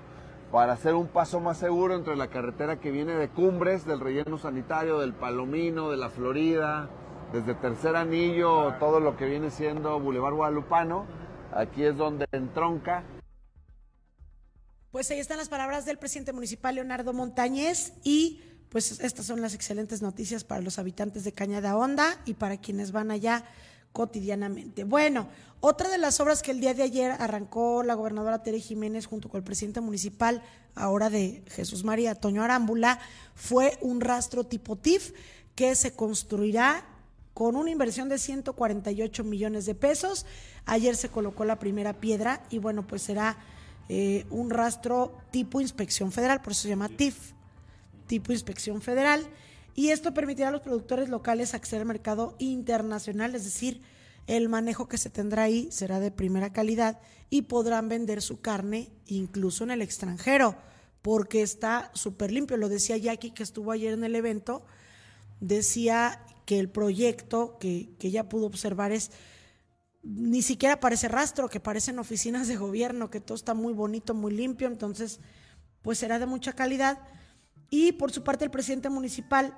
para 0.52 0.74
hacer 0.74 0.96
un 0.96 1.08
paso 1.08 1.40
más 1.40 1.58
seguro 1.58 1.96
entre 1.96 2.16
la 2.16 2.28
carretera 2.28 2.80
que 2.80 2.92
viene 2.92 3.14
de 3.14 3.30
Cumbres, 3.30 3.86
del 3.86 4.00
relleno 4.00 4.38
sanitario, 4.38 5.00
del 5.00 5.14
Palomino, 5.14 5.92
de 5.92 5.98
la 5.98 6.10
Florida, 6.10 6.90
desde 7.32 7.54
Tercer 7.54 7.96
Anillo, 7.96 8.74
todo 8.80 9.00
lo 9.00 9.16
que 9.16 9.26
viene 9.26 9.52
siendo 9.52 10.00
Boulevard 10.00 10.34
Guadalupano. 10.34 11.06
Aquí 11.54 11.84
es 11.84 11.98
donde 11.98 12.26
entronca 12.32 13.04
Pues 14.92 15.10
ahí 15.12 15.20
están 15.20 15.38
las 15.38 15.50
palabras 15.50 15.86
del 15.86 15.98
presidente 15.98 16.34
municipal 16.34 16.76
Leonardo 16.76 17.14
Montañez 17.14 17.94
y 18.04 18.42
pues 18.70 19.00
estas 19.00 19.26
son 19.26 19.42
las 19.42 19.56
excelentes 19.56 20.04
noticias 20.04 20.44
para 20.44 20.62
los 20.62 20.78
habitantes 20.78 21.24
de 21.24 21.32
Cañada 21.32 21.76
Honda 21.76 22.22
y 22.26 22.36
para 22.36 22.58
quienes 22.58 22.92
van 22.92 23.10
allá 23.10 23.46
cotidianamente. 24.00 24.86
Bueno, 24.86 25.28
otra 25.60 25.90
de 25.90 25.98
las 25.98 26.22
obras 26.22 26.42
que 26.42 26.52
el 26.52 26.62
día 26.62 26.74
de 26.74 26.84
ayer 26.84 27.12
arrancó 27.20 27.84
la 27.84 27.96
gobernadora 27.96 28.42
Tere 28.44 28.58
Jiménez 28.58 29.08
junto 29.08 29.28
con 29.28 29.40
el 29.40 29.44
presidente 29.44 29.82
municipal, 29.82 30.42
ahora 30.74 31.10
de 31.10 31.44
Jesús 31.50 31.84
María 31.84 32.16
Toño 32.16 32.42
Arámbula, 32.42 33.02
fue 33.36 33.78
un 33.82 34.00
rastro 34.00 34.46
tipo 34.46 34.78
TIF 34.78 35.12
que 35.54 35.76
se 35.76 35.92
construirá 35.92 36.86
con 37.34 37.58
una 37.58 37.72
inversión 37.72 38.08
de 38.08 38.20
148 38.20 39.26
millones 39.26 39.66
de 39.66 39.76
pesos. 39.76 40.26
Ayer 40.66 40.96
se 40.96 41.10
colocó 41.10 41.44
la 41.44 41.60
primera 41.60 42.00
piedra 42.00 42.42
y 42.50 42.58
bueno, 42.60 42.88
pues 42.88 43.02
será 43.02 43.36
eh, 43.90 44.26
un 44.30 44.50
rastro 44.50 45.12
tipo 45.30 45.60
inspección 45.60 46.14
federal, 46.14 46.42
por 46.42 46.54
eso 46.54 46.62
se 46.62 46.70
llama 46.70 46.88
TIF, 46.88 47.34
tipo 48.08 48.32
inspección 48.32 48.82
federal. 48.82 49.28
Y 49.76 49.90
esto 49.90 50.14
permitirá 50.14 50.50
a 50.50 50.52
los 50.52 50.62
productores 50.62 51.10
locales 51.10 51.54
acceder 51.54 51.82
al 51.82 51.88
mercado 51.88 52.36
internacional, 52.40 53.36
es 53.36 53.46
decir, 53.46 53.82
el 54.28 54.48
manejo 54.48 54.88
que 54.88 54.98
se 54.98 55.10
tendrá 55.10 55.44
ahí 55.44 55.70
será 55.72 56.00
de 56.00 56.12
primera 56.12 56.54
calidad 56.54 57.00
y 57.30 57.44
podrán 57.44 57.90
vender 57.90 58.22
su 58.22 58.42
carne 58.42 58.92
incluso 59.08 59.64
en 59.64 59.72
el 59.72 59.82
extranjero, 59.82 60.56
porque 61.02 61.42
está 61.42 61.90
súper 61.94 62.32
limpio. 62.32 62.58
Lo 62.58 62.70
decía 62.70 62.98
Jackie 62.98 63.32
que 63.32 63.44
estuvo 63.44 63.72
ayer 63.72 63.94
en 63.94 64.04
el 64.04 64.16
evento, 64.16 64.64
decía 65.40 66.24
que 66.46 66.60
el 66.60 66.70
proyecto 66.70 67.58
que, 67.60 67.96
que 67.98 68.10
ella 68.10 68.30
pudo 68.30 68.46
observar 68.46 68.92
es 68.92 69.12
ni 70.04 70.42
siquiera 70.42 70.80
parece 70.80 71.08
rastro, 71.08 71.50
que 71.50 71.60
parecen 71.60 72.00
oficinas 72.00 72.48
de 72.48 72.56
gobierno, 72.56 73.10
que 73.10 73.22
todo 73.22 73.36
está 73.36 73.54
muy 73.54 73.74
bonito, 73.74 74.14
muy 74.14 74.32
limpio, 74.32 74.68
entonces 74.68 75.20
pues 75.82 75.98
será 75.98 76.20
de 76.20 76.26
mucha 76.26 76.54
calidad. 76.54 77.00
Y 77.70 77.92
por 77.94 78.12
su 78.12 78.24
parte 78.24 78.46
el 78.46 78.52
presidente 78.52 78.90
municipal, 78.90 79.54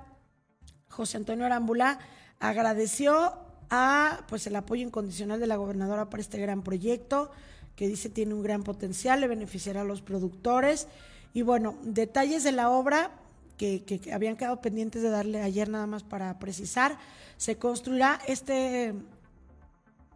José 0.88 1.16
Antonio 1.16 1.46
Arámbula, 1.46 1.98
agradeció 2.40 3.34
a 3.70 4.24
pues 4.28 4.46
el 4.46 4.56
apoyo 4.56 4.82
incondicional 4.82 5.40
de 5.40 5.46
la 5.46 5.56
gobernadora 5.56 6.10
para 6.10 6.20
este 6.20 6.38
gran 6.38 6.62
proyecto, 6.62 7.30
que 7.76 7.88
dice 7.88 8.10
tiene 8.10 8.34
un 8.34 8.42
gran 8.42 8.62
potencial, 8.62 9.20
le 9.20 9.28
beneficiará 9.28 9.80
a 9.80 9.84
los 9.84 10.02
productores. 10.02 10.88
Y 11.32 11.40
bueno, 11.42 11.76
detalles 11.82 12.44
de 12.44 12.52
la 12.52 12.68
obra 12.68 13.12
que, 13.56 13.82
que- 13.84 14.12
habían 14.12 14.36
quedado 14.36 14.60
pendientes 14.60 15.02
de 15.02 15.08
darle 15.08 15.40
ayer 15.40 15.68
nada 15.70 15.86
más 15.86 16.02
para 16.02 16.38
precisar. 16.38 16.98
Se 17.38 17.56
construirá 17.56 18.20
este 18.26 18.94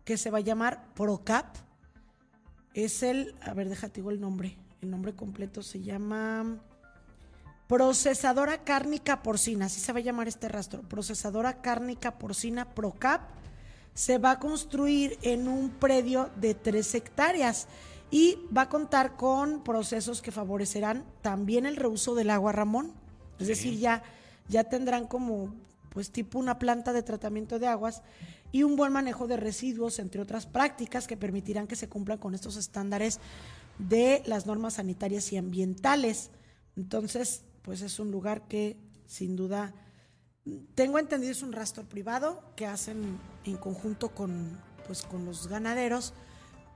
que 0.05 0.18
se 0.18 0.30
va 0.30 0.38
a 0.38 0.42
llamar 0.42 0.92
PROCAP. 0.94 1.57
Es 2.74 3.03
el, 3.03 3.34
a 3.40 3.55
ver, 3.55 3.70
déjate 3.70 4.01
digo 4.01 4.11
el 4.11 4.20
nombre. 4.20 4.59
El 4.82 4.90
nombre 4.90 5.14
completo 5.14 5.62
se 5.62 5.80
llama 5.80 6.61
Procesadora 7.69 8.62
Cárnica 8.62 9.23
Porcina, 9.23 9.67
así 9.67 9.81
se 9.81 9.93
va 9.93 9.99
a 9.99 10.03
llamar 10.03 10.29
este 10.29 10.49
rastro. 10.49 10.83
Procesadora 10.83 11.61
Cárnica 11.62 12.17
Porcina 12.17 12.75
PROCAP 12.75 13.23
se 13.93 14.19
va 14.19 14.33
a 14.33 14.39
construir 14.39 15.19
en 15.23 15.49
un 15.49 15.71
predio 15.71 16.31
de 16.37 16.55
tres 16.55 16.95
hectáreas 16.95 17.67
y 18.11 18.39
va 18.57 18.62
a 18.62 18.69
contar 18.69 19.17
con 19.17 19.64
procesos 19.64 20.23
que 20.23 20.31
favorecerán 20.31 21.05
también 21.23 21.67
el 21.67 21.77
reuso 21.77 22.14
del 22.14 22.31
agua 22.31 22.53
Ramón. 22.53 22.93
Es 23.41 23.49
decir, 23.49 23.77
ya, 23.79 24.05
ya 24.49 24.64
tendrán 24.64 25.07
como 25.07 25.53
pues 25.91 26.11
tipo 26.11 26.39
una 26.39 26.59
planta 26.59 26.93
de 26.93 27.03
tratamiento 27.03 27.59
de 27.59 27.67
aguas 27.67 28.03
y 28.53 28.62
un 28.62 28.77
buen 28.77 28.93
manejo 28.93 29.27
de 29.27 29.39
residuos, 29.39 29.99
entre 29.99 30.21
otras 30.21 30.47
prácticas 30.47 31.07
que 31.07 31.17
permitirán 31.17 31.67
que 31.67 31.75
se 31.75 31.89
cumplan 31.89 32.19
con 32.19 32.35
estos 32.35 32.57
estándares 32.57 33.19
de 33.79 34.23
las 34.27 34.47
normas 34.47 34.75
sanitarias 34.75 35.33
y 35.33 35.37
ambientales. 35.37 36.31
Entonces, 36.77 37.43
pues 37.67 37.83
es 37.83 37.99
un 37.99 38.11
lugar 38.11 38.49
que 38.49 38.79
sin 39.07 39.37
duda, 39.37 39.75
tengo 40.75 40.99
entendido 40.99 41.33
es 41.33 41.43
un 41.43 41.53
rastro 41.53 41.85
privado 41.85 42.43
que 42.57 42.67
hacen 42.67 43.19
en 43.45 43.57
conjunto 43.57 44.11
con, 44.11 44.59
pues, 44.87 45.03
con 45.03 45.25
los 45.25 45.49
ganaderos, 45.49 46.14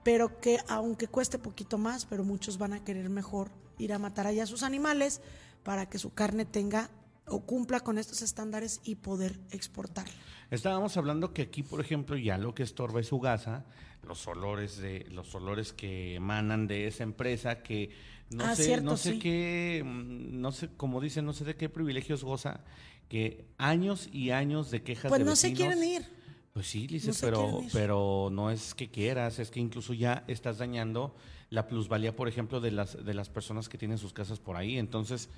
pero 0.03 0.41
que 0.41 0.59
aunque 0.68 1.07
cueste 1.07 1.38
poquito 1.38 1.78
más, 1.78 2.07
pero 2.07 2.24
muchos 2.24 2.59
van 2.59 2.72
a 2.72 2.84
querer 2.84 3.09
mejor 3.09 3.51
ir 3.78 3.93
a 3.93 3.99
matar 3.99 4.26
allá 4.26 4.47
sus 4.47 4.62
animales 4.62 5.20
para 5.62 5.88
que 5.88 5.99
su 5.99 6.12
carne 6.12 6.45
tenga 6.45 6.91
o 7.26 7.41
cumpla 7.47 7.80
con 7.80 7.97
estos 7.97 8.22
estándares 8.22 8.80
y 8.82 8.97
poder 8.97 9.38
exportarla. 9.51 10.12
Estábamos 10.51 10.97
hablando 10.97 11.32
que 11.32 11.43
aquí, 11.43 11.62
por 11.62 11.80
ejemplo, 11.80 12.16
ya 12.16 12.38
lo 12.38 12.55
que 12.55 12.64
estorba 12.64 13.01
es 13.01 13.07
su 13.07 13.20
gasa, 13.20 13.64
los 14.03 14.26
olores 14.26 14.78
de 14.78 15.07
los 15.11 15.32
olores 15.36 15.72
que 15.72 16.16
emanan 16.16 16.66
de 16.66 16.88
esa 16.88 17.05
empresa 17.05 17.62
que 17.62 17.91
no 18.30 18.44
Ah, 18.44 18.54
sé, 18.56 18.64
cierto, 18.64 18.84
no 18.84 18.96
sé 18.96 19.12
sí. 19.12 19.18
qué, 19.18 19.82
mm, 19.84 20.40
no 20.40 20.52
sé, 20.52 20.68
como 20.76 21.00
dicen, 21.00 21.24
no 21.24 21.32
sé 21.32 21.44
de 21.44 21.56
qué 21.56 21.68
privilegios 21.68 22.24
goza, 22.24 22.60
que 23.08 23.44
años 23.58 24.08
y 24.12 24.30
años 24.30 24.70
de 24.70 24.82
quejas 24.82 25.08
Pues 25.08 25.18
de 25.20 25.24
no 25.24 25.36
se 25.36 25.50
vecinos 25.50 25.74
quieren 25.74 25.88
ir. 25.88 26.20
Pues 26.52 26.66
sí, 26.66 26.88
Lice, 26.88 27.08
No 27.08 27.12
se 27.14 27.26
pero, 27.26 27.60
pero 27.72 28.28
no 28.32 28.50
es 28.50 28.74
que 28.74 28.90
quieras, 28.90 29.38
es 29.38 29.50
que 29.50 29.60
incluso 29.60 29.94
ya 29.94 30.24
estás 30.26 30.58
dañando 30.58 31.14
la 31.48 31.66
plusvalía, 31.68 32.14
por 32.14 32.28
ejemplo, 32.28 32.60
de 32.60 32.70
las, 32.72 33.04
de 33.04 33.14
las 33.14 33.28
personas 33.30 33.68
que 33.68 33.78
tienen 33.78 33.98
sus 33.98 34.12
casas 34.12 34.38
por 34.40 34.56
ahí. 34.56 34.76
Entonces, 34.78 35.28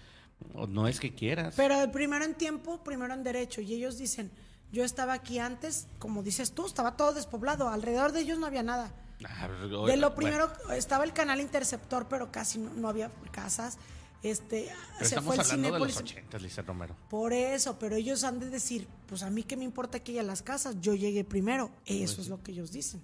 no 0.69 0.89
es 0.89 1.01
que 1.01 1.15
quieras. 1.15 1.55
Pero 1.57 1.91
primero 1.93 2.25
en 2.25 2.35
tiempo, 2.35 2.83
primero 2.83 3.13
en 3.15 3.23
derecho. 3.23 3.61
Y 3.61 3.75
ellos 3.75 3.99
dicen, 3.99 4.31
yo 4.73 4.85
estaba 4.85 5.13
aquí 5.13 5.39
antes, 5.39 5.87
como 5.99 6.23
dices 6.23 6.53
tú, 6.53 6.67
estaba 6.67 6.97
todo 6.97 7.13
despoblado. 7.13 7.69
Alrededor 7.69 8.13
de 8.13 8.21
ellos 8.21 8.39
no 8.39 8.47
había 8.47 8.63
nada. 8.63 8.95
Ah, 9.29 9.49
De 9.49 9.77
bueno, 9.77 10.01
lo 10.01 10.15
primero 10.15 10.53
estaba 10.73 11.05
el 11.05 11.13
canal 11.13 11.41
interceptor, 11.41 12.07
pero 12.09 12.31
casi 12.31 12.59
no, 12.59 12.71
no 12.75 12.89
había 12.89 13.11
casas. 13.31 13.79
Este, 14.23 14.71
pero 14.99 15.11
se 15.11 15.21
fue 15.21 15.35
el 15.35 15.41
hablando 15.41 15.73
de 15.73 15.79
los 15.81 15.89
Cinépolis. 15.93 15.97
80, 15.97 16.39
Lice 16.39 16.63
Romero. 16.63 16.97
Por 17.11 17.33
eso, 17.33 17.77
pero 17.79 17.97
ellos 17.97 18.23
han 18.23 18.39
de 18.39 18.51
decir, 18.51 18.87
pues 19.07 19.23
a 19.25 19.31
mí 19.31 19.43
qué 19.43 19.57
me 19.57 19.65
importa 19.65 19.99
que 19.99 20.13
haya 20.13 20.23
las 20.23 20.43
casas, 20.43 20.77
yo 20.81 20.95
llegué 20.95 21.25
primero. 21.25 21.71
Pues 21.87 22.01
Eso 22.03 22.21
es 22.21 22.29
lo 22.29 22.41
que 22.43 22.53
ellos 22.53 22.71
dicen. 22.71 23.03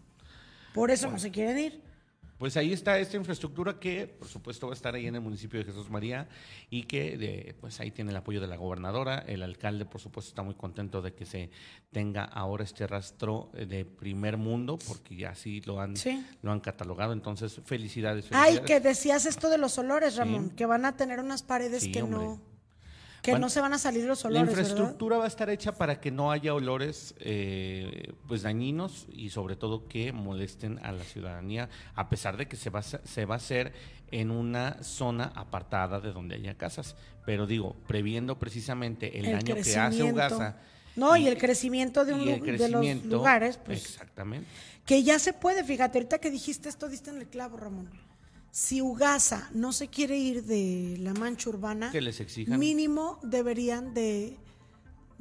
Por 0.74 0.90
eso 0.92 1.10
no 1.10 1.18
se 1.18 1.30
quieren 1.32 1.58
ir. 1.58 1.87
Pues 2.38 2.56
ahí 2.56 2.72
está 2.72 2.98
esta 3.00 3.16
infraestructura 3.16 3.80
que, 3.80 4.06
por 4.06 4.28
supuesto, 4.28 4.68
va 4.68 4.72
a 4.72 4.76
estar 4.76 4.94
ahí 4.94 5.08
en 5.08 5.16
el 5.16 5.20
municipio 5.20 5.58
de 5.58 5.64
Jesús 5.66 5.90
María 5.90 6.28
y 6.70 6.84
que, 6.84 7.18
de, 7.18 7.56
pues 7.60 7.80
ahí 7.80 7.90
tiene 7.90 8.12
el 8.12 8.16
apoyo 8.16 8.40
de 8.40 8.46
la 8.46 8.56
gobernadora. 8.56 9.18
El 9.26 9.42
alcalde, 9.42 9.84
por 9.86 10.00
supuesto, 10.00 10.28
está 10.28 10.42
muy 10.44 10.54
contento 10.54 11.02
de 11.02 11.12
que 11.14 11.26
se 11.26 11.50
tenga 11.90 12.22
ahora 12.24 12.62
este 12.62 12.86
rastro 12.86 13.50
de 13.54 13.84
primer 13.84 14.36
mundo, 14.36 14.78
porque 14.86 15.16
ya 15.16 15.30
así 15.30 15.60
lo 15.62 15.80
han, 15.80 15.96
Sí. 15.96 16.24
lo 16.42 16.52
han 16.52 16.60
catalogado. 16.60 17.12
Entonces, 17.12 17.60
felicidades. 17.64 18.26
Ay, 18.30 18.54
felicidades. 18.58 18.66
que 18.66 18.80
decías 18.88 19.26
esto 19.26 19.50
de 19.50 19.58
los 19.58 19.76
olores, 19.76 20.14
Ramón, 20.14 20.50
que 20.50 20.64
van 20.64 20.84
a 20.84 20.96
tener 20.96 21.18
unas 21.18 21.42
paredes 21.42 21.82
Sí, 21.82 21.92
que 21.92 22.02
hombre. 22.02 22.20
no 22.20 22.40
que 23.22 23.32
Van- 23.32 23.40
no 23.40 23.48
se 23.50 23.60
van 23.60 23.72
a 23.72 23.78
salir 23.78 24.04
los 24.04 24.22
La 24.24 24.30
olores, 24.30 24.46
¿verdad? 24.48 24.62
infraestructura 24.62 25.16
va 25.18 25.24
a 25.24 25.28
estar 25.28 25.50
hecha 25.50 25.72
para 25.72 26.00
que 26.00 26.10
no 26.10 26.30
haya 26.30 26.54
olores 26.54 27.14
eh, 27.18 28.12
pues 28.26 28.42
dañinos 28.42 29.06
y 29.12 29.30
sobre 29.30 29.56
todo 29.56 29.88
que 29.88 30.12
molesten 30.12 30.78
a 30.84 30.92
la 30.92 31.02
ciudadanía, 31.04 31.68
a 31.94 32.08
pesar 32.08 32.36
de 32.36 32.46
que 32.46 32.56
se 32.56 32.70
va, 32.70 32.78
a 32.78 32.82
hacer- 32.82 33.00
se 33.04 33.24
va 33.24 33.34
a 33.34 33.38
hacer 33.38 33.72
en 34.10 34.30
una 34.30 34.82
zona 34.82 35.32
apartada 35.34 36.00
de 36.00 36.12
donde 36.12 36.36
haya 36.36 36.56
casas. 36.56 36.96
Pero 37.26 37.46
digo, 37.46 37.76
previendo 37.86 38.38
precisamente 38.38 39.18
el, 39.18 39.26
daño 39.32 39.54
que 39.56 39.60
hace 39.60 39.72
crecimiento. 39.74 40.14
Ugasa. 40.14 40.56
No, 40.96 41.16
y, 41.16 41.26
el 41.28 41.36
crecimiento 41.38 42.04
de, 42.04 42.14
un 42.14 42.20
lu- 42.20 42.24
de 42.26 42.36
los 42.38 42.42
crecimiento, 42.42 43.08
lugares, 43.08 43.58
pues 43.64 43.84
Exactamente. 43.84 44.48
que 44.84 45.02
ya 45.02 45.18
se 45.18 45.32
puede, 45.32 45.62
fíjate, 45.62 45.98
ahorita 45.98 46.18
que 46.18 46.30
dijiste 46.30 46.68
esto, 46.68 46.88
diste 46.88 47.10
en 47.10 47.18
el 47.18 47.26
clavo, 47.28 47.56
Ramón. 47.56 47.88
Si 48.58 48.82
Ugasa 48.82 49.48
no 49.54 49.72
se 49.72 49.86
quiere 49.86 50.18
ir 50.18 50.42
de 50.42 50.96
la 50.98 51.14
mancha 51.14 51.48
urbana, 51.48 51.92
Que 51.92 52.00
les 52.00 52.18
exijan. 52.18 52.58
mínimo 52.58 53.20
deberían 53.22 53.94
de, 53.94 54.36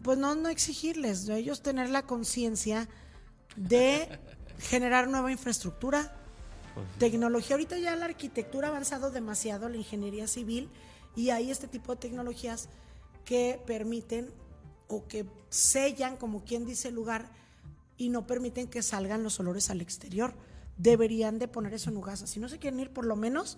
pues 0.01 0.17
no, 0.17 0.33
no 0.33 0.49
exigirles, 0.49 1.27
de 1.27 1.37
ellos 1.37 1.61
tener 1.61 1.91
la 1.91 2.01
conciencia 2.01 2.89
de 3.55 4.09
generar 4.57 5.07
nueva 5.07 5.31
infraestructura, 5.31 6.15
Pues, 6.73 6.87
tecnología. 6.97 7.57
Ahorita 7.57 7.77
ya 7.77 7.95
la 7.95 8.05
arquitectura 8.05 8.69
ha 8.69 8.71
avanzado 8.71 9.11
demasiado, 9.11 9.69
la 9.69 9.77
ingeniería 9.77 10.25
civil, 10.25 10.71
y 11.15 11.29
hay 11.29 11.51
este 11.51 11.67
tipo 11.67 11.93
de 11.93 12.01
tecnologías 12.01 12.69
que 13.23 13.61
permiten 13.67 14.31
o 14.87 15.07
que 15.07 15.27
sellan, 15.51 16.17
como 16.17 16.43
quien 16.43 16.65
dice, 16.65 16.87
el 16.87 16.95
lugar 16.95 17.29
y 17.97 18.09
no 18.09 18.25
permiten 18.25 18.67
que 18.67 18.81
salgan 18.81 19.21
los 19.21 19.39
olores 19.39 19.69
al 19.69 19.81
exterior. 19.81 20.33
Deberían 20.77 21.39
de 21.39 21.47
poner 21.47 21.73
eso 21.73 21.89
en 21.89 21.97
Ugasa. 21.97 22.27
Si 22.27 22.39
no 22.39 22.49
se 22.49 22.59
quieren 22.59 22.79
ir, 22.79 22.91
por 22.91 23.05
lo 23.05 23.15
menos 23.15 23.57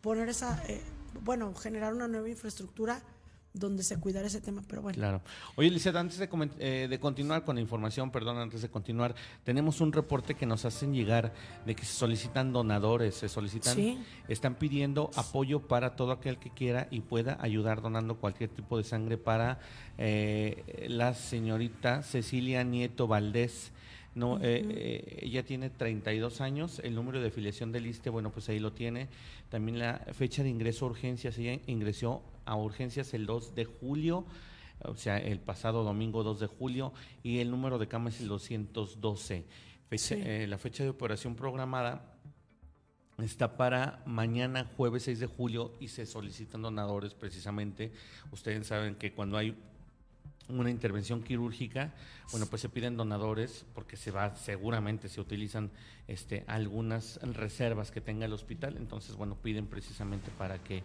poner 0.00 0.28
esa, 0.28 0.62
eh, 0.68 0.80
bueno, 1.22 1.54
generar 1.54 1.94
una 1.94 2.08
nueva 2.08 2.28
infraestructura 2.28 3.02
donde 3.52 3.82
se 3.82 3.98
cuidara 3.98 4.28
ese 4.28 4.40
tema. 4.40 4.62
Pero 4.68 4.80
bueno, 4.80 4.94
Claro. 4.96 5.22
Oye, 5.56 5.68
Lizeth, 5.70 5.96
antes 5.96 6.18
de, 6.18 6.28
eh, 6.60 6.86
de 6.88 7.00
continuar 7.00 7.44
con 7.44 7.56
la 7.56 7.60
información, 7.60 8.12
perdón, 8.12 8.38
antes 8.38 8.62
de 8.62 8.68
continuar, 8.68 9.16
tenemos 9.42 9.80
un 9.80 9.92
reporte 9.92 10.34
que 10.36 10.46
nos 10.46 10.64
hacen 10.64 10.94
llegar 10.94 11.32
de 11.66 11.74
que 11.74 11.84
se 11.84 11.92
solicitan 11.94 12.52
donadores, 12.52 13.16
se 13.16 13.28
solicitan, 13.28 13.74
Sí. 13.74 14.00
están 14.28 14.54
pidiendo 14.54 15.10
apoyo 15.16 15.66
para 15.66 15.96
todo 15.96 16.12
aquel 16.12 16.38
que 16.38 16.50
quiera 16.50 16.86
y 16.92 17.00
pueda 17.00 17.38
ayudar 17.40 17.82
donando 17.82 18.18
cualquier 18.18 18.50
tipo 18.50 18.78
de 18.78 18.84
sangre 18.84 19.18
para 19.18 19.58
eh, 19.98 20.86
la 20.88 21.14
señorita 21.14 22.04
Cecilia 22.04 22.62
Nieto 22.62 23.08
Valdés. 23.08 23.72
No, 24.14 24.38
eh, 24.38 24.64
eh, 24.68 25.18
ella 25.22 25.44
tiene 25.44 25.70
32 25.70 26.40
años, 26.40 26.80
el 26.82 26.94
número 26.96 27.20
de 27.20 27.28
afiliación 27.28 27.70
del 27.70 27.86
ISTE, 27.86 28.10
bueno, 28.10 28.30
pues 28.32 28.48
ahí 28.48 28.58
lo 28.58 28.72
tiene. 28.72 29.08
También 29.50 29.78
la 29.78 29.98
fecha 30.12 30.42
de 30.42 30.48
ingreso 30.48 30.86
a 30.86 30.88
urgencias, 30.88 31.38
ella 31.38 31.60
ingresó 31.66 32.22
a 32.44 32.56
urgencias 32.56 33.14
el 33.14 33.26
2 33.26 33.54
de 33.54 33.66
julio, 33.66 34.24
o 34.82 34.96
sea, 34.96 35.18
el 35.18 35.38
pasado 35.38 35.84
domingo 35.84 36.24
2 36.24 36.40
de 36.40 36.46
julio, 36.48 36.92
y 37.22 37.38
el 37.38 37.50
número 37.50 37.78
de 37.78 37.86
cama 37.86 38.08
es 38.08 38.20
el 38.20 38.28
212. 38.28 39.44
Fecha, 39.88 40.16
Sí. 40.16 40.22
eh, 40.24 40.46
la 40.48 40.58
fecha 40.58 40.82
de 40.82 40.90
operación 40.90 41.36
programada 41.36 42.16
está 43.18 43.56
para 43.56 44.02
mañana, 44.06 44.68
jueves 44.76 45.04
6 45.04 45.20
de 45.20 45.26
julio, 45.26 45.72
y 45.78 45.88
se 45.88 46.04
solicitan 46.06 46.62
donadores 46.62 47.14
precisamente. 47.14 47.92
Ustedes 48.32 48.66
saben 48.66 48.96
que 48.96 49.12
cuando 49.12 49.36
hay 49.36 49.54
una 50.58 50.70
intervención 50.70 51.22
quirúrgica, 51.22 51.92
bueno, 52.32 52.46
pues 52.46 52.62
se 52.62 52.68
piden 52.68 52.96
donadores 52.96 53.64
porque 53.74 53.96
se 53.96 54.10
va, 54.10 54.34
seguramente 54.34 55.08
se 55.08 55.20
utilizan 55.20 55.70
este, 56.08 56.44
algunas 56.46 57.18
reservas 57.22 57.90
que 57.90 58.00
tenga 58.00 58.26
el 58.26 58.32
hospital, 58.32 58.76
entonces, 58.76 59.14
bueno, 59.16 59.36
piden 59.36 59.66
precisamente 59.66 60.30
para 60.38 60.58
que 60.58 60.82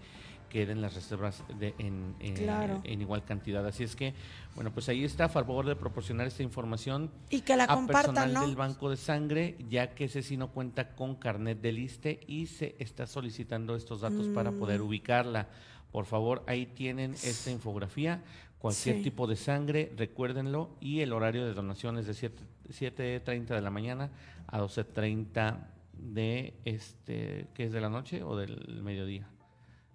queden 0.50 0.80
las 0.80 0.94
reservas 0.94 1.44
de, 1.60 1.74
en, 1.80 2.16
en- 2.20 2.36
Claro. 2.36 2.80
en 2.86 3.02
igual 3.02 3.26
cantidad. 3.26 3.66
Así 3.66 3.84
es 3.84 3.96
que, 3.96 4.14
bueno, 4.54 4.72
pues 4.72 4.88
ahí 4.88 5.04
está 5.04 5.26
a 5.26 5.30
favor 5.30 5.66
de 5.66 5.76
proporcionar 5.76 6.28
esta 6.28 6.44
información 6.44 7.12
y 7.30 7.42
que 7.42 7.58
la 7.58 7.66
a 7.66 7.68
compartan, 7.76 8.14
personal 8.14 8.34
¿no? 8.34 8.46
del 8.46 8.56
Banco 8.56 8.90
de 8.90 8.96
Sangre, 8.96 9.58
ya 9.70 9.96
que 9.96 10.06
ese 10.06 10.22
sí 10.22 10.38
no 10.38 10.52
cuenta 10.52 10.96
con 10.96 11.16
carnet 11.16 11.60
del 11.60 11.80
ISTE 11.80 12.22
y 12.28 12.46
se 12.46 12.76
está 12.80 13.06
solicitando 13.08 13.76
estos 13.76 14.02
datos 14.02 14.28
para 14.30 14.52
poder 14.52 14.80
Mm. 14.80 14.86
ubicarla. 14.86 15.50
Por 15.92 16.06
favor, 16.06 16.44
ahí 16.48 16.66
tienen 16.68 17.14
esta 17.14 17.52
infografía. 17.52 18.22
Cualquier 18.66 18.96
Sí. 18.98 19.04
tipo 19.04 19.28
de 19.28 19.36
sangre, 19.36 19.94
recuérdenlo. 19.96 20.72
Y 20.80 21.02
el 21.02 21.14
horario 21.14 21.46
de 21.46 21.54
donación 21.54 22.00
es 22.00 22.08
de 22.08 22.16
7 22.16 22.44
7.30 22.72 23.54
de 23.54 23.62
la 23.62 23.70
mañana 23.70 24.10
a 24.48 24.60
12.30 24.60 25.68
de 25.94 26.56
este, 26.66 27.46
¿qué 27.54 27.66
es 27.66 27.72
de 27.72 27.80
la 27.80 27.90
noche 27.90 28.24
o 28.24 28.36
del 28.36 28.82
mediodía? 28.82 29.28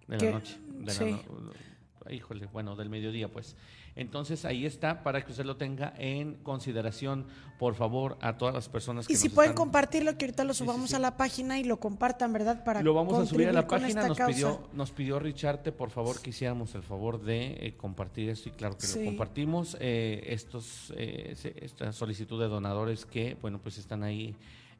De 0.07 0.15
¿Qué? 0.15 0.25
la 0.27 0.31
noche. 0.31 0.57
De 0.69 0.85
la 0.85 0.91
Sí. 0.93 1.03
no- 1.11 2.09
híjole, 2.13 2.45
bueno, 2.45 2.77
del 2.77 2.89
mediodía, 2.89 3.27
pues. 3.27 3.57
Entonces 3.95 4.45
ahí 4.45 4.65
está 4.65 5.03
para 5.03 5.23
que 5.25 5.31
usted 5.31 5.43
lo 5.45 5.57
tenga 5.57 5.93
en 5.97 6.35
consideración, 6.35 7.25
por 7.59 7.75
favor, 7.75 8.17
a 8.21 8.37
todas 8.37 8.55
las 8.55 8.69
personas 8.69 9.05
que 9.05 9.13
Y 9.13 9.15
si 9.17 9.27
nos 9.27 9.35
pueden 9.35 9.51
están- 9.51 9.65
compartirlo, 9.65 10.17
que 10.17 10.25
ahorita 10.25 10.43
lo 10.45 10.53
Sí, 10.53 10.59
sí, 10.59 10.65
subamos 10.65 10.89
sí. 10.91 10.95
a 10.95 10.99
la 10.99 11.17
página 11.17 11.59
y 11.59 11.65
lo 11.65 11.77
compartan, 11.79 12.31
¿verdad? 12.31 12.63
Para 12.63 12.81
Lo 12.81 12.93
vamos 12.93 13.19
a 13.19 13.25
subir 13.25 13.49
a 13.49 13.53
la 13.53 13.67
página. 13.67 14.07
Nos 14.07 14.17
causa. 14.17 14.33
pidió, 14.33 14.61
nos 14.73 14.91
pidió 14.91 15.19
Richarte, 15.19 15.71
por 15.73 15.89
favor, 15.89 16.21
que 16.21 16.29
hiciéramos 16.29 16.73
el 16.75 16.83
favor 16.83 17.21
de 17.21 17.57
eh, 17.67 17.73
compartir 17.75 18.29
esto 18.29 18.47
y 18.49 18.53
claro 18.53 18.77
que 18.77 18.87
lo 18.87 19.05
compartimos. 19.05 19.75
eh, 19.79 20.23
estos, 20.27 20.93
eh, 20.95 21.35
esta 21.61 21.91
solicitud 21.91 22.39
de 22.41 22.47
donadores 22.47 23.05
que, 23.05 23.35
bueno, 23.41 23.59
pues 23.61 23.77
están 23.77 24.03
ahí 24.03 24.35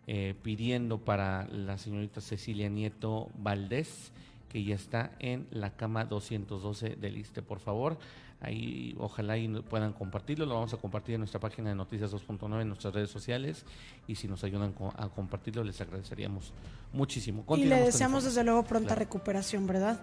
eh, 0.08 0.34
pidiendo 0.42 0.98
para 1.00 1.48
la 1.50 1.78
señorita 1.78 2.22
Cecilia 2.22 2.70
Nieto 2.70 3.30
Valdés, 3.38 4.12
que 4.50 4.64
ya 4.64 4.74
está 4.76 5.12
en 5.20 5.48
la 5.52 5.76
cama 5.76 6.06
212 6.06 6.96
del 6.96 7.18
ISTE, 7.18 7.42
por 7.44 7.60
favor. 7.60 8.00
Ahí 8.42 8.96
ojalá 8.98 9.38
y 9.38 9.48
puedan 9.62 9.94
compartirlo, 9.94 10.48
lo 10.48 10.56
vamos 10.56 10.74
a 10.74 10.78
compartir 10.78 11.14
en 11.14 11.22
nuestra 11.22 11.40
página 11.40 11.70
de 11.70 11.76
Noticias 11.76 12.12
2.9 12.12 12.62
en 12.62 12.68
nuestras 12.70 12.92
redes 12.92 13.12
sociales 13.12 13.66
y 14.08 14.16
si 14.16 14.28
nos 14.28 14.44
ayudan 14.44 14.74
a 14.98 15.10
compartirlo 15.10 15.64
les 15.64 15.80
agradeceríamos 15.80 16.52
muchísimo. 16.92 17.46
Y 17.56 17.66
le 17.66 17.82
deseamos 17.82 18.24
desde 18.24 18.44
luego 18.44 18.64
pronta 18.64 18.88
Claro. 18.90 19.00
recuperación, 19.00 19.68
¿verdad? 19.68 20.02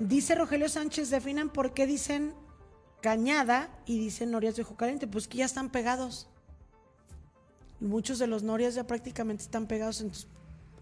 Dice 0.00 0.34
Rogelio 0.34 0.68
Sánchez, 0.68 1.10
definan 1.10 1.48
por 1.48 1.74
qué 1.74 1.86
dicen 1.86 2.34
Cañada 3.00 3.70
y 3.86 3.98
dicen 4.00 4.32
Norias 4.32 4.56
de 4.56 4.62
Ojo 4.62 4.76
Caliente, 4.76 5.06
pues 5.06 5.28
que 5.28 5.38
ya 5.38 5.44
están 5.44 5.70
pegados. 5.70 6.28
Muchos 7.78 8.18
de 8.18 8.26
los 8.26 8.42
Norias 8.42 8.74
ya 8.74 8.86
prácticamente 8.86 9.44
están 9.44 9.66
pegados, 9.66 10.00
entonces 10.00 10.26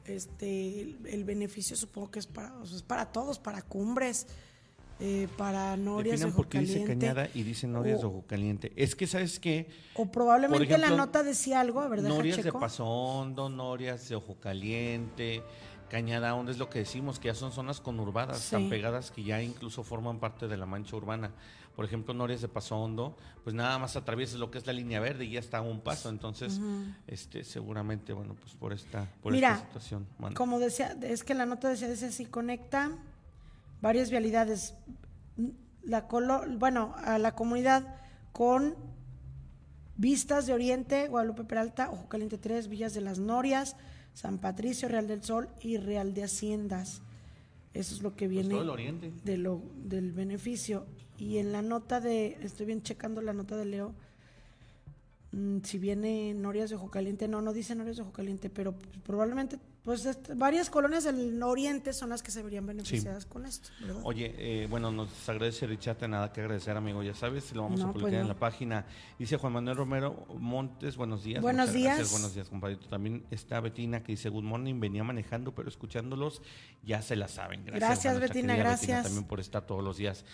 este, 0.06 0.80
el, 0.80 0.98
el 1.06 1.24
beneficio 1.24 1.76
supongo 1.76 2.10
que 2.12 2.20
es 2.20 2.26
para, 2.26 2.54
o 2.58 2.66
sea, 2.66 2.76
es 2.76 2.82
para 2.82 3.12
todos, 3.12 3.38
para 3.38 3.62
cumbres, 3.62 4.26
eh, 5.00 5.28
para 5.36 5.76
Norias 5.76 6.20
de 6.20 6.26
Ojo 6.26 6.36
por 6.36 6.48
qué 6.48 6.60
dice 6.60 6.80
Caliente. 6.80 7.06
cañada 7.06 7.28
y 7.34 7.42
dice 7.42 7.66
norias 7.66 8.00
de 8.00 8.06
ojo 8.06 8.24
caliente. 8.26 8.72
Es 8.76 8.94
que, 8.94 9.06
¿sabes 9.06 9.40
qué? 9.40 9.68
O 9.94 10.06
probablemente 10.06 10.64
ejemplo, 10.64 10.88
la 10.88 10.96
nota 10.96 11.22
decía 11.22 11.60
algo, 11.60 11.80
a 11.80 11.88
ver, 11.88 12.02
deja 12.02 12.14
Norias 12.14 12.42
de. 12.42 12.52
Paso 12.52 12.86
Hondo, 12.86 13.48
norias 13.48 14.08
de 14.08 14.14
ojo 14.16 14.36
caliente, 14.40 15.42
cañada 15.90 16.34
honda 16.34 16.52
es 16.52 16.58
lo 16.58 16.70
que 16.70 16.78
decimos, 16.80 17.18
que 17.18 17.26
ya 17.28 17.34
son 17.34 17.52
zonas 17.52 17.80
conurbadas, 17.80 18.38
Sí. 18.38 18.52
tan 18.52 18.68
pegadas 18.68 19.10
que 19.10 19.22
ya 19.24 19.42
incluso 19.42 19.82
forman 19.84 20.18
parte 20.20 20.48
de 20.48 20.56
la 20.56 20.66
mancha 20.66 20.96
urbana. 20.96 21.32
Por 21.76 21.84
ejemplo, 21.84 22.14
norias 22.14 22.40
de 22.40 22.46
Paso 22.46 22.76
Hondo, 22.76 23.16
pues 23.42 23.52
nada 23.54 23.76
más 23.80 23.96
atraviesas 23.96 24.38
lo 24.38 24.48
que 24.48 24.58
es 24.58 24.66
la 24.68 24.72
línea 24.72 25.00
verde 25.00 25.24
y 25.24 25.32
ya 25.32 25.40
está 25.40 25.58
a 25.58 25.60
un 25.62 25.80
paso. 25.80 26.08
Entonces, 26.08 26.60
este, 27.08 27.42
seguramente, 27.42 28.12
bueno, 28.12 28.36
pues 28.40 28.54
por 28.54 28.72
esta, 28.72 29.10
por 29.20 29.32
Mira, 29.32 29.54
esta 29.54 29.66
situación. 29.66 30.06
Como 30.36 30.60
decía, 30.60 30.96
es 31.02 31.24
que 31.24 31.34
la 31.34 31.46
nota 31.46 31.68
decía, 31.68 31.88
dice 31.88 32.06
así, 32.06 32.26
conecta 32.26 32.92
varias 33.84 34.08
vialidades. 34.10 34.74
La 35.82 36.08
colo, 36.08 36.42
bueno, 36.58 36.94
a 37.04 37.18
la 37.18 37.34
comunidad 37.34 37.96
con 38.32 38.74
Vistas 39.98 40.46
de 40.46 40.54
Oriente, 40.54 41.06
Guadalupe 41.08 41.44
Peralta, 41.44 41.90
Ojo 41.90 42.08
Caliente 42.08 42.38
3, 42.38 42.68
Villas 42.68 42.94
de 42.94 43.02
las 43.02 43.18
Norias, 43.18 43.76
San 44.14 44.38
Patricio, 44.38 44.88
Real 44.88 45.06
del 45.06 45.22
Sol 45.22 45.50
y 45.60 45.76
Real 45.76 46.14
de 46.14 46.24
Haciendas. 46.24 47.02
Eso 47.74 47.94
es 47.94 48.00
lo 48.00 48.16
que 48.16 48.24
Pues 48.24 48.30
viene 48.30 48.54
todo 48.54 48.62
el 48.62 48.70
oriente. 48.70 49.12
de 49.22 49.36
lo, 49.36 49.60
del 49.76 50.12
beneficio. 50.12 50.86
Y 51.18 51.36
en 51.36 51.52
la 51.52 51.60
nota 51.60 52.00
de, 52.00 52.38
estoy 52.40 52.64
bien 52.64 52.82
checando 52.82 53.20
la 53.20 53.34
nota 53.34 53.54
de 53.54 53.66
Leo, 53.66 53.92
mm, 55.32 55.58
si 55.62 55.76
viene 55.76 56.32
Norias 56.32 56.70
de 56.70 56.76
Ojo 56.76 56.90
Caliente, 56.90 57.28
no, 57.28 57.42
no 57.42 57.52
dice 57.52 57.74
Norias 57.74 57.96
de 57.96 58.02
Ojo 58.02 58.12
Caliente, 58.12 58.48
pero 58.48 58.74
probablemente, 59.04 59.58
pues 59.84 60.06
est- 60.06 60.30
varias 60.36 60.70
colonias 60.70 61.04
del 61.04 61.42
oriente 61.42 61.92
son 61.92 62.08
las 62.08 62.22
que 62.22 62.30
se 62.30 62.42
verían 62.42 62.64
beneficiadas 62.64 63.26
con 63.26 63.44
esto, 63.44 63.68
¿verdad? 63.80 64.00
Oye, 64.04 64.34
eh, 64.38 64.66
bueno, 64.68 64.90
nos 64.90 65.28
agradece 65.28 65.66
Richard, 65.66 66.08
nada 66.08 66.32
que 66.32 66.40
agradecer, 66.40 66.74
amigo, 66.76 67.02
ya 67.02 67.14
sabes, 67.14 67.52
lo 67.52 67.62
vamos 67.64 67.80
No, 67.80 67.88
a 67.88 67.92
pues 67.92 68.02
publicar 68.02 68.22
en 68.22 68.28
la 68.28 68.38
página. 68.38 68.86
Dice 69.18 69.36
Juan 69.36 69.52
Manuel 69.52 69.76
Romero 69.76 70.26
Montes, 70.38 70.96
buenos 70.96 71.22
días. 71.22 71.42
Buenos 71.42 71.66
muchas 71.66 71.74
días. 71.74 71.96
gracias, 71.98 72.12
buenos 72.12 72.34
días, 72.34 72.48
compadrito. 72.48 72.88
También 72.88 73.26
está 73.30 73.60
Betina 73.60 74.02
que 74.02 74.12
dice, 74.12 74.30
good 74.30 74.42
morning, 74.44 74.80
venía 74.80 75.04
manejando, 75.04 75.54
pero 75.54 75.68
escuchándolos 75.68 76.40
ya 76.82 77.02
se 77.02 77.14
la 77.16 77.28
saben. 77.28 77.64
Gracias, 77.66 77.80
Gracias, 78.04 78.20
Betina, 78.20 78.56
gracias. 78.56 79.04
también 79.04 79.24
por 79.24 79.38
estar 79.38 79.66
todos 79.66 79.84
los 79.84 79.98
días 79.98 80.24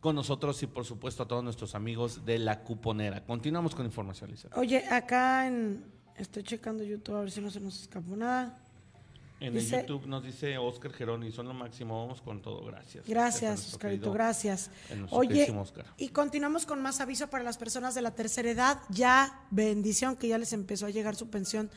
con 0.00 0.14
nosotros 0.16 0.62
y 0.62 0.66
por 0.66 0.84
supuesto 0.86 1.22
a 1.22 1.28
todos 1.28 1.44
nuestros 1.44 1.74
amigos 1.74 2.24
de 2.24 2.38
la 2.38 2.60
cuponera. 2.62 3.24
Continuamos 3.24 3.74
con 3.74 3.84
información, 3.86 4.30
Lisa. 4.30 4.48
Oye, 4.54 4.84
acá 4.88 5.46
en, 5.46 5.84
estoy 6.16 6.42
checando 6.42 6.82
YouTube 6.84 7.16
a 7.16 7.20
ver 7.20 7.30
si 7.30 7.40
no 7.42 7.50
se 7.50 7.60
nos 7.60 7.80
escapó 7.82 8.16
nada. 8.16 8.60
En 9.46 9.54
Dice- 9.54 9.80
el 9.80 9.86
YouTube 9.86 10.06
nos 10.06 10.22
dice 10.24 10.56
Oscar 10.58 10.92
Geroni, 10.92 11.30
son 11.32 11.46
lo 11.48 11.54
máximo, 11.54 12.00
vamos 12.00 12.20
con 12.20 12.40
todo, 12.40 12.64
gracias. 12.64 13.04
Gracias, 13.06 13.74
Oscarito, 13.74 14.12
gracias. 14.12 14.70
Oye, 15.10 15.50
Oscar. 15.50 15.86
y 15.98 16.08
continuamos 16.08 16.66
con 16.66 16.80
más 16.82 17.00
aviso 17.00 17.28
para 17.28 17.44
las 17.44 17.58
personas 17.58 17.94
de 17.94 18.02
la 18.02 18.12
tercera 18.14 18.50
edad. 18.50 18.80
Ya, 18.90 19.42
bendición, 19.50 20.16
que 20.16 20.28
ya 20.28 20.38
les 20.38 20.52
empezó 20.52 20.86
a 20.86 20.90
llegar 20.90 21.14
su 21.16 21.28
pensión 21.28 21.70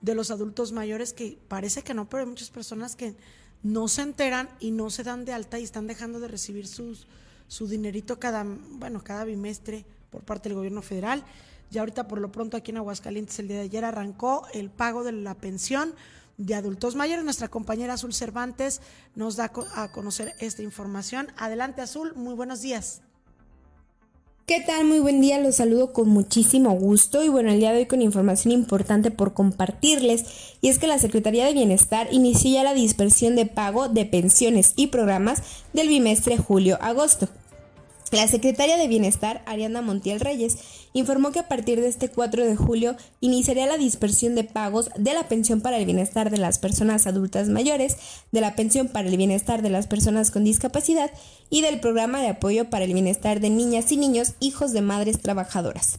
de 0.00 0.14
los 0.14 0.30
adultos 0.30 0.72
mayores, 0.72 1.12
que 1.12 1.38
parece 1.48 1.82
que 1.82 1.94
no, 1.94 2.08
pero 2.08 2.24
hay 2.24 2.28
muchas 2.28 2.50
personas 2.50 2.96
que 2.96 3.14
no 3.62 3.88
se 3.88 4.02
enteran 4.02 4.50
y 4.60 4.70
no 4.70 4.90
se 4.90 5.02
dan 5.02 5.24
de 5.24 5.32
alta 5.32 5.58
y 5.58 5.62
están 5.62 5.86
dejando 5.86 6.20
de 6.20 6.28
recibir 6.28 6.66
sus, 6.66 7.06
su 7.48 7.66
dinerito 7.66 8.18
cada, 8.18 8.44
bueno, 8.44 9.02
cada 9.02 9.24
bimestre 9.24 9.86
por 10.10 10.22
parte 10.22 10.48
del 10.48 10.56
gobierno 10.56 10.82
federal. 10.82 11.24
Ya 11.70 11.80
ahorita 11.80 12.06
por 12.06 12.20
lo 12.20 12.30
pronto 12.30 12.56
aquí 12.58 12.70
en 12.72 12.76
Aguascalientes 12.76 13.38
el 13.38 13.48
día 13.48 13.56
de 13.56 13.62
ayer 13.62 13.84
arrancó 13.84 14.46
el 14.52 14.68
pago 14.70 15.02
de 15.02 15.12
la 15.12 15.34
pensión 15.34 15.94
de 16.38 16.54
adultos 16.54 16.94
mayores. 16.94 17.24
Nuestra 17.24 17.48
compañera 17.48 17.94
Azul 17.94 18.14
Cervantes 18.14 18.80
nos 19.14 19.36
da 19.36 19.52
a 19.74 19.92
conocer 19.92 20.34
esta 20.40 20.62
información. 20.62 21.28
Adelante 21.36 21.82
Azul, 21.82 22.14
muy 22.14 22.34
buenos 22.34 22.62
días. 22.62 23.02
¿Qué 24.46 24.60
tal? 24.60 24.84
Muy 24.84 24.98
buen 24.98 25.22
día, 25.22 25.40
los 25.40 25.56
saludo 25.56 25.94
con 25.94 26.10
muchísimo 26.10 26.72
gusto 26.72 27.24
y 27.24 27.30
bueno, 27.30 27.50
el 27.50 27.60
día 27.60 27.72
de 27.72 27.78
hoy 27.78 27.86
con 27.86 28.02
información 28.02 28.52
importante 28.52 29.10
por 29.10 29.32
compartirles 29.32 30.26
y 30.60 30.68
es 30.68 30.78
que 30.78 30.86
la 30.86 30.98
Secretaría 30.98 31.46
de 31.46 31.54
Bienestar 31.54 32.08
inició 32.12 32.52
ya 32.52 32.62
la 32.62 32.74
dispersión 32.74 33.36
de 33.36 33.46
pago 33.46 33.88
de 33.88 34.04
pensiones 34.04 34.74
y 34.76 34.88
programas 34.88 35.42
del 35.72 35.88
bimestre 35.88 36.36
julio-agosto. 36.36 37.30
La 38.12 38.28
secretaria 38.28 38.76
de 38.76 38.86
Bienestar, 38.86 39.42
Ariana 39.46 39.80
Montiel 39.80 40.20
Reyes, 40.20 40.58
informó 40.94 41.32
que 41.32 41.40
a 41.40 41.48
partir 41.48 41.80
de 41.80 41.88
este 41.88 42.08
4 42.08 42.46
de 42.46 42.56
julio 42.56 42.96
iniciaría 43.20 43.66
la 43.66 43.76
dispersión 43.76 44.34
de 44.34 44.44
pagos 44.44 44.90
de 44.96 45.12
la 45.12 45.28
pensión 45.28 45.60
para 45.60 45.76
el 45.76 45.84
bienestar 45.84 46.30
de 46.30 46.38
las 46.38 46.58
personas 46.58 47.06
adultas 47.06 47.48
mayores, 47.48 47.96
de 48.32 48.40
la 48.40 48.54
pensión 48.54 48.88
para 48.88 49.08
el 49.08 49.16
bienestar 49.16 49.60
de 49.60 49.70
las 49.70 49.86
personas 49.86 50.30
con 50.30 50.44
discapacidad 50.44 51.10
y 51.50 51.60
del 51.60 51.80
programa 51.80 52.22
de 52.22 52.28
apoyo 52.28 52.70
para 52.70 52.84
el 52.86 52.94
bienestar 52.94 53.40
de 53.40 53.50
niñas 53.50 53.92
y 53.92 53.96
niños 53.96 54.34
hijos 54.40 54.72
de 54.72 54.80
madres 54.80 55.20
trabajadoras. 55.20 55.98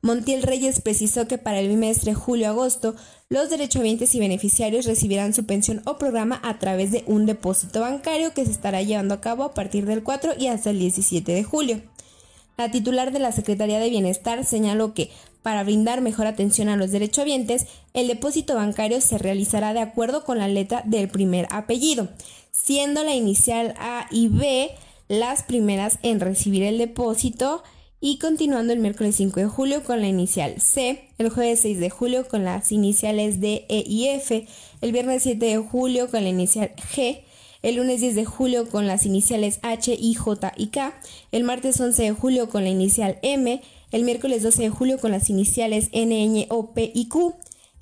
Montiel 0.00 0.42
Reyes 0.42 0.82
precisó 0.82 1.26
que 1.26 1.38
para 1.38 1.60
el 1.60 1.68
bimestre 1.68 2.12
julio-agosto, 2.12 2.94
los 3.30 3.48
derechohabientes 3.48 4.14
y 4.14 4.20
beneficiarios 4.20 4.84
recibirán 4.84 5.32
su 5.32 5.46
pensión 5.46 5.80
o 5.86 5.96
programa 5.96 6.40
a 6.42 6.58
través 6.58 6.92
de 6.92 7.04
un 7.06 7.24
depósito 7.24 7.80
bancario 7.80 8.34
que 8.34 8.44
se 8.44 8.50
estará 8.50 8.82
llevando 8.82 9.14
a 9.14 9.22
cabo 9.22 9.44
a 9.44 9.54
partir 9.54 9.86
del 9.86 10.02
4 10.02 10.34
y 10.38 10.48
hasta 10.48 10.70
el 10.70 10.78
17 10.78 11.32
de 11.32 11.42
julio. 11.42 11.80
La 12.56 12.70
titular 12.70 13.12
de 13.12 13.18
la 13.18 13.32
Secretaría 13.32 13.80
de 13.80 13.90
Bienestar 13.90 14.44
señaló 14.44 14.94
que, 14.94 15.10
para 15.42 15.64
brindar 15.64 16.00
mejor 16.00 16.26
atención 16.26 16.68
a 16.68 16.76
los 16.76 16.90
derechohabientes, 16.90 17.66
el 17.92 18.08
depósito 18.08 18.54
bancario 18.54 19.00
se 19.00 19.18
realizará 19.18 19.74
de 19.74 19.80
acuerdo 19.80 20.24
con 20.24 20.38
la 20.38 20.48
letra 20.48 20.82
del 20.86 21.08
primer 21.08 21.46
apellido, 21.50 22.08
siendo 22.52 23.02
la 23.04 23.14
inicial 23.14 23.74
A 23.78 24.06
y 24.10 24.28
B 24.28 24.70
las 25.08 25.42
primeras 25.42 25.98
en 26.02 26.20
recibir 26.20 26.62
el 26.62 26.78
depósito 26.78 27.62
y 28.00 28.18
continuando 28.18 28.72
el 28.72 28.78
miércoles 28.78 29.16
5 29.16 29.40
de 29.40 29.46
julio 29.46 29.82
con 29.82 30.00
la 30.00 30.08
inicial 30.08 30.60
C, 30.60 31.08
el 31.18 31.30
jueves 31.30 31.60
6 31.60 31.80
de 31.80 31.90
julio 31.90 32.28
con 32.28 32.44
las 32.44 32.70
iniciales 32.70 33.40
D, 33.40 33.64
E 33.68 33.82
y 33.86 34.08
F, 34.08 34.46
el 34.80 34.92
viernes 34.92 35.22
7 35.22 35.44
de 35.44 35.56
julio 35.56 36.10
con 36.10 36.22
la 36.22 36.28
inicial 36.28 36.72
G, 36.94 37.23
el 37.64 37.76
lunes 37.76 38.02
10 38.02 38.14
de 38.14 38.26
julio 38.26 38.68
con 38.68 38.86
las 38.86 39.06
iniciales 39.06 39.58
H, 39.62 39.96
I, 39.98 40.14
J 40.14 40.52
y 40.54 40.66
K, 40.66 40.92
el 41.32 41.44
martes 41.44 41.80
11 41.80 42.02
de 42.02 42.12
julio 42.12 42.50
con 42.50 42.62
la 42.62 42.68
inicial 42.68 43.18
M, 43.22 43.62
el 43.90 44.04
miércoles 44.04 44.42
12 44.42 44.64
de 44.64 44.68
julio 44.68 44.98
con 44.98 45.12
las 45.12 45.30
iniciales 45.30 45.88
N, 45.92 46.14
Ñ, 46.14 46.46
O, 46.50 46.74
P 46.74 46.92
y 46.94 47.08
Q, 47.08 47.34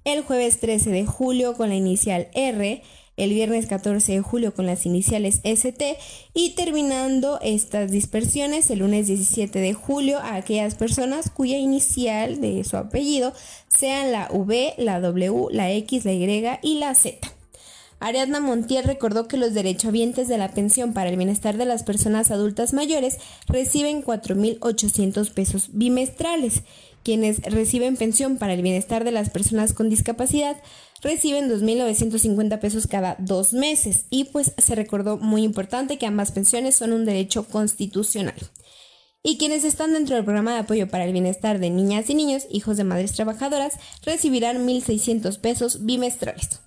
el 0.05 0.22
jueves 0.22 0.61
13 0.61 0.91
de 0.91 1.05
julio 1.05 1.55
con 1.55 1.68
la 1.68 1.74
inicial 1.74 2.28
R, 2.33 2.80
el 3.16 3.30
viernes 3.30 3.66
14 3.66 4.12
de 4.12 4.20
julio 4.20 4.55
con 4.55 4.66
las 4.66 4.87
iniciales 4.87 5.41
ST 5.43 5.99
y 6.33 6.51
terminando 6.51 7.41
estas 7.43 7.91
dispersiones 7.91 8.70
el 8.70 8.78
lunes 8.78 9.09
17 9.09 9.59
de 9.59 9.74
julio 9.74 10.18
a 10.18 10.37
aquellas 10.37 10.76
personas 10.76 11.28
cuya 11.28 11.59
inicial 11.59 12.41
de 12.41 12.62
su 12.62 12.76
apellido 12.76 13.33
sean 13.76 14.12
la 14.12 14.28
V, 14.30 14.74
la 14.78 15.01
W, 15.01 15.49
la 15.51 15.72
X, 15.72 16.05
la 16.05 16.12
Y 16.12 16.59
y 16.62 16.78
la 16.78 16.95
Z. 16.95 17.41
Ariadna 18.03 18.40
Montiel 18.40 18.82
recordó 18.82 19.28
que 19.28 19.36
los 19.36 19.55
derechohabientes 19.55 20.26
de 20.26 20.36
la 20.36 20.50
pensión 20.50 20.92
para 20.92 21.09
el 21.09 21.16
bienestar 21.16 21.57
de 21.57 21.66
las 21.66 21.84
personas 21.84 22.32
adultas 22.32 22.72
mayores 22.72 23.18
reciben 23.46 24.03
4.800 24.03 25.30
pesos 25.30 25.68
bimestrales. 25.72 26.64
Quienes 27.05 27.40
reciben 27.42 27.96
pensión 27.96 28.38
para 28.38 28.55
el 28.55 28.62
bienestar 28.62 29.05
de 29.05 29.12
las 29.12 29.30
personas 29.30 29.72
con 29.72 29.88
discapacidad 29.88 30.57
reciben 31.00 31.48
2.950 31.48 32.59
pesos 32.59 32.88
cada 32.88 33.14
dos 33.20 33.53
meses. 33.53 34.07
Y 34.11 34.24
pues 34.24 34.53
se 34.59 34.74
recordó 34.74 35.18
muy 35.18 35.44
importante 35.44 35.96
que 35.96 36.07
ambas 36.07 36.32
pensiones 36.32 36.74
son 36.74 36.92
un 36.92 37.05
derecho 37.05 37.44
constitucional. 37.44 38.34
Y 39.22 39.38
quienes 39.38 39.62
están 39.62 39.92
dentro 39.92 40.16
del 40.16 40.24
programa 40.24 40.55
de 40.55 40.59
apoyo 40.59 40.88
para 40.88 41.05
el 41.05 41.12
bienestar 41.12 41.61
de 41.61 41.70
niñas 41.70 42.11
y 42.11 42.16
niños, 42.16 42.48
hijos 42.50 42.76
de 42.76 42.82
madres 42.82 43.12
trabajadoras, 43.12 43.74
recibirán 44.05 44.66
1.600 44.66 45.38
pesos 45.38 45.86
bimestrales. 45.86 46.62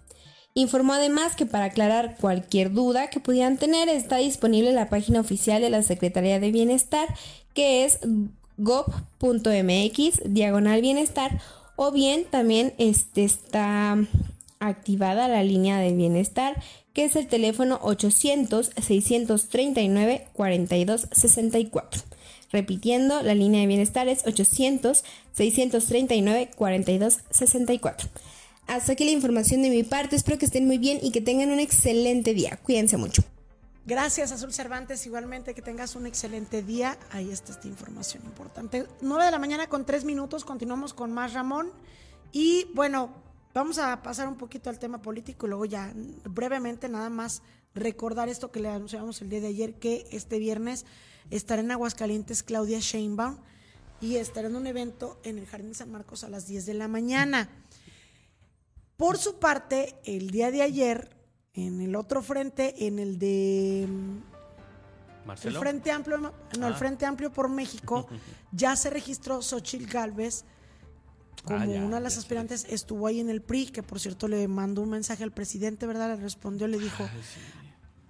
Informó 0.58 0.93
además 0.93 1.36
que 1.36 1.45
para 1.45 1.66
aclarar 1.66 2.16
cualquier 2.16 2.72
duda 2.72 3.10
que 3.10 3.20
pudieran 3.20 3.58
tener 3.58 3.89
está 3.89 4.16
disponible 4.18 4.72
la 4.72 4.88
página 4.88 5.20
oficial 5.20 5.62
de 5.62 5.70
la 5.70 5.84
Secretaría 5.84 6.39
de 6.39 6.51
Bienestar 6.51 7.14
que 7.53 7.84
es 7.84 7.99
gov.mx 8.58 10.22
diagonal 10.26 10.80
bienestar 10.80 11.41
o 11.76 11.91
bien 11.91 12.24
también 12.24 12.74
este, 12.78 13.26
está 13.26 13.97
activada 14.60 15.28
la 15.28 15.43
línea 15.43 15.78
de 15.80 15.91
bienestar 15.91 16.64
que 16.93 17.03
es 17.03 17.18
el 17.18 17.28
teléfono 17.28 17.78
800 17.82 18.72
639 18.82 20.28
4264. 20.32 22.01
Repitiendo, 22.53 23.22
la 23.22 23.36
línea 23.36 23.60
de 23.60 23.68
bienestar 23.68 24.08
es 24.08 24.26
800 24.26 25.03
639 25.34 26.51
4264. 26.56 28.08
Hasta 28.68 28.93
aquí 28.93 29.05
la 29.05 29.11
información 29.11 29.61
de 29.61 29.70
mi 29.70 29.84
parte. 29.84 30.16
Espero 30.16 30.38
que 30.38 30.45
estén 30.45 30.66
muy 30.66 30.78
bien 30.78 30.99
y 31.01 31.11
que 31.11 31.22
tengan 31.22 31.51
un 31.51 31.59
excelente 31.59 32.34
día. 32.34 32.57
Cuídense 32.63 32.97
mucho. 32.97 33.24
Gracias, 33.86 34.32
Azul 34.32 34.51
Cervantes. 34.51 35.05
Igualmente, 35.05 35.53
que 35.53 35.61
tengas 35.61 35.95
un 35.95 36.07
excelente 36.07 36.63
día. 36.63 36.97
Ahí 37.11 37.30
está 37.30 37.51
esta 37.51 37.68
información 37.68 38.24
importante. 38.26 38.88
9 39.01 39.26
de 39.26 39.32
la 39.32 39.38
mañana 39.38 39.68
con 39.68 39.86
3 39.86 40.05
minutos. 40.05 40.43
Continuamos 40.43 40.93
con 40.95 41.13
más 41.13 41.34
Ramón. 41.34 41.72
Y 42.32 42.66
bueno, 42.74 43.11
vamos 43.53 43.78
a 43.78 44.01
pasar 44.01 44.28
un 44.28 44.38
poquito 44.38 44.72
al 44.72 44.80
tema 44.80 45.01
político 45.01 45.45
y 45.45 45.49
luego 45.49 45.66
ya 45.66 45.93
brevemente 46.24 46.89
nada 46.89 47.11
más 47.11 47.43
recordar 47.76 48.28
esto 48.28 48.51
que 48.51 48.59
le 48.59 48.70
anunciamos 48.70 49.22
el 49.22 49.30
día 49.30 49.41
de 49.41 49.47
ayer, 49.47 49.76
que 49.76 50.07
este 50.11 50.39
viernes 50.39 50.86
estará 51.30 51.61
en 51.61 51.72
Aguascalientes 51.72 52.41
Claudia 52.41 52.80
Sheinbaum 52.80 53.38
y 54.01 54.16
estará 54.16 54.47
en 54.47 54.55
un 54.55 54.68
evento 54.68 55.20
en 55.24 55.38
el 55.38 55.45
Jardín 55.45 55.76
San 55.76 55.91
Marcos 55.91 56.24
a 56.24 56.30
las 56.30 56.47
10 56.47 56.66
de 56.66 56.74
la 56.74 56.88
mañana. 56.88 57.49
Por 58.98 59.18
su 59.18 59.39
parte, 59.39 59.96
el 60.06 60.30
día 60.32 60.52
de 60.52 60.62
ayer, 60.62 61.10
en 61.54 61.82
el 61.82 61.96
otro 61.96 62.22
frente, 62.22 62.88
en 62.88 63.00
el 63.00 63.20
de 63.20 63.88
mm, 63.89 65.28
Marcelo. 65.28 65.56
el 65.56 65.62
Frente 65.62 65.91
Amplio, 65.91 66.18
no, 66.18 66.34
el 66.54 66.64
Ah. 66.64 66.74
Frente 66.74 67.06
Amplio 67.06 67.32
por 67.32 67.50
México, 67.50 68.08
ya 68.52 68.76
se 68.76 68.89
registró 68.89 69.41
Xochil 69.41 69.88
Gálvez 69.88 70.46
como 71.43 71.60
Ah, 71.60 71.66
ya, 71.66 71.84
una 71.84 71.98
de 71.98 72.02
las 72.02 72.18
aspirantes, 72.18 72.66
estuvo 72.70 73.06
ahí 73.08 73.20
en 73.20 73.30
el 73.30 73.41
PRI, 73.41 73.68
que 73.68 73.84
por 73.84 74.00
cierto 74.00 74.28
le 74.28 74.48
mandó 74.48 74.82
un 74.82 74.89
mensaje 74.89 75.24
al 75.24 75.32
presidente, 75.32 75.86
¿verdad? 75.86 76.16
Le 76.16 76.22
respondió, 76.22 76.68
le 76.68 76.80
dijo, 76.80 77.08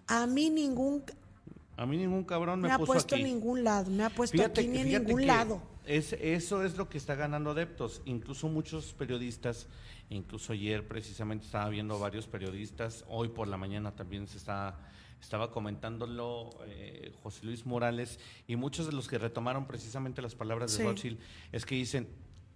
a 0.08 0.26
mí 0.28 0.50
ningún 0.50 1.04
A 1.76 1.86
mí 1.86 1.98
ningún 1.98 2.24
cabrón 2.24 2.62
me, 2.62 2.70
me, 2.70 2.74
ha 2.74 2.80
puesto 2.80 3.16
en 3.16 3.24
ningún 3.24 3.64
lado, 3.64 3.92
me 3.92 4.04
ha 4.06 4.10
puesto 4.10 4.38
Fíjate 4.38 4.62
aquí 4.62 4.70
ni 4.70 4.80
en 4.80 5.04
ningún 5.04 5.28
lado. 5.28 5.62
Es, 5.86 6.14
eso 6.14 6.64
es 6.64 6.78
lo 6.78 6.90
que 6.90 6.98
está 6.98 7.16
ganando 7.16 7.52
adeptos. 7.52 8.02
Incluso 8.06 8.48
muchos 8.48 8.94
periodistas, 8.94 9.68
incluso 10.10 10.53
ayer 10.53 10.88
precisamente 10.88 11.45
estaba 11.45 11.70
viendo 11.70 11.97
varios 11.99 12.28
periodistas, 12.28 13.06
hoy 13.08 13.30
por 13.30 13.47
la 13.47 13.58
mañana 13.58 13.95
también 13.95 14.28
se 14.28 14.38
está, 14.38 14.78
estaba 15.22 15.51
comentándolo 15.51 16.49
eh, 16.68 17.14
José 17.24 17.45
Luis 17.45 17.66
Morales 17.66 18.20
y 18.47 18.56
muchos 18.56 18.86
de 18.86 18.91
los 18.93 19.08
que 19.08 19.18
retomaron 19.18 19.66
precisamente 19.68 20.22
las 20.22 20.36
palabras 20.36 20.72
de 20.72 20.78
Sí. 20.78 20.84
Rothschild 20.84 21.20
es 21.51 21.66
que 21.66 21.76
dicen, 21.76 22.08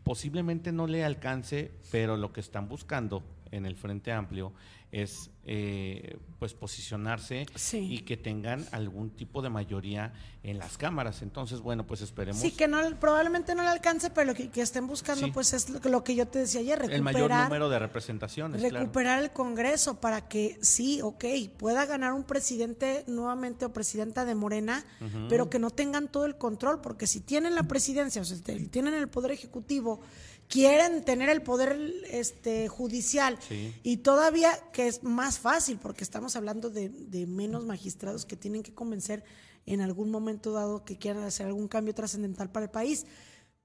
posiblemente 0.03 0.71
no 0.71 0.87
le 0.87 1.03
alcance, 1.03 1.71
pero 1.91 2.17
lo 2.17 2.33
que 2.33 2.39
están 2.39 2.67
buscando 2.69 3.23
en 3.51 3.65
el 3.65 3.75
Frente 3.75 4.11
Amplio 4.11 4.53
es 4.91 5.29
eh, 5.45 6.17
pues 6.39 6.53
posicionarse 6.55 7.45
Sí. 7.55 7.77
y 7.77 7.99
que 7.99 8.17
tengan 8.17 8.65
algún 8.71 9.11
tipo 9.11 9.41
de 9.43 9.49
mayoría 9.49 10.13
en 10.41 10.57
las 10.57 10.77
cámaras. 10.79 11.21
Entonces, 11.21 11.59
bueno, 11.59 11.85
pues 11.85 12.01
esperemos 12.01 12.41
Sí, 12.41 12.51
que 12.51 12.67
no, 12.67 12.79
probablemente 12.99 13.53
no 13.53 13.61
le 13.61 13.69
alcance, 13.69 14.09
pero 14.09 14.27
lo 14.27 14.33
que, 14.35 14.49
que 14.49 14.61
estén 14.61 14.87
buscando, 14.87 15.25
Sí. 15.27 15.31
pues 15.31 15.53
es 15.53 15.69
lo, 15.69 15.79
que- 15.79 15.89
lo 15.89 16.03
que 16.03 16.15
yo 16.15 16.27
te 16.27 16.39
decía 16.39 16.61
ayer, 16.61 16.81
el 16.91 17.01
mayor 17.03 17.21
recuperar, 17.21 17.43
número 17.45 17.69
de 17.69 17.77
representaciones. 17.79 18.59
claro. 18.61 18.79
recuperar 18.79 19.21
el 19.23 19.31
Congreso 19.31 19.99
para 19.99 20.27
que 20.27 20.57
sí, 20.61 21.01
ok, 21.03 21.25
pueda 21.57 21.85
ganar 21.85 22.13
un 22.13 22.23
presidente 22.23 23.03
nuevamente 23.07 23.65
o 23.65 23.73
presidenta 23.73 24.25
de 24.25 24.33
Morena, 24.33 24.83
pero 25.29 25.49
que 25.51 25.59
no 25.59 25.69
tengan 25.69 26.07
todo 26.07 26.25
el 26.25 26.35
control, 26.35 26.81
porque 26.81 27.05
si 27.05 27.19
tienen 27.19 27.53
la 27.53 27.63
presidencia, 27.63 28.21
o 28.21 28.25
sea, 28.25 28.37
tienen 28.71 28.93
el 28.95 29.07
poder 29.07 29.31
ejecutivo, 29.31 30.01
quieren 30.49 31.05
tener 31.05 31.29
el 31.29 31.41
poder 31.43 31.79
este 32.09 32.67
judicial 32.67 33.37
Sí. 33.47 33.73
y 33.83 33.97
todavía 33.97 34.51
que 34.73 34.87
es 34.87 35.03
más 35.03 35.39
fácil, 35.39 35.77
porque 35.77 36.03
estamos 36.03 36.35
hablando 36.35 36.69
de, 36.69 36.89
de 36.89 37.25
menos 37.27 37.65
magistrados 37.65 38.25
que 38.25 38.35
tienen 38.35 38.63
que 38.63 38.73
convencer 38.73 39.23
en 39.65 39.79
algún 39.81 40.09
momento 40.09 40.51
dado 40.51 40.83
que 40.83 40.97
quieran 40.97 41.23
hacer 41.23 41.45
algún 41.45 41.67
cambio 41.67 41.93
trascendental 41.93 42.51
para 42.51 42.65
el 42.65 42.71
país. 42.71 43.05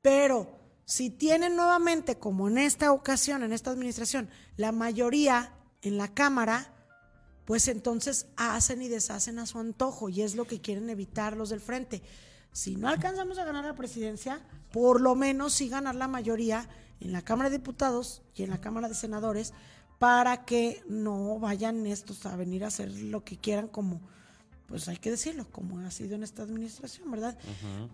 Pero 0.02 0.46
si 0.84 1.08
tienen 1.08 1.56
nuevamente, 1.56 2.18
como 2.18 2.48
en 2.48 2.58
esta 2.58 2.92
ocasión, 2.92 3.42
en 3.42 3.54
esta 3.54 3.70
administración, 3.70 4.28
la 4.58 4.70
mayoría 4.70 5.54
en 5.80 5.96
la 5.96 6.12
Cámara, 6.12 6.70
pues 7.46 7.68
entonces 7.68 8.26
hacen 8.36 8.82
y 8.82 8.88
deshacen 8.88 9.38
a 9.38 9.46
su 9.46 9.58
antojo 9.58 10.10
y 10.10 10.20
es 10.20 10.34
lo 10.34 10.46
que 10.46 10.60
quieren 10.60 10.90
evitar 10.90 11.36
los 11.36 11.48
del 11.48 11.60
frente. 11.60 12.02
Si 12.54 12.76
no 12.76 12.88
alcanzamos 12.88 13.36
a 13.38 13.44
ganar 13.44 13.64
la 13.64 13.74
presidencia, 13.74 14.40
por 14.72 15.00
lo 15.00 15.16
menos 15.16 15.54
sí 15.54 15.68
ganar 15.68 15.96
la 15.96 16.06
mayoría 16.06 16.68
en 17.00 17.12
la 17.12 17.20
Cámara 17.20 17.50
de 17.50 17.58
Diputados 17.58 18.22
y 18.36 18.44
en 18.44 18.50
la 18.50 18.60
Cámara 18.60 18.88
de 18.88 18.94
Senadores 18.94 19.52
para 19.98 20.44
que 20.44 20.80
no 20.88 21.40
vayan 21.40 21.84
estos 21.84 22.24
a 22.26 22.36
venir 22.36 22.62
a 22.62 22.68
hacer 22.68 22.92
lo 22.92 23.24
que 23.24 23.38
quieran 23.38 23.66
como, 23.66 24.00
pues 24.68 24.86
hay 24.86 24.98
que 24.98 25.10
decirlo, 25.10 25.50
como 25.50 25.80
ha 25.80 25.90
sido 25.90 26.14
en 26.14 26.22
esta 26.22 26.44
administración, 26.44 27.10
¿verdad? 27.10 27.36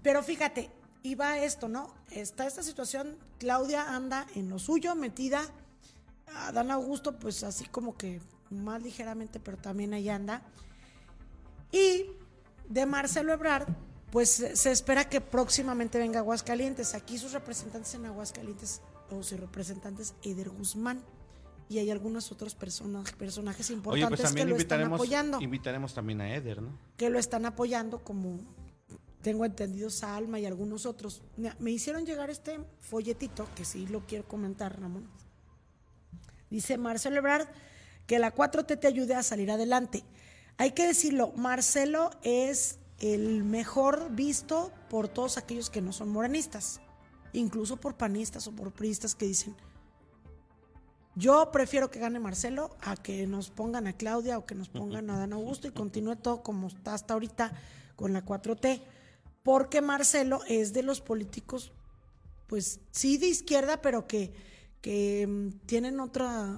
Pero 0.03 0.23
fíjate, 0.23 0.71
iba 1.05 1.39
esto, 1.39 1.71
¿no? 1.71 1.95
Está 2.11 2.47
esta 2.47 2.63
situación, 2.63 3.17
Claudia 3.39 3.95
anda 3.95 4.27
en 4.35 4.51
lo 4.51 4.59
suyo, 4.59 4.95
metida, 4.95 5.41
a 6.37 6.53
Dan 6.53 6.71
Augusto, 6.71 7.19
pues 7.19 7.45
así 7.45 7.65
como 7.65 7.97
que 7.97 8.21
más 8.51 8.83
ligeramente, 8.83 9.41
pero 9.41 9.57
también 9.57 9.95
ahí 9.95 10.11
anda. 10.11 10.43
Y 11.73 12.05
de 12.69 12.85
Marcelo 12.85 13.33
Ebrard, 13.33 13.67
pues 14.11 14.31
se 14.31 14.71
espera 14.71 15.09
que 15.09 15.21
próximamente 15.21 15.99
venga 15.99 16.21
Aguascalientes. 16.21 16.95
Aquí 16.95 17.19
sus 17.19 17.33
representantes 17.33 17.95
en 17.95 18.07
Aguascalientes, 18.07 18.81
o 19.11 19.23
sus 19.23 19.39
representantes, 19.39 20.15
Eder 20.23 20.51
Guzmán. 20.51 21.03
Y 21.69 21.79
hay 21.79 21.91
algunos 21.91 22.33
otros 22.33 22.57
personajes, 22.57 23.15
personajes 23.15 23.71
Oye, 23.71 23.77
importantes 23.77 24.33
que 24.33 24.45
lo 24.45 24.57
están 24.57 24.93
apoyando. 24.93 25.41
invitaremos 25.41 25.95
también 25.95 26.21
a 26.21 26.35
Eder, 26.35 26.61
¿no? 26.61 26.77
Que 26.97 27.11
lo 27.11 27.19
están 27.19 27.47
apoyando 27.47 28.03
como 28.03 28.41
tengo 29.23 29.45
entendido 29.45 29.89
Salma 29.89 30.41
y 30.41 30.47
algunos 30.47 30.85
otros. 30.85 31.23
Me 31.61 31.71
hicieron 31.71 32.05
llegar 32.05 32.29
este 32.29 32.59
folletito, 32.81 33.47
que 33.55 33.65
sí 33.65 33.87
lo 33.87 34.01
quiero 34.05 34.27
comentar, 34.27 34.81
Ramón. 34.81 35.09
Dice 36.51 36.77
Marcelo 36.77 37.19
Ebrard 37.19 37.47
que 38.09 38.19
la 38.19 38.35
4T 38.35 38.81
te 38.81 38.89
ayude 38.89 39.15
a 39.15 39.23
salir 39.23 39.53
adelante. 39.53 40.03
Hay 40.57 40.73
que 40.73 40.85
decirlo, 40.85 41.33
Marcelo 41.37 42.11
es 42.25 42.80
el 43.01 43.45
mejor 43.45 44.11
visto 44.11 44.73
por 44.89 45.09
todos 45.09 45.39
aquellos 45.39 45.71
que 45.71 45.81
no 45.81 45.93
son 45.93 46.11
morenistas, 46.11 46.81
incluso 47.33 47.79
por 47.79 47.97
panistas 47.97 48.47
o 48.47 48.53
por 48.53 48.73
priistas 48.73 49.15
que 49.15 49.27
dicen, 49.27 49.57
yo 51.17 51.51
prefiero 51.51 51.91
que 51.91 51.99
gane 51.99 52.21
Marcelo 52.21 52.77
a 52.81 52.97
que 52.97 53.27
nos 53.27 53.51
pongan 53.51 53.87
a 53.87 53.95
Claudia 53.95 54.39
o 54.39 54.47
que 54.47 54.55
nos 54.55 54.69
pongan 54.69 55.11
a 55.11 55.19
Dan 55.19 55.33
Augusto 55.33 55.67
y 55.67 55.73
continúe 55.73 56.17
todo 56.17 56.43
como 56.43 56.69
está 56.69 56.95
hasta 56.95 57.15
ahorita 57.15 57.53
con 57.97 58.13
la 58.13 58.25
4T, 58.25 58.81
porque 59.43 59.81
Marcelo 59.81 60.41
es 60.47 60.73
de 60.73 60.83
los 60.83 61.01
políticos, 61.01 61.73
pues 62.47 62.81
sí 62.91 63.19
de 63.19 63.27
izquierda, 63.27 63.83
pero 63.83 64.07
que, 64.07 64.33
que 64.81 65.27
mm, 65.27 65.67
tienen 65.67 66.01
otra, 66.01 66.57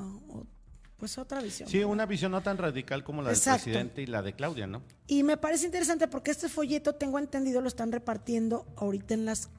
pues 1.02 1.18
otra 1.18 1.42
visión. 1.42 1.68
Sí, 1.68 1.82
una 1.82 2.06
visión 2.06 2.30
no 2.30 2.44
tan 2.44 2.58
radical 2.58 3.02
como 3.02 3.22
la 3.22 3.30
del 3.30 3.40
presidente 3.40 4.02
y 4.02 4.06
la 4.06 4.22
de 4.22 4.34
Claudia, 4.34 4.68
¿no? 4.68 4.82
Y 5.08 5.24
me 5.24 5.36
parece 5.36 5.66
interesante 5.66 6.06
porque 6.06 6.30
este 6.30 6.48
folleto, 6.48 6.94
tengo 6.94 7.18
entendido, 7.18 7.60
lo 7.60 7.66
están 7.66 7.90
repartiendo 7.90 8.66
ahorita 8.76 9.14
en 9.14 9.24
las 9.24 9.50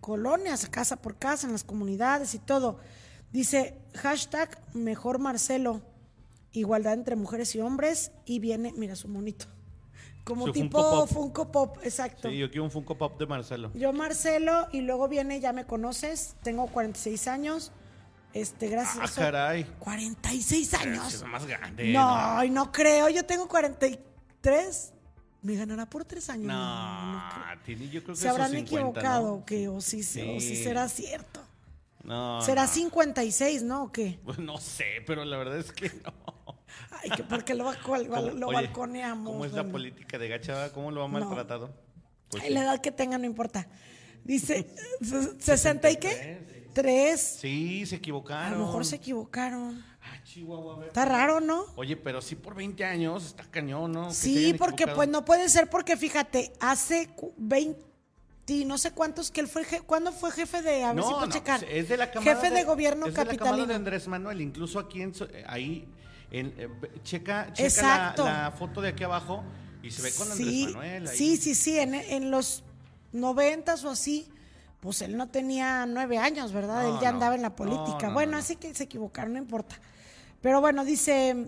colonias, 0.00 0.68
casa 0.68 1.02
por 1.02 1.16
casa, 1.16 1.48
en 1.48 1.54
las 1.54 1.64
comunidades 1.64 2.36
y 2.36 2.38
todo. 2.38 2.78
Dice 3.32 3.80
hashtag 3.96 4.62
mejor 4.74 5.18
Marcelo, 5.18 5.82
igualdad 6.52 6.92
entre 6.92 7.16
mujeres 7.16 7.52
y 7.56 7.60
hombres, 7.60 8.12
y 8.24 8.38
viene, 8.38 8.72
mira 8.76 8.94
su 8.94 9.08
monito, 9.08 9.46
como 10.24 10.46
Su 10.46 10.52
tipo 10.52 10.78
Funko 10.78 11.00
Pop. 11.00 11.08
Funko 11.08 11.50
Pop, 11.50 11.78
exacto. 11.82 12.30
Sí, 12.30 12.38
yo 12.38 12.48
quiero 12.48 12.62
un 12.62 12.70
Funko 12.70 12.96
Pop 12.96 13.18
de 13.18 13.26
Marcelo. 13.26 13.72
Yo 13.74 13.92
Marcelo, 13.92 14.68
y 14.70 14.82
luego 14.82 15.08
viene, 15.08 15.40
ya 15.40 15.52
me 15.52 15.66
conoces, 15.66 16.36
tengo 16.44 16.68
46 16.68 17.26
años, 17.26 17.72
este, 18.34 18.68
gracias. 18.68 18.98
Ah, 19.00 19.04
eso- 19.04 19.20
caray. 19.20 19.64
46 19.78 20.74
años. 20.74 21.14
Es 21.14 21.24
más 21.24 21.46
grande. 21.46 21.92
No, 21.92 22.38
ay, 22.38 22.50
no 22.50 22.70
creo. 22.72 23.08
Yo 23.08 23.24
tengo 23.24 23.48
43. 23.48 24.92
Me 25.42 25.56
ganará 25.56 25.86
por 25.86 26.04
tres 26.04 26.30
años. 26.30 26.46
No, 26.46 26.54
No, 26.54 27.12
no 27.14 27.28
creo. 27.30 27.58
tiene, 27.64 27.88
yo 27.88 28.02
creo 28.04 28.14
que 28.14 28.20
¿Se 28.20 28.28
habrán 28.28 28.54
esos 28.54 28.68
50, 28.68 28.90
equivocado 29.00 29.26
¿no? 29.28 29.32
o 29.34 29.44
qué? 29.44 29.68
O 29.68 29.80
sí, 29.80 30.02
se- 30.02 30.36
o 30.36 30.40
sí 30.40 30.56
Sí. 30.56 30.62
será 30.64 30.88
cierto. 30.88 31.40
No, 32.04 32.40
será 32.42 32.62
no. 32.62 32.68
56, 32.68 33.62
¿no? 33.62 33.84
¿O 33.84 33.92
qué? 33.92 34.18
Pues 34.24 34.38
no 34.38 34.58
sé, 34.58 35.02
pero 35.06 35.24
la 35.24 35.36
verdad 35.36 35.58
es 35.58 35.72
que 35.72 35.88
no. 36.04 36.12
Ay, 37.02 37.10
que 37.10 37.22
porque 37.24 37.54
lo, 37.54 37.64
balco- 37.64 37.96
¿Cómo- 38.08 38.30
lo 38.30 38.46
oye, 38.48 38.54
balconeamos. 38.56 39.32
¿Cómo 39.32 39.44
es 39.44 39.52
la 39.52 39.62
bueno. 39.62 39.72
política 39.72 40.18
de 40.18 40.28
Gacha? 40.28 40.72
¿Cómo 40.72 40.90
lo 40.90 41.02
ha 41.02 41.08
maltratado? 41.08 41.74
Pues 42.30 42.42
Ay, 42.44 42.48
sí. 42.48 42.54
la 42.54 42.62
edad 42.62 42.80
que 42.80 42.90
tenga 42.92 43.18
no 43.18 43.26
importa. 43.26 43.66
Dice, 44.24 44.66
se- 45.02 45.38
¿60 45.38 45.90
y 45.92 45.96
qué? 45.96 46.51
Tres. 46.72 47.38
Sí, 47.40 47.84
se 47.86 47.96
A 47.96 47.98
equivocaron. 47.98 48.58
lo 48.58 48.66
mejor 48.66 48.84
se 48.84 48.96
equivocaron. 48.96 49.84
Ah, 50.02 50.22
Chihuahua, 50.24 50.74
a 50.74 50.78
ver. 50.78 50.88
Está 50.88 51.04
raro, 51.04 51.40
¿no? 51.40 51.64
Oye, 51.76 51.96
pero 51.96 52.20
sí 52.20 52.34
por 52.34 52.54
20 52.54 52.84
años 52.84 53.24
está 53.26 53.44
cañón, 53.44 53.92
¿no? 53.92 54.08
Que 54.08 54.14
Sí, 54.14 54.54
porque 54.58 54.74
equivocado. 54.84 54.96
pues 54.96 55.08
no 55.08 55.24
puede 55.24 55.48
ser 55.48 55.68
porque 55.70 55.96
fíjate, 55.96 56.52
hace 56.60 57.08
cu- 57.08 57.32
20 57.36 57.80
y 58.48 58.64
no 58.64 58.76
sé 58.76 58.90
cuántos 58.90 59.30
que 59.30 59.40
él 59.40 59.48
fue, 59.48 59.64
je- 59.64 59.82
¿cuándo 59.82 60.12
fue 60.12 60.30
jefe 60.32 60.60
de, 60.62 60.82
a 60.82 60.88
ver 60.88 60.96
No, 60.96 61.02
si 61.04 61.12
puedo 61.14 61.26
no, 61.26 61.32
checar? 61.32 61.60
pues, 61.60 61.72
es 61.72 61.88
de 61.88 61.96
la 61.96 62.06
jefe 62.08 62.50
de, 62.50 62.64
gobierno 62.64 63.06
es 63.06 63.14
de 63.14 63.24
la 63.24 63.32
de 63.66 63.74
Andrés 63.74 64.08
Manuel, 64.08 64.40
incluso 64.40 64.78
aquí 64.78 65.00
en, 65.00 65.12
eh, 65.32 65.44
ahí, 65.46 65.88
en, 66.30 66.52
eh, 66.58 66.68
checa, 67.04 67.52
checa 67.52 67.62
la, 67.62 67.66
Exacto. 67.66 68.24
la 68.24 68.50
foto 68.58 68.80
de 68.82 68.88
aquí 68.88 69.04
abajo 69.04 69.42
y 69.82 69.90
se 69.90 70.02
ve 70.02 70.12
con 70.12 70.30
Andrés 70.30 70.48
sí, 70.48 70.66
Manuel. 70.66 71.06
ahí. 71.08 71.16
sí, 71.16 71.36
sí, 71.36 71.54
sí, 71.54 71.78
en, 71.78 71.94
en 71.94 72.30
los 72.30 72.64
noventas 73.12 73.84
o 73.84 73.90
así, 73.90 74.28
pues 74.82 75.00
él 75.00 75.16
no 75.16 75.28
tenía 75.28 75.86
nueve 75.86 76.18
años, 76.18 76.52
¿verdad? 76.52 76.82
No, 76.82 76.88
él 76.88 77.00
ya 77.00 77.10
no. 77.10 77.16
andaba 77.18 77.36
en 77.36 77.42
la 77.42 77.54
política. 77.54 78.08
no, 78.08 78.14
bueno, 78.14 78.32
no, 78.32 78.38
no. 78.38 78.42
así 78.42 78.56
que 78.56 78.74
se 78.74 78.82
equivocaron, 78.82 79.34
no 79.34 79.38
importa. 79.38 79.78
Pero 80.40 80.60
bueno, 80.60 80.84
dice, 80.84 81.46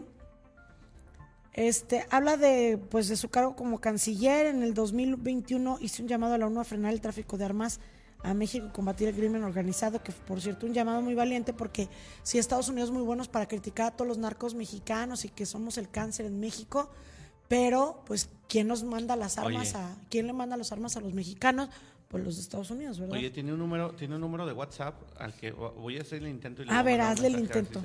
este, 1.53 2.07
habla 2.11 2.37
de, 2.37 2.79
pues, 2.91 3.09
de 3.09 3.17
su 3.17 3.31
cargo 3.31 3.57
como 3.57 3.81
canciller. 3.81 4.47
En 4.47 4.63
el 4.63 4.73
2021 4.73 5.79
hizo 5.81 6.05
un 6.05 6.09
llamado 6.09 6.35
a 6.35 6.39
la 6.39 6.47
ONU 6.47 6.61
a 6.61 6.65
frenar 6.65 6.93
el 6.93 7.01
tráfico 7.01 7.37
de 7.37 7.45
armas 7.45 7.81
a 8.23 8.35
México 8.35 8.69
y 8.69 8.71
combatir 8.71 9.09
el 9.09 9.17
crimen 9.17 9.43
organizado, 9.43 10.01
que 10.01 10.13
por 10.13 10.41
cierto 10.41 10.65
un 10.67 10.73
llamado 10.73 11.03
muy 11.03 11.15
valiente 11.15 11.53
porque 11.53 11.89
si 12.23 12.39
Estados 12.39 12.69
Unidos 12.69 12.91
es 12.91 12.95
muy 12.95 13.03
buenos 13.03 13.27
para 13.27 13.49
criticar 13.49 13.89
a 13.89 13.91
todos 13.91 14.07
los 14.07 14.19
narcos 14.19 14.55
mexicanos 14.55 15.25
y 15.25 15.29
que 15.29 15.45
somos 15.45 15.77
el 15.77 15.91
cáncer 15.91 16.27
en 16.27 16.39
México, 16.39 16.89
pero 17.49 18.03
pues 18.07 18.31
¿quién 18.49 18.69
nos 18.69 18.85
manda 18.85 19.17
las 19.17 19.39
armas 19.39 19.75
Oye. 19.75 19.85
a 19.85 19.97
quién 20.09 20.29
le 20.29 20.33
manda 20.33 20.57
las 20.57 20.71
armas 20.71 20.97
a 20.97 21.01
los 21.01 21.13
mexicanos? 21.13 21.69
Los 22.23 22.39
Estados 22.39 22.71
Unidos, 22.71 22.99
¿verdad? 22.99 23.17
Oye, 23.17 23.31
tiene 23.31 23.53
un 23.53 23.59
número, 23.59 23.93
tiene 23.93 24.15
un 24.15 24.21
número 24.21 24.47
de 24.47 24.53
WhatsApp 24.53 24.95
al 25.19 25.35
que 25.35 25.51
voy 25.51 25.99
a 25.99 26.03
hacer 26.03 26.23
el 26.23 26.29
intento 26.29 26.63
y 26.63 26.67
le 26.67 26.73
A 26.73 26.83
ver, 26.83 27.01
hazle 27.01 27.29
el 27.29 27.35
si 27.35 27.41
intento. 27.41 27.83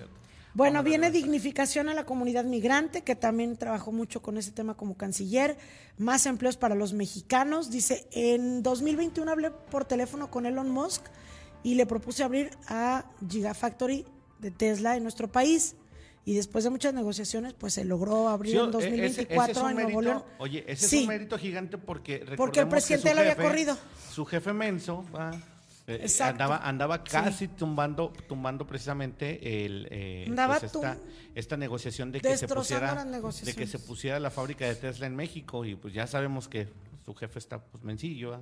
Bueno, 0.54 0.84
viene 0.84 1.12
dignificación 1.12 1.90
a 1.90 1.94
la 1.94 2.06
comunidad 2.06 2.44
migrante, 2.44 3.04
que 3.04 3.16
también 3.16 3.56
trabajó 3.56 3.92
mucho 3.92 4.22
con 4.22 4.38
ese 4.38 4.52
tema 4.52 4.76
como 4.76 4.98
canciller. 4.98 5.58
Más 5.98 6.26
empleos 6.26 6.58
para 6.58 6.76
los 6.76 6.94
mexicanos. 6.94 7.70
Dice, 7.70 8.08
en 8.12 8.64
2021 8.64 9.32
hablé 9.32 9.52
por 9.52 9.86
teléfono 9.86 10.32
con 10.32 10.46
Elon 10.46 10.70
Musk 10.70 11.04
y 11.64 11.76
le 11.76 11.86
propuse 11.86 12.24
abrir 12.24 12.50
a 12.68 13.06
Gigafactory 13.30 14.06
de 14.40 14.52
Tesla 14.52 14.98
en 14.98 15.04
nuestro 15.04 15.32
país. 15.32 15.76
Y 16.30 16.36
después 16.36 16.64
de 16.64 16.70
muchas 16.70 16.94
negociaciones, 16.94 17.56
pues 17.56 17.74
se 17.74 17.84
logró 17.86 18.30
abrir 18.30 18.52
Sí, 18.52 18.58
en 18.60 18.66
e- 18.66 18.68
ese- 18.68 18.72
2024 19.26 19.42
ese 19.42 19.52
es 19.52 19.58
un 19.58 19.70
en 19.70 19.76
Nuevo 19.78 19.90
mérito- 19.90 20.02
León. 20.02 20.24
Oye, 20.38 20.64
ese 20.68 20.88
Sí. 20.88 20.96
es 20.98 21.02
un 21.02 21.08
mérito 21.08 21.38
gigante 21.40 21.78
porque 21.80 22.24
Porque 22.38 22.60
el 22.60 22.68
presidente 22.68 23.10
su 23.10 23.16
lo 23.16 23.22
había 23.22 23.36
jefe- 23.36 23.42
corrido. 23.44 23.78
Su 24.12 24.26
jefe 24.26 24.54
menso, 24.54 25.06
Eh, 25.88 26.02
Exacto. 26.04 26.44
andaba 26.44 26.58
andaba 26.58 27.04
casi 27.04 27.48
tumbando 27.48 28.14
tumbando 28.28 28.68
precisamente 28.68 29.66
el 29.66 29.88
eh, 29.90 30.26
Andaba 30.28 30.60
pues 30.60 30.72
esta, 30.72 30.98
esta 31.34 31.58
negociación 31.58 32.12
de 32.12 32.22
que 32.22 32.38
se 32.38 32.48
pusiera 32.48 33.04
de 33.04 33.56
que 33.56 33.66
se 33.66 33.80
pusiera 33.80 34.20
la 34.20 34.30
fábrica 34.30 34.66
de 34.68 34.76
Tesla 34.76 35.08
en 35.08 35.16
México 35.16 35.66
y 35.66 35.74
pues 35.74 35.92
ya 35.96 36.06
sabemos 36.06 36.48
que 36.48 36.68
su 37.06 37.16
jefe 37.16 37.40
está 37.40 37.58
pues 37.58 37.84
mencillo. 37.84 38.40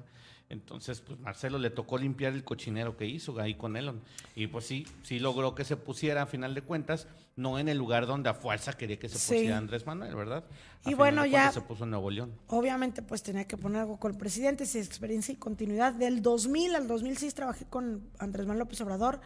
Entonces 0.49 1.01
pues 1.01 1.19
Marcelo 1.19 1.57
le 1.59 1.69
tocó 1.69 1.97
limpiar 1.97 2.31
el 2.33 2.43
cochinero 2.43 2.95
que 2.95 3.05
hizo 3.05 3.37
ahí 3.39 3.55
con 3.55 3.75
Elon 3.75 4.01
y 4.35 4.47
pues 4.47 4.65
sí 4.65 4.87
sí 5.03 5.19
logró 5.19 5.53
que 5.55 5.65
se 5.65 5.75
pusiera 5.75 6.21
a 6.21 6.25
final 6.25 6.55
de 6.55 6.61
cuentas 6.61 7.07
no 7.35 7.59
en 7.59 7.67
el 7.67 7.77
lugar 7.77 8.07
donde 8.07 8.29
a 8.29 8.33
fuerza 8.33 8.71
quería 8.73 8.97
que 8.97 9.09
se 9.09 9.17
Sí. 9.17 9.33
pusiera 9.33 9.57
Andrés 9.57 9.85
Manuel 9.85 10.15
verdad 10.15 10.45
A 10.85 10.89
Y 10.89 10.93
bueno, 10.93 11.25
ya- 11.25 11.51
se 11.51 11.59
puso 11.61 11.83
en 11.83 11.89
Nuevo 11.89 12.09
León 12.11 12.31
Obviamente, 12.47 13.01
pues 13.01 13.23
tenía 13.23 13.45
que 13.45 13.57
poner 13.57 13.81
algo 13.81 13.97
con 13.99 14.11
el 14.11 14.17
presidente, 14.17 14.65
su 14.65 14.77
experiencia 14.77 15.33
y 15.33 15.35
continuidad. 15.35 15.93
Del 15.93 16.21
2000 16.21 16.75
al 16.75 16.87
2006 16.87 17.33
trabajé 17.33 17.65
con 17.65 18.09
Andrés 18.19 18.45
Manuel 18.47 18.59
López 18.59 18.79
Obrador, 18.81 19.19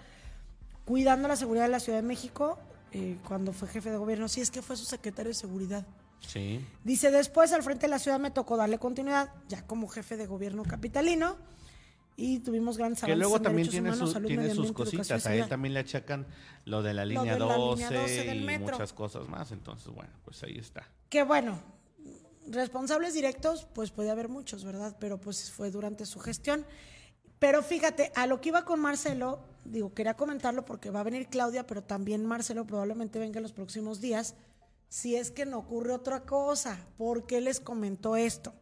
cuidando 0.86 1.28
la 1.28 1.36
seguridad 1.36 1.66
de 1.66 1.70
la 1.70 1.80
Ciudad 1.80 2.00
de 2.00 2.08
México, 2.08 2.58
eh, 2.94 3.18
cuando 3.28 3.54
fue 3.54 3.68
jefe 3.68 3.92
de 3.92 3.98
gobierno. 3.98 4.28
Sí, 4.28 4.42
es 4.42 4.50
que 4.52 4.62
fue 4.62 4.76
su 4.76 4.86
secretario 4.86 5.30
de 5.30 5.36
seguridad. 5.36 5.86
Sí 6.22 6.66
Dice, 6.84 7.12
después 7.12 7.52
al 7.54 7.64
frente 7.64 7.82
de 7.88 7.90
la 7.90 8.00
ciudad 8.00 8.20
me 8.20 8.32
tocó 8.32 8.58
darle 8.58 8.78
continuidad, 8.80 9.32
ya 9.50 9.66
como 9.66 9.88
jefe 9.88 10.18
de 10.18 10.26
gobierno 10.28 10.64
capitalino, 10.64 11.36
y 12.18 12.40
tuvimos 12.40 12.78
grandes 12.78 13.00
Que 13.00 13.06
avances 13.06 13.20
luego 13.20 13.38
en 13.38 13.44
también 13.44 13.70
tiene, 13.70 13.90
humanos, 13.90 14.12
su- 14.12 14.22
tiene 14.22 14.54
sus 14.54 14.72
cositas. 14.72 15.26
A 15.26 15.36
él 15.36 15.48
también 15.48 15.74
le 15.74 15.80
achacan 15.80 16.28
lo 16.66 16.84
de 16.84 16.94
la 16.94 17.06
línea, 17.06 17.34
de 17.34 17.40
la 17.40 17.56
12, 17.58 17.84
línea 17.84 18.02
12 18.02 18.24
del 18.26 18.50
y 18.52 18.60
muchas 18.60 18.94
cosas 18.94 19.28
más. 19.28 19.52
Entonces, 19.52 19.88
bueno, 19.88 20.12
pues 20.24 20.44
ahí 20.44 20.58
está. 20.58 20.88
Que 21.10 21.24
bueno, 21.24 21.60
responsables 22.48 23.14
directos, 23.14 23.66
pues 23.74 23.92
puede 23.92 24.12
haber 24.12 24.30
muchos, 24.30 24.64
¿verdad? 24.64 24.96
Pero 25.00 25.20
pues 25.20 25.52
fue 25.52 25.72
durante 25.72 26.06
su 26.06 26.20
gestión. 26.20 26.66
Pero 27.40 27.64
fíjate, 27.64 28.12
a 28.16 28.28
lo 28.28 28.40
que 28.40 28.50
iba 28.50 28.66
con 28.66 28.80
Marcelo, 28.80 29.40
digo, 29.66 29.94
quería 29.94 30.16
comentarlo 30.16 30.64
porque 30.64 30.92
va 30.92 31.00
a 31.00 31.04
venir 31.04 31.28
Claudia, 31.28 31.66
pero 31.66 31.82
también 31.84 32.26
Marcelo 32.26 32.66
probablemente 32.68 33.18
venga 33.20 33.38
en 33.40 33.44
los 33.44 33.54
próximos 33.54 34.00
días, 34.00 34.36
si 34.92 35.16
es 35.16 35.32
que 35.32 35.46
no 35.46 35.60
ocurre 35.60 35.94
otra 35.94 36.26
cosa. 36.26 36.86
¿Por 36.98 37.26
qué 37.26 37.40
les 37.40 37.62
comentó 37.62 38.18
esto? 38.18 38.54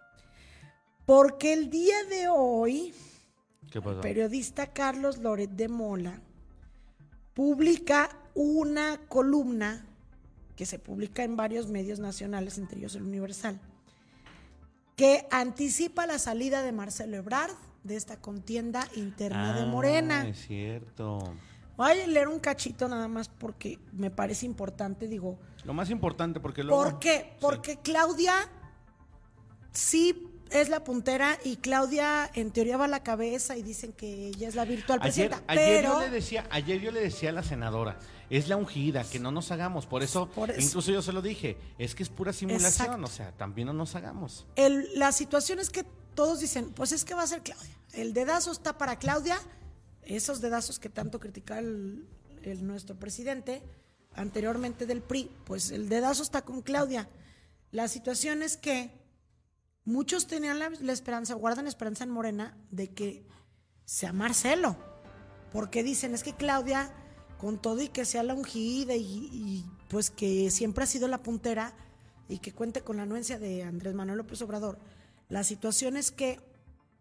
Porque 1.07 1.53
el 1.53 1.71
día 1.71 2.03
de 2.07 2.27
hoy, 2.27 2.93
¿Qué 3.71 3.81
pasó? 3.81 3.99
periodista 3.99 4.67
Carlos 4.71 5.17
Loret 5.17 5.49
de 5.49 5.67
Mola 5.67 6.21
publica 7.33 8.09
una 8.35 8.99
columna 9.07 9.87
que 10.55 10.67
se 10.67 10.77
publica 10.77 11.23
en 11.23 11.35
varios 11.35 11.67
medios 11.67 11.97
nacionales, 11.99 12.59
entre 12.59 12.77
ellos 12.77 12.93
el 12.93 13.03
Universal, 13.03 13.59
que 14.95 15.25
anticipa 15.31 16.05
la 16.05 16.19
salida 16.19 16.61
de 16.61 16.73
Marcelo 16.73 17.17
Ebrard 17.17 17.55
de 17.83 17.95
esta 17.95 18.17
contienda 18.21 18.87
interna 18.95 19.55
de 19.55 19.63
Ah, 19.63 19.65
Morena. 19.65 20.27
Es 20.27 20.45
cierto. 20.45 21.33
Voy 21.79 21.91
a 21.91 22.07
leer 22.07 22.27
un 22.27 22.39
cachito 22.41 22.89
nada 22.89 23.07
más 23.07 23.29
porque 23.29 23.79
me 23.93 24.11
parece 24.11 24.45
importante, 24.45 25.07
digo, 25.07 25.39
Lo 25.63 25.73
más 25.73 25.89
importante, 25.89 26.41
porque 26.41 26.61
luego. 26.61 26.83
¿Por 26.83 26.99
qué? 26.99 27.29
Sí. 27.31 27.37
Porque 27.39 27.77
Claudia 27.77 28.33
sí 29.71 30.27
es 30.51 30.67
la 30.67 30.83
puntera 30.83 31.37
y 31.45 31.55
Claudia 31.55 32.29
en 32.33 32.51
teoría 32.51 32.75
va 32.75 32.83
a 32.83 32.87
la 32.89 33.01
cabeza 33.01 33.55
y 33.55 33.61
dicen 33.63 33.93
que 33.93 34.27
ella 34.27 34.49
es 34.49 34.55
la 34.55 34.65
virtual 34.65 34.99
Ayer, 35.01 35.29
presidenta. 35.29 35.43
ayer 35.53 35.81
pero 35.81 35.93
yo 35.93 35.99
le 36.01 36.09
decía, 36.09 36.47
ayer 36.51 36.81
yo 36.81 36.91
le 36.91 36.99
decía 36.99 37.29
a 37.29 37.33
la 37.33 37.43
senadora, 37.43 37.97
es 38.29 38.49
la 38.49 38.57
ungida, 38.57 39.05
que 39.05 39.19
no 39.19 39.31
nos 39.31 39.49
hagamos. 39.51 39.85
Por 39.85 40.03
eso, 40.03 40.27
Por 40.31 40.49
eso. 40.51 40.59
incluso 40.59 40.91
yo 40.91 41.01
se 41.01 41.13
lo 41.13 41.21
dije, 41.21 41.55
es 41.77 41.95
que 41.95 42.03
es 42.03 42.09
pura 42.09 42.33
simulación, 42.33 42.87
Exacto. 42.87 43.05
o 43.05 43.07
sea, 43.07 43.31
también 43.37 43.67
no 43.67 43.73
nos 43.73 43.95
hagamos. 43.95 44.45
el- 44.57 44.89
la 44.99 45.13
situación 45.13 45.59
es 45.59 45.69
que 45.69 45.85
todos 46.13 46.41
dicen, 46.41 46.71
pues 46.71 46.91
es 46.91 47.05
que 47.05 47.13
va 47.13 47.21
a 47.23 47.27
ser 47.27 47.41
Claudia. 47.41 47.69
El 47.93 48.13
dedazo 48.13 48.51
está 48.51 48.77
para 48.77 48.97
Claudia, 48.99 49.37
esos 50.09 50.41
dedazos 50.41 50.79
que 50.79 50.89
tanto 50.89 51.19
criticaba 51.19 51.59
el, 51.61 52.07
nuestro 52.61 52.97
presidente 52.97 53.61
anteriormente 54.15 54.85
del 54.85 55.01
PRI, 55.01 55.29
pues 55.45 55.71
el 55.71 55.87
dedazo 55.87 56.23
está 56.23 56.41
con 56.41 56.61
Claudia. 56.61 57.07
La 57.71 57.87
situación 57.87 58.41
es 58.41 58.57
que 58.57 58.91
muchos 59.85 60.25
tenían 60.25 60.57
la, 60.57 60.71
la 60.81 60.93
esperanza, 60.93 61.35
guardan 61.35 61.67
esperanza 61.67 62.03
en 62.03 62.09
Morena, 62.09 62.57
de 62.71 62.91
que 62.91 63.27
sea 63.85 64.11
Marcelo. 64.11 64.75
Porque 65.51 65.83
dicen, 65.83 66.15
es 66.15 66.23
que 66.23 66.35
Claudia, 66.35 66.91
con 67.37 67.61
todo 67.61 67.81
y 67.81 67.89
que 67.89 68.05
sea 68.05 68.23
la 68.23 68.33
ungida 68.33 68.95
y, 68.95 69.29
y, 69.31 69.65
pues 69.89 70.09
que 70.09 70.49
siempre 70.49 70.83
ha 70.83 70.87
sido 70.87 71.07
la 71.07 71.21
puntera 71.21 71.73
y 72.27 72.39
que 72.39 72.51
cuente 72.51 72.81
con 72.81 72.97
la 72.97 73.03
anuencia 73.03 73.37
de 73.37 73.63
Andrés 73.63 73.93
Manuel 73.93 74.17
López 74.17 74.41
Obrador, 74.41 74.79
la 75.29 75.43
situación 75.43 75.97
es 75.97 76.11
que 76.11 76.39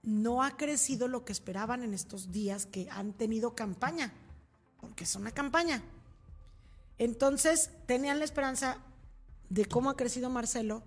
no 0.03 0.43
ha 0.43 0.57
crecido 0.57 1.09
lo 1.09 1.25
que 1.25 1.33
esperaban 1.33 1.83
en 1.83 1.95
estos 1.95 2.33
días 2.33 2.67
que 2.67 2.89
han 2.91 3.13
tenido 3.13 3.55
campaña, 3.55 4.13
porque 4.81 5.05
es 5.05 5.15
una 5.17 5.33
campaña. 5.33 5.83
Entonces 6.99 7.71
tenían 7.87 8.19
la 8.19 8.25
esperanza 8.25 8.79
de 9.49 9.67
cómo 9.67 9.91
ha 9.91 9.97
crecido 9.97 10.31
Marcelo 10.31 10.83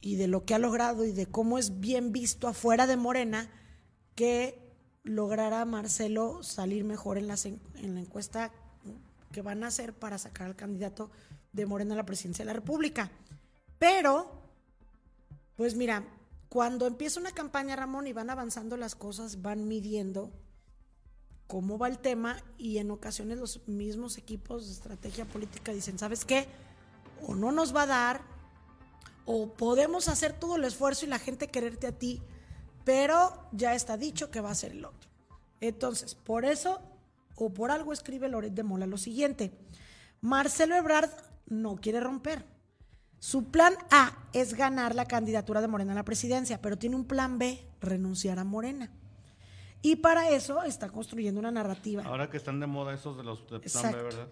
y 0.00 0.16
de 0.16 0.28
lo 0.28 0.44
que 0.44 0.54
ha 0.54 0.58
logrado 0.58 1.04
y 1.04 1.12
de 1.12 1.26
cómo 1.26 1.58
es 1.58 1.80
bien 1.80 2.12
visto 2.12 2.48
afuera 2.48 2.86
de 2.86 2.96
Morena 2.96 3.50
que 4.14 4.58
lograra 5.02 5.64
Marcelo 5.64 6.42
salir 6.42 6.84
mejor 6.84 7.18
en, 7.18 7.30
en, 7.30 7.60
en 7.76 7.94
la 7.94 8.00
encuesta 8.00 8.52
que 9.32 9.42
van 9.42 9.64
a 9.64 9.68
hacer 9.68 9.94
para 9.94 10.18
sacar 10.18 10.46
al 10.46 10.56
candidato 10.56 11.10
de 11.52 11.66
Morena 11.66 11.94
a 11.94 11.98
la 11.98 12.06
presidencia 12.06 12.44
de 12.44 12.46
la 12.46 12.54
República. 12.54 13.10
Pero, 13.78 14.30
pues 15.56 15.74
mira, 15.74 16.04
cuando 16.50 16.88
empieza 16.88 17.20
una 17.20 17.30
campaña, 17.30 17.76
Ramón, 17.76 18.08
y 18.08 18.12
van 18.12 18.28
avanzando 18.28 18.76
las 18.76 18.96
cosas, 18.96 19.40
van 19.40 19.68
midiendo 19.68 20.32
cómo 21.46 21.78
va 21.78 21.86
el 21.86 22.00
tema 22.00 22.42
y 22.58 22.78
en 22.78 22.90
ocasiones 22.90 23.38
los 23.38 23.66
mismos 23.68 24.18
equipos 24.18 24.66
de 24.66 24.72
estrategia 24.72 25.24
política 25.26 25.72
dicen, 25.72 25.96
¿sabes 25.96 26.24
qué? 26.24 26.48
O 27.24 27.36
no 27.36 27.52
nos 27.52 27.74
va 27.74 27.82
a 27.82 27.86
dar, 27.86 28.22
o 29.26 29.52
podemos 29.52 30.08
hacer 30.08 30.32
todo 30.32 30.56
el 30.56 30.64
esfuerzo 30.64 31.06
y 31.06 31.08
la 31.08 31.20
gente 31.20 31.46
quererte 31.46 31.86
a 31.86 31.96
ti, 31.96 32.20
pero 32.84 33.48
ya 33.52 33.76
está 33.76 33.96
dicho 33.96 34.32
que 34.32 34.40
va 34.40 34.50
a 34.50 34.54
ser 34.56 34.72
el 34.72 34.84
otro. 34.84 35.08
Entonces, 35.60 36.16
por 36.16 36.44
eso, 36.44 36.80
o 37.36 37.54
por 37.54 37.70
algo 37.70 37.92
escribe 37.92 38.28
Loret 38.28 38.54
de 38.54 38.64
Mola 38.64 38.86
lo 38.86 38.98
siguiente, 38.98 39.52
Marcelo 40.20 40.74
Ebrard 40.74 41.10
no 41.46 41.76
quiere 41.76 42.00
romper. 42.00 42.44
Su 43.20 43.44
plan 43.44 43.74
A 43.90 44.16
es 44.32 44.54
ganar 44.54 44.94
la 44.94 45.04
candidatura 45.04 45.60
de 45.60 45.68
Morena 45.68 45.92
a 45.92 45.94
la 45.94 46.04
presidencia, 46.04 46.60
pero 46.62 46.78
tiene 46.78 46.96
un 46.96 47.04
plan 47.04 47.38
B, 47.38 47.62
renunciar 47.80 48.38
a 48.38 48.44
Morena. 48.44 48.90
Y 49.82 49.96
para 49.96 50.30
eso 50.30 50.62
está 50.62 50.88
construyendo 50.88 51.38
una 51.38 51.50
narrativa. 51.50 52.02
Ahora 52.04 52.30
que 52.30 52.38
están 52.38 52.60
de 52.60 52.66
moda 52.66 52.94
esos 52.94 53.18
de 53.18 53.22
los 53.22 53.46
de 53.50 53.60
plan 53.60 53.92
B. 53.92 54.02
¿verdad? 54.02 54.28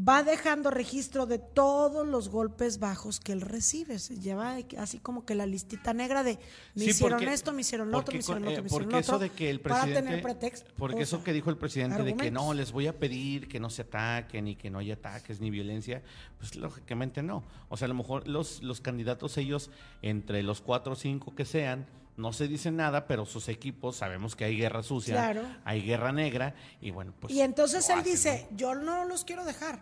Va 0.00 0.22
dejando 0.22 0.70
registro 0.70 1.26
de 1.26 1.38
todos 1.38 2.06
los 2.08 2.30
golpes 2.30 2.78
bajos 2.78 3.20
que 3.20 3.32
él 3.32 3.42
recibe. 3.42 3.98
Se 3.98 4.18
lleva 4.18 4.56
así 4.78 4.98
como 4.98 5.26
que 5.26 5.34
la 5.34 5.44
listita 5.44 5.92
negra 5.92 6.22
de 6.24 6.38
me 6.74 6.84
Sí, 6.84 6.90
hicieron 6.90 7.18
porque- 7.18 7.34
esto, 7.34 7.52
me 7.52 7.60
hicieron 7.60 7.90
lo 7.90 7.98
otro, 7.98 8.14
me 8.14 8.20
hicieron 8.20 8.42
lo 8.42 8.48
eh, 8.48 8.52
otro, 8.54 8.62
me 8.62 8.66
hicieron 8.68 8.84
porque 8.88 8.94
lo 8.94 9.00
eso 9.00 9.12
otro. 9.16 9.28
de 9.28 9.30
que 9.30 9.50
el 9.50 9.60
para 9.60 9.82
presidente 9.82 10.08
tener 10.08 10.22
pretexto. 10.22 10.70
porque 10.78 10.96
o 10.96 11.02
eso 11.02 11.22
que 11.22 11.34
dijo 11.34 11.50
el 11.50 11.58
presidente 11.58 12.02
de 12.04 12.16
que 12.16 12.30
no 12.30 12.54
les 12.54 12.72
voy 12.72 12.86
a 12.86 12.98
pedir 12.98 13.48
que 13.48 13.60
no 13.60 13.68
se 13.68 13.82
ataquen 13.82 14.48
y 14.48 14.56
que 14.56 14.70
no 14.70 14.78
haya 14.78 14.94
ataques 14.94 15.40
ni 15.40 15.50
violencia 15.50 16.02
pues 16.38 16.56
lógicamente 16.56 17.22
no 17.22 17.44
o 17.68 17.76
sea 17.76 17.84
a 17.84 17.88
lo 17.90 17.94
mejor 17.94 18.26
los 18.26 18.62
los 18.62 18.80
candidatos 18.80 19.36
ellos 19.36 19.70
entre 20.00 20.42
los 20.42 20.62
cuatro 20.62 20.94
o 20.94 20.96
cinco 20.96 21.34
que 21.34 21.44
sean 21.44 21.86
no 22.16 22.32
se 22.32 22.46
dicen 22.48 22.76
nada 22.76 23.06
pero 23.06 23.24
sus 23.26 23.48
equipos 23.48 23.96
sabemos 23.96 24.36
que 24.36 24.44
hay 24.44 24.56
guerra 24.56 24.82
sucia 24.82 25.14
Claro. 25.14 25.42
hay 25.64 25.82
guerra 25.82 26.12
negra 26.12 26.54
y 26.80 26.90
bueno 26.90 27.12
pues 27.20 27.32
y 27.32 27.40
entonces 27.40 27.88
él 27.88 28.00
hacen, 28.00 28.12
dice, 28.12 28.46
yo 28.54 28.74
no 28.74 29.04
los 29.06 29.24
quiero 29.24 29.44
dejar, 29.44 29.78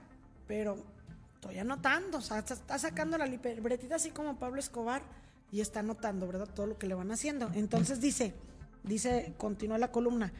pero 0.46 0.76
estoy 1.34 1.58
anotando, 1.58 2.18
o 2.18 2.20
sea, 2.20 2.38
está- 2.38 2.54
está 2.54 2.78
sacando 2.78 3.16
la 3.18 3.26
libretita 3.26 3.96
así 3.96 4.10
como 4.10 4.38
Pablo 4.38 4.60
Escobar 4.60 5.02
y 5.50 5.60
está 5.60 5.80
anotando, 5.80 6.26
¿verdad? 6.26 6.48
Todo 6.54 6.66
lo 6.66 6.78
que 6.78 6.86
le 6.86 6.94
van 6.94 7.10
haciendo. 7.10 7.50
Entonces 7.54 8.00
dice, 8.00 8.34
dice, 8.84 9.32
continúa 9.38 9.78
la 9.78 9.90
columna, 9.90 10.32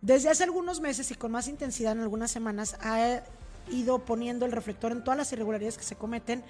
desde 0.00 0.30
hace 0.30 0.44
algunos 0.44 0.80
meses 0.80 1.10
y 1.10 1.14
con 1.16 1.32
más 1.32 1.48
intensidad 1.48 1.92
en 1.92 2.00
algunas 2.00 2.30
semanas 2.30 2.76
ha 2.80 3.22
ido 3.70 3.98
poniendo 3.98 4.46
el 4.46 4.52
reflector 4.52 4.92
en 4.92 5.02
todas 5.02 5.18
las 5.18 5.32
irregularidades 5.32 5.76
que 5.76 5.84
se 5.84 5.96
cometen 5.96 6.44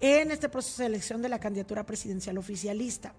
en 0.00 0.30
este 0.30 0.48
proceso 0.48 0.82
de 0.82 0.86
elección 0.86 1.20
de 1.20 1.28
la 1.28 1.40
candidatura 1.40 1.84
presidencial 1.84 2.38
oficialista. 2.38 3.12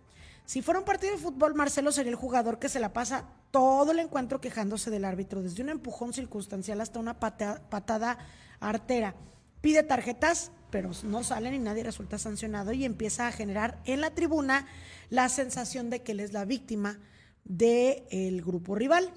Si 0.49 0.63
fuera 0.63 0.79
un 0.79 0.85
partido 0.85 1.13
de 1.13 1.21
fútbol, 1.21 1.53
Marcelo 1.53 1.91
sería 1.91 2.09
el 2.09 2.15
jugador 2.15 2.57
que 2.57 2.69
se 2.69 2.79
la 2.79 2.91
pasa 2.91 3.25
todo 3.51 3.91
el 3.91 3.99
encuentro 3.99 4.41
quejándose 4.41 4.89
del 4.89 5.05
árbitro, 5.05 5.43
desde 5.43 5.61
un 5.61 5.69
empujón 5.69 6.11
circunstancial 6.11 6.81
hasta 6.81 6.97
una 6.97 7.19
patada 7.19 8.17
artera. 8.59 9.13
Pide 9.61 9.83
tarjetas, 9.83 10.51
pero 10.71 10.89
no 11.03 11.23
salen 11.23 11.53
y 11.53 11.59
nadie 11.59 11.83
resulta 11.83 12.17
sancionado 12.17 12.73
y 12.73 12.83
empieza 12.83 13.27
a 13.27 13.31
generar 13.31 13.79
en 13.85 14.01
la 14.01 14.15
tribuna 14.15 14.65
la 15.11 15.29
sensación 15.29 15.91
de 15.91 16.01
que 16.01 16.13
él 16.13 16.19
es 16.19 16.33
la 16.33 16.45
víctima 16.45 16.97
del 17.43 18.41
grupo 18.41 18.73
rival. 18.73 19.13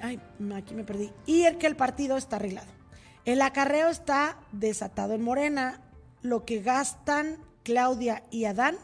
Ay, 0.00 0.18
aquí 0.56 0.74
me 0.74 0.84
perdí. 0.84 1.12
Y 1.26 1.42
el 1.42 1.58
que 1.58 1.66
el 1.66 1.76
partido 1.76 2.16
está 2.16 2.36
arreglado. 2.36 2.72
El 3.26 3.42
acarreo 3.42 3.88
está 3.88 4.38
desatado 4.52 5.12
en 5.12 5.20
Morena. 5.20 5.82
Lo 6.22 6.46
que 6.46 6.62
gastan 6.62 7.36
Claudia 7.64 8.22
y 8.30 8.44
Adán 8.44 8.76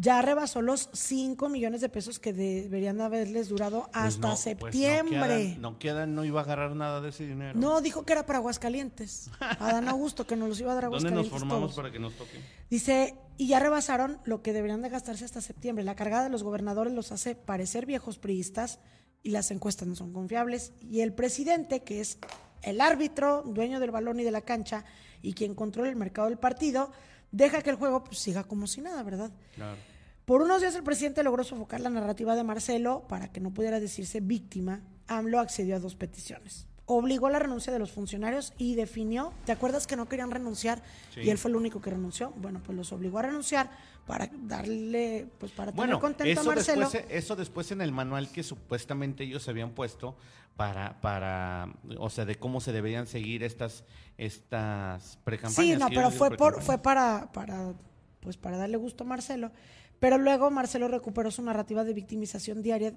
ya 0.00 0.22
rebasó 0.22 0.62
los 0.62 0.90
5 0.92 1.48
millones 1.48 1.80
de 1.80 1.88
pesos 1.88 2.20
que 2.20 2.32
deberían 2.32 3.00
haberles 3.00 3.48
durado 3.48 3.82
Pues 3.92 3.96
hasta 3.96 4.20
no, 4.28 4.34
pues 4.34 4.38
septiembre. 4.40 5.56
no, 5.58 5.76
queda, 5.80 6.06
no 6.06 6.24
iba 6.24 6.40
a 6.40 6.44
agarrar 6.44 6.76
nada 6.76 7.00
de 7.00 7.08
ese 7.08 7.26
dinero. 7.26 7.58
no, 7.58 7.80
dijo 7.80 8.04
que 8.04 8.12
era 8.12 8.24
para 8.24 8.38
Aguascalientes. 8.38 9.28
Adán 9.40 9.88
Augusto, 9.88 10.24
que 10.24 10.36
nos 10.36 10.50
los 10.50 10.60
iba 10.60 10.70
a 10.70 10.74
dar 10.76 10.84
a 10.84 10.88
¿Dónde 10.90 11.08
Aguascalientes. 11.08 11.32
nos 11.32 11.40
formamos 11.40 11.70
todos. 11.70 11.76
para 11.76 11.90
que 11.90 11.98
nos 11.98 12.14
toque? 12.14 12.40
Dice, 12.70 13.16
y 13.38 13.48
ya 13.48 13.58
rebasaron 13.58 14.20
lo 14.24 14.40
que 14.40 14.52
deberían 14.52 14.82
de 14.82 14.88
gastarse 14.88 15.24
hasta 15.24 15.40
septiembre. 15.40 15.82
La 15.82 15.96
cargada 15.96 16.22
de 16.24 16.30
los 16.30 16.44
gobernadores 16.44 16.92
los 16.92 17.10
hace 17.10 17.34
parecer 17.34 17.84
viejos 17.84 18.18
priistas 18.18 18.78
y 19.24 19.30
las 19.30 19.50
encuestas 19.50 19.88
no 19.88 19.96
son 19.96 20.12
confiables. 20.12 20.72
Y 20.80 21.00
el 21.00 21.12
presidente, 21.12 21.82
que 21.82 22.00
es 22.00 22.18
el 22.62 22.80
árbitro, 22.80 23.42
dueño 23.44 23.80
del 23.80 23.90
balón 23.90 24.20
y 24.20 24.22
de 24.22 24.30
la 24.30 24.42
cancha 24.42 24.84
y 25.22 25.32
quien 25.32 25.56
controla 25.56 25.88
el 25.90 25.96
mercado 25.96 26.28
del 26.28 26.38
partido, 26.38 26.92
deja 27.30 27.62
que 27.62 27.70
el 27.70 27.76
juego 27.76 28.04
pues, 28.04 28.18
siga 28.18 28.44
como 28.44 28.66
si 28.66 28.80
nada, 28.80 29.02
¿verdad? 29.02 29.30
Claro. 29.54 29.76
Por 30.24 30.42
unos 30.42 30.60
días 30.60 30.74
el 30.74 30.82
presidente 30.82 31.22
logró 31.22 31.42
sofocar 31.42 31.80
la 31.80 31.88
narrativa 31.88 32.36
de 32.36 32.44
Marcelo 32.44 33.06
para 33.08 33.32
que 33.32 33.40
no 33.40 33.50
pudiera 33.50 33.80
decirse 33.80 34.20
víctima. 34.20 34.82
AMLO 35.06 35.40
accedió 35.40 35.76
a 35.76 35.78
dos 35.78 35.94
peticiones. 35.94 36.66
Obligó 36.84 37.26
a 37.26 37.30
la 37.30 37.38
renuncia 37.38 37.72
de 37.72 37.78
los 37.78 37.92
funcionarios 37.92 38.52
y 38.58 38.74
definió, 38.74 39.32
¿te 39.46 39.52
acuerdas 39.52 39.86
que 39.86 39.96
no 39.96 40.06
querían 40.06 40.30
renunciar? 40.30 40.82
Sí. 41.14 41.20
Y 41.20 41.30
él 41.30 41.38
fue 41.38 41.50
el 41.50 41.56
único 41.56 41.80
que 41.80 41.90
renunció. 41.90 42.30
Bueno, 42.36 42.60
pues 42.64 42.76
los 42.76 42.92
obligó 42.92 43.18
a 43.18 43.22
renunciar 43.22 43.70
para 44.06 44.30
darle, 44.42 45.28
pues 45.38 45.52
para 45.52 45.70
tener 45.70 45.86
Bueno, 45.86 46.00
contento 46.00 46.40
a 46.40 46.44
Marcelo. 46.44 46.88
después, 46.90 47.04
eso 47.10 47.36
después 47.36 47.70
en 47.72 47.80
el 47.80 47.92
manual 47.92 48.30
que 48.30 48.42
supuestamente 48.42 49.24
ellos 49.24 49.48
habían 49.48 49.70
puesto 49.70 50.16
para, 50.58 51.00
para, 51.00 51.72
o 51.98 52.10
sea, 52.10 52.24
de 52.24 52.34
cómo 52.34 52.60
se 52.60 52.72
deberían 52.72 53.06
seguir 53.06 53.44
estas, 53.44 53.84
estas 54.16 55.16
precampañas. 55.22 55.54
Sí, 55.74 55.78
no, 55.78 55.88
pero 55.88 56.10
fue 56.10 56.36
por, 56.36 56.60
fue 56.62 56.78
para, 56.78 57.30
para, 57.32 57.74
pues 58.18 58.36
para 58.36 58.56
darle 58.56 58.76
gusto 58.76 59.04
a 59.04 59.06
Marcelo. 59.06 59.52
Pero 60.00 60.18
luego 60.18 60.50
Marcelo 60.50 60.88
recuperó 60.88 61.30
su 61.30 61.42
narrativa 61.42 61.84
de 61.84 61.94
victimización 61.94 62.60
diaria, 62.60 62.92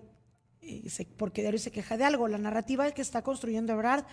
eh, 0.62 0.90
se- 0.90 1.06
porque 1.06 1.42
diario 1.42 1.60
se 1.60 1.70
queja 1.72 1.98
de 1.98 2.04
algo. 2.04 2.28
La 2.28 2.40
narrativa 2.40 2.90
que 2.92 3.04
está 3.04 3.22
construyendo 3.22 3.74
Ebrard 3.74 4.06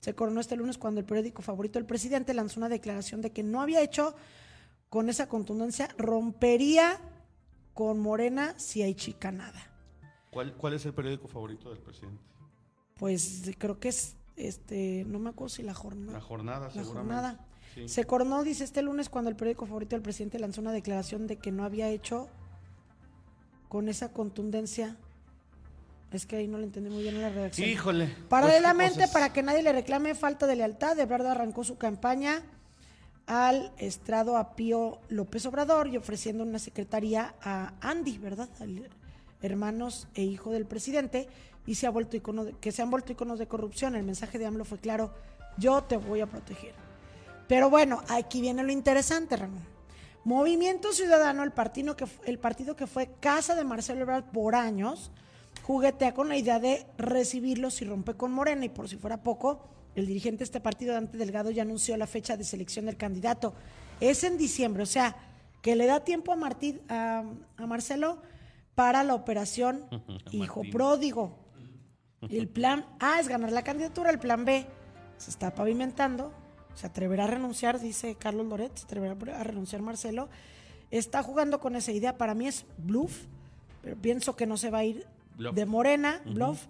se 0.00 0.14
coronó 0.14 0.40
este 0.40 0.56
lunes 0.56 0.78
cuando 0.78 1.00
el 1.00 1.04
periódico 1.06 1.42
favorito 1.42 1.78
del 1.78 1.84
presidente 1.86 2.32
lanzó 2.32 2.58
una 2.58 2.70
declaración 2.70 3.20
de 3.20 3.32
que 3.32 3.42
no 3.42 3.60
había 3.60 3.82
hecho 3.82 4.14
con 4.88 5.10
esa 5.10 5.28
contundencia, 5.28 5.88
rompería 5.98 6.98
con 7.74 7.98
Morena 8.00 8.54
si 8.58 8.80
hay 8.80 8.94
chicanada. 8.94 9.70
¿Cuál, 10.30 10.54
¿Cuál 10.54 10.72
es 10.72 10.86
el 10.86 10.94
periódico 10.94 11.28
favorito 11.28 11.68
del 11.68 11.80
presidente? 11.80 12.22
Pues 12.98 13.42
creo 13.58 13.78
que 13.78 13.88
es, 13.88 14.16
este, 14.36 15.04
no 15.06 15.18
me 15.18 15.30
acuerdo 15.30 15.48
si 15.50 15.62
la 15.62 15.74
jornada. 15.74 16.12
La 16.12 16.20
jornada, 16.20 16.70
La 16.74 16.84
jornada. 16.84 17.46
Sí. 17.74 17.88
Se 17.88 18.04
coronó, 18.04 18.44
dice 18.44 18.62
este 18.62 18.82
lunes, 18.82 19.08
cuando 19.08 19.30
el 19.30 19.36
periódico 19.36 19.66
favorito 19.66 19.96
del 19.96 20.02
presidente 20.02 20.38
lanzó 20.38 20.60
una 20.60 20.72
declaración 20.72 21.26
de 21.26 21.36
que 21.36 21.50
no 21.50 21.64
había 21.64 21.88
hecho 21.88 22.28
con 23.68 23.88
esa 23.88 24.12
contundencia. 24.12 24.96
Es 26.12 26.26
que 26.26 26.36
ahí 26.36 26.46
no 26.46 26.58
le 26.58 26.64
entendí 26.64 26.90
muy 26.90 27.02
bien 27.02 27.20
la 27.20 27.30
redacción. 27.30 27.68
Híjole. 27.68 28.06
pues, 28.06 28.18
Paralelamente, 28.28 28.94
¿qué 28.94 29.00
cosas? 29.00 29.12
para 29.12 29.32
que 29.32 29.42
nadie 29.42 29.64
le 29.64 29.72
reclame 29.72 30.14
falta 30.14 30.46
de 30.46 30.54
lealtad, 30.54 30.96
Ebrard 31.00 31.26
arrancó 31.26 31.64
su 31.64 31.76
campaña 31.76 32.42
al 33.26 33.72
estrado 33.78 34.36
a 34.36 34.54
Pío 34.54 35.00
López 35.08 35.44
Obrador 35.46 35.88
y 35.88 35.96
ofreciendo 35.96 36.44
una 36.44 36.60
secretaría 36.60 37.34
a 37.42 37.74
Andy, 37.80 38.18
¿verdad? 38.18 38.48
Al 38.60 38.88
hermanos 39.42 40.06
e 40.14 40.22
hijo 40.22 40.52
del 40.52 40.66
presidente, 40.66 41.28
y 41.66 41.74
se 41.76 41.86
ha 41.86 41.90
vuelto 41.90 42.16
icono 42.16 42.44
de- 42.44 42.52
que 42.54 42.72
se 42.72 42.82
han 42.82 42.90
vuelto 42.90 43.12
iconos 43.12 43.38
de 43.38 43.46
corrupción. 43.46 43.96
El 43.96 44.04
mensaje 44.04 44.38
de 44.38 44.46
AMLO 44.46 44.64
fue 44.64 44.78
claro, 44.78 45.12
yo 45.58 45.82
te 45.84 45.96
voy 45.96 46.20
a 46.20 46.26
proteger. 46.26 46.74
Pero 47.48 47.70
bueno, 47.70 48.02
aquí 48.08 48.40
viene 48.40 48.62
lo 48.62 48.72
interesante, 48.72 49.36
Ramón. 49.36 49.62
Movimiento 50.24 50.92
Ciudadano, 50.92 51.42
el 51.42 51.52
partido 51.52 51.96
que, 51.96 52.06
el 52.24 52.38
partido 52.38 52.76
que 52.76 52.86
fue 52.86 53.10
casa 53.20 53.54
de 53.54 53.64
Marcelo 53.64 54.00
Ebrard 54.02 54.24
por 54.24 54.54
años, 54.54 55.10
juguetea 55.64 56.14
con 56.14 56.28
la 56.28 56.36
idea 56.36 56.58
de 56.58 56.86
recibirlos 56.96 57.80
y 57.82 57.84
rompe 57.84 58.14
con 58.14 58.32
Morena. 58.32 58.64
Y 58.64 58.70
por 58.70 58.88
si 58.88 58.96
fuera 58.96 59.22
poco, 59.22 59.60
el 59.94 60.06
dirigente 60.06 60.38
de 60.38 60.44
este 60.44 60.60
partido, 60.60 60.94
Dante 60.94 61.18
Delgado, 61.18 61.50
ya 61.50 61.62
anunció 61.62 61.96
la 61.98 62.06
fecha 62.06 62.36
de 62.38 62.44
selección 62.44 62.86
del 62.86 62.96
candidato. 62.96 63.54
Es 64.00 64.24
en 64.24 64.38
diciembre, 64.38 64.82
o 64.82 64.86
sea, 64.86 65.14
que 65.60 65.76
le 65.76 65.86
da 65.86 66.00
tiempo 66.00 66.32
a, 66.32 66.36
Martí, 66.36 66.80
a, 66.88 67.22
a 67.58 67.66
Marcelo 67.66 68.18
para 68.74 69.04
la 69.04 69.14
operación 69.14 69.84
Hijo. 70.32 70.62
Pródigo. 70.72 71.43
El 72.30 72.48
plan 72.48 72.86
A 73.00 73.20
es 73.20 73.28
ganar 73.28 73.52
la 73.52 73.62
candidatura, 73.62 74.10
el 74.10 74.18
plan 74.18 74.44
B 74.44 74.66
se 75.16 75.30
está 75.30 75.54
pavimentando, 75.54 76.32
se 76.74 76.86
atreverá 76.86 77.24
a 77.24 77.28
renunciar, 77.28 77.80
dice 77.80 78.16
Carlos 78.16 78.46
Loret, 78.46 78.76
se 78.76 78.84
atreverá 78.84 79.14
a 79.38 79.44
renunciar 79.44 79.82
Marcelo. 79.82 80.28
Está 80.90 81.22
jugando 81.22 81.60
con 81.60 81.76
esa 81.76 81.92
idea, 81.92 82.18
para 82.18 82.34
mí 82.34 82.46
es 82.46 82.66
bluff, 82.78 83.24
pero 83.82 83.96
pienso 83.96 84.36
que 84.36 84.46
no 84.46 84.56
se 84.56 84.70
va 84.70 84.78
a 84.78 84.84
ir 84.84 85.06
Bluff. 85.36 85.54
de 85.54 85.66
Morena, 85.66 86.22
bluff, 86.26 86.66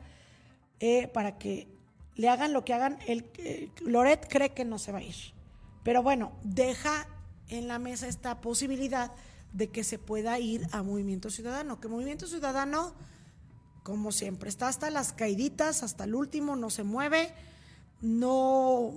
eh, 0.80 1.08
para 1.08 1.38
que 1.38 1.68
le 2.16 2.28
hagan 2.28 2.52
lo 2.52 2.64
que 2.64 2.74
hagan. 2.74 2.98
El, 3.06 3.30
eh, 3.38 3.70
Loret 3.82 4.26
cree 4.28 4.50
que 4.50 4.64
no 4.64 4.78
se 4.78 4.92
va 4.92 4.98
a 4.98 5.02
ir. 5.02 5.14
Pero 5.82 6.02
bueno, 6.02 6.32
deja 6.42 7.06
en 7.48 7.68
la 7.68 7.78
mesa 7.78 8.08
esta 8.08 8.40
posibilidad 8.40 9.12
de 9.52 9.68
que 9.68 9.84
se 9.84 9.98
pueda 9.98 10.38
ir 10.38 10.66
a 10.72 10.82
Movimiento 10.82 11.30
Ciudadano, 11.30 11.80
que 11.80 11.88
Movimiento 11.88 12.26
Ciudadano 12.26 12.94
como 13.84 14.10
siempre, 14.10 14.48
está 14.48 14.66
hasta 14.66 14.90
las 14.90 15.12
caiditas, 15.12 15.84
hasta 15.84 16.02
el 16.04 16.16
último, 16.16 16.56
no 16.56 16.70
se 16.70 16.82
mueve. 16.82 17.32
No, 18.00 18.92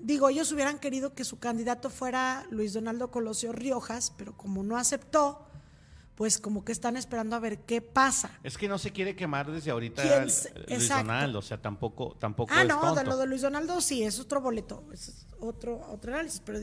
digo, 0.00 0.28
ellos 0.28 0.50
hubieran 0.52 0.78
querido 0.78 1.14
que 1.14 1.24
su 1.24 1.38
candidato 1.38 1.90
fuera 1.90 2.46
Luis 2.50 2.72
Donaldo 2.72 3.10
Colosio 3.10 3.52
Riojas, 3.52 4.12
pero 4.16 4.36
como 4.36 4.62
no 4.62 4.76
aceptó, 4.76 5.44
pues 6.14 6.38
como 6.38 6.64
que 6.64 6.72
están 6.72 6.96
esperando 6.96 7.36
a 7.36 7.38
ver 7.38 7.60
qué 7.60 7.80
pasa. 7.80 8.30
Es 8.42 8.58
que 8.58 8.66
no 8.68 8.78
se 8.78 8.90
quiere 8.90 9.14
quemar 9.14 9.50
desde 9.52 9.70
ahorita 9.70 10.02
¿Quién 10.02 10.14
el- 10.14 10.22
Luis 10.22 10.48
exacto. 10.66 11.04
Donaldo, 11.04 11.38
o 11.38 11.42
sea, 11.42 11.62
tampoco, 11.62 12.16
tampoco 12.18 12.52
Ah, 12.56 12.62
es 12.62 12.68
no, 12.68 12.94
de 12.94 13.04
lo 13.04 13.16
de 13.16 13.26
Luis 13.26 13.42
Donaldo 13.42 13.80
sí, 13.80 14.02
es 14.02 14.18
otro 14.18 14.40
boleto, 14.40 14.82
es 14.92 15.26
otro, 15.38 15.80
otro 15.92 16.12
análisis, 16.14 16.42
pero 16.44 16.58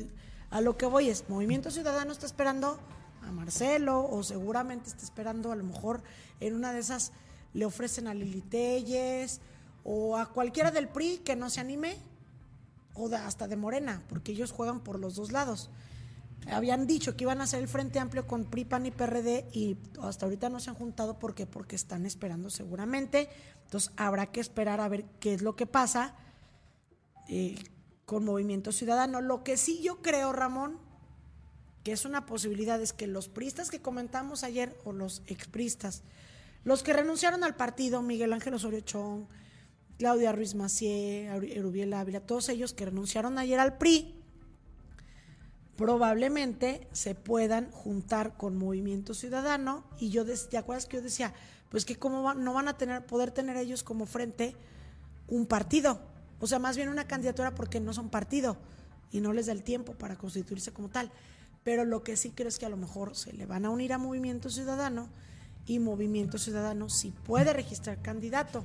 a 0.50 0.60
lo 0.62 0.78
que 0.78 0.86
voy 0.86 1.10
es, 1.10 1.30
Movimiento 1.30 1.72
Ciudadano 1.72 2.12
está 2.12 2.26
esperando 2.26 2.78
a 3.22 3.32
Marcelo 3.32 4.06
o 4.06 4.22
seguramente 4.24 4.90
está 4.90 5.04
esperando 5.04 5.52
a 5.52 5.56
lo 5.56 5.64
mejor 5.64 6.04
en 6.42 6.56
una 6.56 6.74
de 6.74 6.80
esas 6.80 7.14
le 7.56 7.66
ofrecen 7.66 8.08
a 8.08 8.14
Lili 8.14 8.42
Telles 8.42 9.40
o 9.84 10.18
a 10.18 10.32
cualquiera 10.32 10.72
del 10.72 10.90
PRI 10.90 11.20
que 11.20 11.38
no 11.38 11.50
se 11.50 11.62
anime 11.62 11.98
o 12.94 13.08
hasta 13.16 13.48
de 13.48 13.56
Morena, 13.56 14.04
porque 14.10 14.34
ellos 14.34 14.52
juegan 14.52 14.82
por 14.82 15.00
los 15.00 15.16
dos 15.16 15.32
lados. 15.32 15.70
Habían 16.52 16.86
dicho 16.86 17.16
que 17.16 17.24
iban 17.24 17.40
a 17.40 17.46
hacer 17.46 17.62
el 17.62 17.70
Frente 17.70 17.98
Amplio 17.98 18.28
con 18.28 18.44
PRI, 18.46 18.66
PAN 18.66 18.86
y 18.86 18.92
PRD 18.92 19.48
y 19.54 19.78
hasta 20.02 20.26
ahorita 20.26 20.50
no 20.50 20.60
se 20.60 20.70
han 20.70 20.76
juntado 20.76 21.18
¿por 21.18 21.34
qué? 21.34 21.48
porque 21.48 21.78
están 21.78 22.06
esperando 22.06 22.50
seguramente. 22.50 23.30
Entonces 23.64 23.92
habrá 23.96 24.28
que 24.28 24.42
esperar 24.42 24.82
a 24.82 24.90
ver 24.90 25.06
qué 25.20 25.34
es 25.34 25.42
lo 25.42 25.56
que 25.56 25.66
pasa 25.66 26.14
eh, 27.30 27.56
con 28.06 28.26
Movimiento 28.26 28.74
Ciudadano. 28.74 29.22
Lo 29.22 29.44
que 29.44 29.56
sí 29.56 29.82
yo 29.82 30.02
creo, 30.02 30.34
Ramón, 30.34 30.78
que 31.84 31.94
es 31.94 32.04
una 32.04 32.26
posibilidad, 32.26 32.82
es 32.82 32.92
que 32.92 33.08
los 33.08 33.30
pristas 33.30 33.72
que 33.72 33.82
comentamos 33.82 34.44
ayer, 34.44 34.78
o 34.84 34.92
los 34.92 35.24
expristas, 35.28 36.04
los 36.66 36.84
que 36.84 36.92
renunciaron 36.94 37.44
al 37.46 37.56
partido, 37.56 38.02
Miguel 38.02 38.34
Ángel 38.34 38.56
Osorio 38.56 38.82
Chong, 38.82 39.26
Claudia 39.98 40.34
Ruiz 40.34 40.56
Macié, 40.56 41.28
Erubiel 41.56 41.94
Ávila, 41.94 42.20
todos 42.20 42.50
ellos 42.50 42.74
que 42.74 42.84
renunciaron 42.86 43.38
ayer 43.38 43.60
al 43.60 43.78
PRI, 43.78 44.14
probablemente 45.78 46.88
se 46.92 47.16
puedan 47.16 47.70
juntar 47.72 48.36
con 48.38 48.58
Movimiento 48.58 49.14
Ciudadano 49.14 49.84
y 50.00 50.10
yo, 50.10 50.26
¿te 50.26 50.58
acuerdas 50.58 50.86
que 50.86 50.98
yo 50.98 51.04
decía? 51.04 51.34
Pues 51.70 51.86
que 51.86 51.98
cómo 51.98 52.24
va- 52.24 52.34
no 52.34 52.54
van 52.54 52.68
a 52.68 52.78
tener, 52.78 53.06
poder 53.06 53.32
tener 53.32 53.58
ellos 53.58 53.84
como 53.84 54.06
frente 54.06 54.56
un 55.28 55.46
partido, 55.46 56.00
o 56.40 56.48
sea, 56.48 56.60
más 56.60 56.78
bien 56.78 56.90
una 56.90 57.08
candidatura 57.08 57.54
porque 57.56 57.80
no 57.80 57.94
son 57.94 58.10
partido 58.10 58.58
y 59.12 59.20
no 59.22 59.34
les 59.34 59.48
da 59.48 59.52
el 59.52 59.64
tiempo 59.64 59.94
para 59.94 60.18
constituirse 60.18 60.72
como 60.74 60.90
tal. 60.90 61.12
Pero 61.64 61.84
lo 61.84 62.04
que 62.04 62.16
sí 62.16 62.32
creo 62.32 62.48
es 62.48 62.60
que 62.60 62.66
a 62.66 62.70
lo 62.70 62.78
mejor 62.78 63.16
se 63.16 63.34
le 63.34 63.46
van 63.46 63.66
a 63.66 63.70
unir 63.70 63.92
a 63.94 63.98
Movimiento 63.98 64.50
Ciudadano 64.50 65.10
y 65.68 65.80
Movimiento 65.80 66.38
Ciudadano 66.38 66.90
sí 66.90 67.14
puede 67.26 67.54
registrar 67.54 68.02
candidato. 68.02 68.64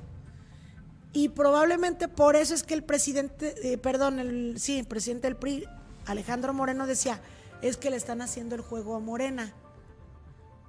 Y 1.13 1.29
probablemente 1.29 2.07
por 2.07 2.35
eso 2.35 2.53
es 2.53 2.63
que 2.63 2.73
el 2.73 2.83
presidente, 2.83 3.73
eh, 3.73 3.77
perdón, 3.77 4.19
el, 4.19 4.55
sí, 4.59 4.79
el 4.79 4.85
presidente 4.85 5.27
del 5.27 5.35
PRI, 5.35 5.65
Alejandro 6.05 6.53
Moreno, 6.53 6.87
decía, 6.87 7.19
es 7.61 7.75
que 7.77 7.89
le 7.89 7.97
están 7.97 8.21
haciendo 8.21 8.55
el 8.55 8.61
juego 8.61 8.95
a 8.95 8.99
Morena, 8.99 9.53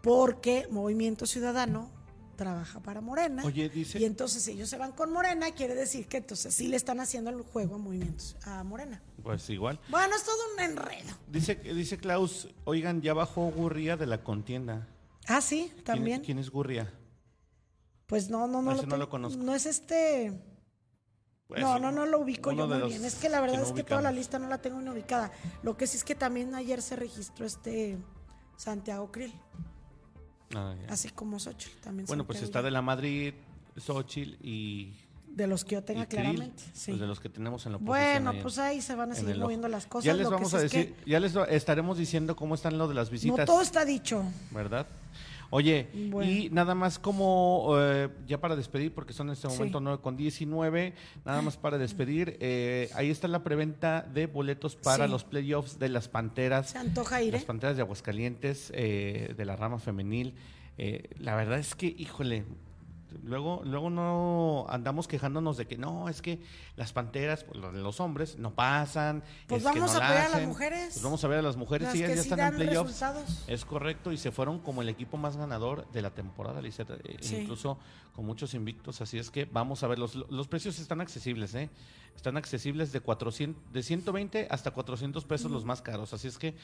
porque 0.03 0.67
Movimiento 0.71 1.27
Ciudadano 1.27 1.91
trabaja 2.37 2.81
para 2.81 3.01
Morena. 3.01 3.45
Oye, 3.45 3.69
dice- 3.69 4.01
Y 4.01 4.05
entonces 4.05 4.47
ellos 4.49 4.69
se 4.69 4.77
van 4.79 4.93
con 4.93 5.13
Morena, 5.13 5.53
quiere 5.53 5.75
decir 5.77 6.07
que 6.09 6.17
entonces 6.17 6.53
sí 6.55 6.67
le 6.67 6.77
están 6.77 6.99
haciendo 6.99 7.31
el 7.31 7.43
juego 7.43 7.77
a 7.77 7.79
Movimiento, 7.79 8.25
a 8.45 8.65
Morena. 8.65 9.01
Pues 9.23 9.49
igual. 9.51 9.79
Bueno, 9.91 10.17
es 10.17 10.25
todo 10.25 10.37
un 10.57 10.61
enredo. 10.65 11.15
Dice, 11.31 11.55
dice 11.55 11.99
Klaus, 11.99 12.49
oigan, 12.65 13.01
ya 13.01 13.15
bajó 13.15 13.49
Gurría 13.51 13.97
de 13.97 14.07
la 14.07 14.25
contienda. 14.25 14.89
Ah, 15.29 15.41
sí, 15.41 15.71
¿Quién- 15.73 15.85
también. 15.85 16.23
¿Quién, 16.23 16.39
es 16.39 16.51
Gurría? 16.51 16.93
Pues 18.07 18.29
no, 18.29 18.47
no, 18.47 18.61
no. 18.61 18.75
No 18.75 18.97
lo 18.97 19.09
conozco. 19.09 19.43
No 19.43 19.55
es 19.55 19.67
este... 19.67 20.33
Pues, 21.47 21.61
no, 21.61 21.79
no, 21.79 21.93
no 21.93 22.07
lo 22.07 22.21
ubico 22.21 22.51
yo 22.53 22.67
muy 22.67 22.89
bien. 22.89 23.05
Es 23.05 23.17
que 23.17 23.29
la 23.29 23.41
verdad 23.41 23.59
no 23.59 23.65
es 23.65 23.73
que 23.73 23.85
toda 23.85 24.01
la 24.01 24.11
lista 24.11 24.39
no 24.39 24.49
la 24.49 24.63
tengo 24.63 24.79
bien 24.79 24.89
ubicada. 24.89 25.33
Lo 25.63 25.77
que 25.77 25.87
sí 25.87 25.99
es 25.99 26.05
que 26.05 26.15
también 26.15 26.55
ayer 26.55 26.81
se 26.81 26.97
registró 26.97 27.45
este 27.45 27.99
Santiago 28.57 29.13
Krill. 29.13 29.35
Ah. 30.55 30.75
Así 30.89 31.11
como 31.11 31.39
Xochitl 31.39 31.79
también. 31.81 32.07
Bueno, 32.07 32.27
pues 32.27 32.43
está 32.43 32.63
de 32.63 32.71
la 32.71 32.81
Madrid, 32.81 33.35
Xochitl 33.77 34.37
y, 34.41 34.97
De 35.35 35.47
los 35.47 35.65
que 35.65 35.77
yo 35.77 35.83
tenga 35.83 36.07
claramente. 36.07 36.63
Sí. 36.75 36.91
pues 36.93 37.01
de 37.01 37.07
los 37.07 37.19
que 37.21 37.29
tenemos 37.29 37.65
en 37.67 37.73
la. 37.73 37.79
Bueno, 37.79 38.33
pues 38.43 38.59
ahí 38.59 38.81
se 38.83 38.95
van 38.95 39.13
a 39.13 39.15
seguir 39.15 39.39
moviendo 39.39 39.67
las 39.69 39.87
cosas. 39.87 40.05
Ya 40.05 40.13
les 40.15 40.25
lo 40.25 40.31
vamos 40.33 40.51
sí 40.51 40.57
a 40.57 40.59
que 40.59 40.63
decir, 40.65 40.95
ya 41.07 41.21
les 41.21 41.35
estaremos 41.49 41.97
diciendo 41.99 42.37
cómo 42.37 42.55
están 42.55 42.77
lo 42.79 42.87
de 42.89 42.95
las 42.95 43.09
No 43.09 43.13
visitas. 43.13 43.47
todo 43.47 43.63
está 43.63 43.85
dicho. 43.85 44.23
¿verdad? 44.51 44.87
Oye, 45.55 45.89
Bueno. 46.11 46.31
y 46.31 46.49
nada 46.51 46.75
más 46.75 46.99
como, 46.99 47.75
eh, 47.79 48.09
ya 48.27 48.41
para 48.41 48.57
despedir, 48.57 48.95
porque 48.95 49.13
son 49.13 49.29
en 49.29 49.35
este 49.35 49.49
Sí. 49.51 49.55
momento 49.55 49.81
9 49.81 50.01
con 50.01 50.17
19, 50.17 50.95
nada 51.27 51.43
más 51.43 51.59
para 51.59 51.77
despedir, 51.77 52.39
eh, 52.41 52.89
ahí 52.95 53.11
está 53.11 53.29
la 53.29 53.43
preventa 53.45 54.01
de 54.01 54.27
boletos 54.27 54.77
para 54.77 55.05
Sí. 55.05 55.11
los 55.13 55.25
playoffs 55.25 55.79
de 55.79 55.91
las 55.91 56.09
Panteras. 56.09 56.71
Se 56.71 56.79
antoja 56.79 57.21
ir, 57.23 57.35
Las 57.35 57.43
¿eh? 57.43 57.47
Panteras 57.47 57.77
de 57.77 57.83
Aguascalientes, 57.83 58.73
eh, 58.75 59.35
de 59.37 59.45
la 59.45 59.55
rama 59.57 59.79
femenil. 59.79 60.35
Eh, 60.79 61.11
la 61.19 61.37
verdad 61.37 61.59
es 61.59 61.75
que, 61.75 61.87
híjole, 61.99 62.45
luego, 63.23 63.63
luego 63.65 63.91
no 63.91 64.67
andamos 64.69 65.09
quejándonos 65.09 65.57
de 65.57 65.67
que 65.67 65.77
no, 65.77 66.09
es 66.09 66.23
que 66.23 66.43
las 66.77 66.93
Panteras, 66.93 67.45
pues, 67.45 67.59
los, 67.59 68.01
hombres, 68.01 68.39
no 68.39 68.55
pasan. 68.55 69.23
Pues 69.47 69.63
no 69.63 69.73
vamos 69.73 69.95
a 69.95 70.05
apoyar 70.05 70.27
a 70.27 70.29
las 70.39 70.47
mujeres. 70.47 70.89
Pues 70.93 71.03
vamos 71.03 71.25
a 71.25 71.29
ver 71.29 71.39
a 71.39 71.43
las 71.43 71.57
mujeres, 71.57 71.87
Las 71.87 71.93
sí, 71.93 72.01
ya, 72.01 72.07
que 72.07 72.17
ya 72.17 72.23
sí 72.23 72.29
están 72.29 72.55
en 72.55 72.57
playoffs. 72.57 73.03
Es 73.47 73.65
correcto, 73.65 74.13
y 74.13 74.17
se 74.17 74.31
fueron 74.31 74.59
como 74.59 74.83
el 74.83 74.89
equipo 74.89 75.17
más 75.17 75.37
ganador 75.37 75.91
de 75.93 76.03
la 76.03 76.11
temporada, 76.11 76.61
Lisette, 76.61 76.91
eh, 77.05 77.17
Sí. 77.21 77.37
incluso 77.37 77.79
con 78.15 78.27
muchos 78.27 78.53
invictos, 78.55 79.01
así 79.01 79.19
es 79.19 79.31
que 79.31 79.47
vamos 79.47 79.83
a 79.83 79.87
ver, 79.87 79.99
los, 79.99 80.15
los 80.15 80.49
precios 80.49 80.79
están 80.79 81.01
accesibles, 81.01 81.55
¿eh? 81.55 81.71
Están 82.15 82.37
accesibles 82.37 82.93
de 82.93 83.01
400, 83.01 83.73
de 83.73 83.83
120 83.83 84.49
hasta 84.51 84.71
400 84.71 85.25
pesos 85.25 85.51
los 85.51 85.65
más 85.65 85.81
caros, 85.81 86.13
así 86.13 86.29
es 86.29 86.37
que, 86.37 86.55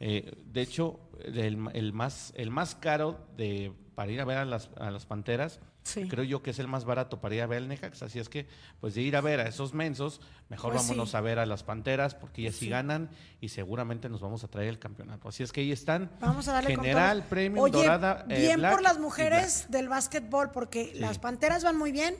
eh, 0.00 0.34
de 0.46 0.60
hecho, 0.62 1.00
el, 1.24 1.58
el 1.72 1.92
más, 1.92 2.32
el 2.36 2.50
más 2.50 2.74
caro 2.74 3.26
de, 3.36 3.72
para 3.94 4.10
ir 4.12 4.20
a 4.20 4.24
ver 4.24 4.38
a 4.38 4.44
las, 4.44 4.70
a 4.78 4.90
las 4.90 5.06
Panteras, 5.06 5.60
Sí. 5.84 6.06
creo 6.06 6.22
yo 6.22 6.42
que 6.42 6.50
es 6.50 6.58
el 6.58 6.68
más 6.68 6.84
barato 6.84 7.18
para 7.18 7.34
ir 7.34 7.40
a 7.40 7.46
ver 7.46 7.58
al 7.62 7.68
Necax, 7.68 8.02
así 8.02 8.18
es 8.18 8.28
que, 8.28 8.46
pues 8.78 8.94
de 8.94 9.00
ir 9.00 9.16
a 9.16 9.22
ver 9.22 9.40
a 9.40 9.48
esos 9.48 9.72
mensos, 9.72 10.20
mejor 10.50 10.74
Pues 10.74 10.82
vámonos 10.86 11.12
sí. 11.12 11.16
a 11.16 11.22
ver 11.22 11.38
a 11.38 11.46
las 11.46 11.62
Panteras, 11.62 12.14
porque 12.14 12.42
ellas 12.42 12.56
sí 12.56 12.66
Sí. 12.66 12.70
ganan 12.70 13.08
y 13.40 13.48
seguramente 13.48 14.10
nos 14.10 14.20
vamos 14.20 14.44
a 14.44 14.48
traer 14.48 14.68
el 14.68 14.78
campeonato, 14.78 15.28
así 15.30 15.42
es 15.42 15.50
que 15.50 15.62
ahí 15.62 15.72
están. 15.72 16.10
Vamos 16.20 16.46
a 16.48 16.52
darle 16.52 16.76
General, 16.76 17.24
Oye, 17.56 17.72
Dorada, 17.72 18.26
eh, 18.28 18.38
bien 18.38 18.58
Black 18.58 18.72
por 18.74 18.82
las 18.82 18.98
mujeres 18.98 19.64
del 19.70 19.88
básquetbol, 19.88 20.50
porque 20.50 20.92
las 20.96 21.18
panteras 21.18 21.64
van 21.64 21.78
muy 21.78 21.90
bien, 21.90 22.16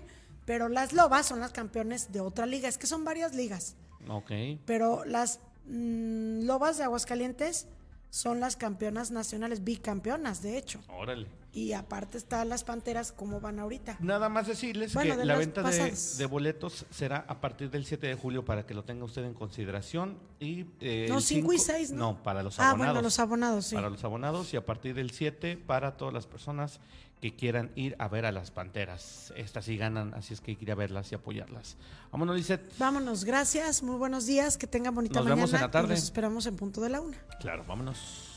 pero 0.46 0.70
las 0.70 0.94
lobas 0.94 1.26
son 1.26 1.40
las 1.40 1.52
campeones 1.52 2.10
de 2.10 2.20
otra 2.22 2.46
liga. 2.46 2.70
Es 2.70 2.78
que 2.78 2.86
son 2.86 3.04
varias 3.04 3.34
ligas, 3.34 3.76
Ok. 4.08 4.32
pero 4.64 5.04
las 5.04 5.40
mm, 5.68 6.44
lobas 6.46 6.78
de 6.78 6.84
Aguascalientes 6.84 7.66
son 8.10 8.40
las 8.40 8.56
campeonas 8.56 9.10
nacionales, 9.10 9.64
bicampeonas, 9.64 10.42
de 10.42 10.56
hecho. 10.58 10.80
Órale. 10.88 11.26
Y 11.52 11.72
aparte 11.72 12.18
están 12.18 12.48
las 12.50 12.62
panteras, 12.62 13.10
como 13.10 13.40
van 13.40 13.58
ahorita. 13.58 13.96
Nada 14.00 14.28
más 14.28 14.46
decirles 14.46 14.94
Bueno, 14.94 15.14
que 15.14 15.18
de 15.20 15.24
la 15.24 15.36
venta 15.36 15.62
de, 15.62 16.26
boletos 16.26 16.86
será 16.90 17.24
a 17.26 17.40
partir 17.40 17.70
del 17.70 17.84
7 17.84 18.06
de 18.06 18.14
julio 18.14 18.44
para 18.44 18.64
que 18.66 18.74
lo 18.74 18.84
tenga 18.84 19.04
usted 19.04 19.24
en 19.24 19.34
consideración. 19.34 20.18
Y, 20.38 20.66
eh, 20.80 21.06
No, 21.08 21.16
el 21.18 21.22
5 21.22 21.52
y 21.52 21.58
cinco- 21.58 21.64
6, 21.72 21.90
¿no? 21.92 22.12
No, 22.12 22.22
para 22.22 22.42
los 22.42 22.58
Ah, 22.60 22.70
abonados. 22.70 22.94
bueno, 22.94 23.02
los 23.02 23.18
abonados, 23.18 23.66
sí. 23.66 23.74
Para 23.74 23.90
los 23.90 24.04
abonados 24.04 24.52
y 24.54 24.56
a 24.56 24.64
partir 24.64 24.94
del 24.94 25.10
7 25.10 25.56
para 25.56 25.96
todas 25.96 26.14
las 26.14 26.26
personas 26.26 26.80
que 27.20 27.34
quieran 27.34 27.70
ir 27.74 27.96
a 27.98 28.08
ver 28.08 28.26
a 28.26 28.32
las 28.32 28.50
panteras. 28.50 29.32
Estas 29.36 29.64
sí 29.64 29.76
ganan, 29.76 30.14
así 30.14 30.34
es 30.34 30.40
que 30.40 30.52
hay 30.52 30.56
que 30.56 30.64
ir 30.64 30.72
a 30.72 30.74
verlas 30.74 31.10
y 31.12 31.14
apoyarlas. 31.14 31.76
Vámonos, 32.12 32.36
Lisette. 32.36 32.78
Vámonos, 32.78 33.24
gracias, 33.24 33.82
muy 33.82 33.96
buenos 33.96 34.26
días, 34.26 34.56
que 34.56 34.66
tengan 34.66 34.94
bonita 34.94 35.14
Nos 35.20 35.24
mañana. 35.24 35.36
vemos 35.36 35.54
en 35.54 35.60
la 35.60 35.66
y 35.66 35.70
tarde. 35.70 35.88
Los 35.90 36.02
esperamos 36.04 36.46
en 36.46 36.56
punto 36.56 36.80
de 36.80 36.88
la 36.90 37.00
una. 37.00 37.16
Claro, 37.40 37.64
vámonos. 37.66 38.27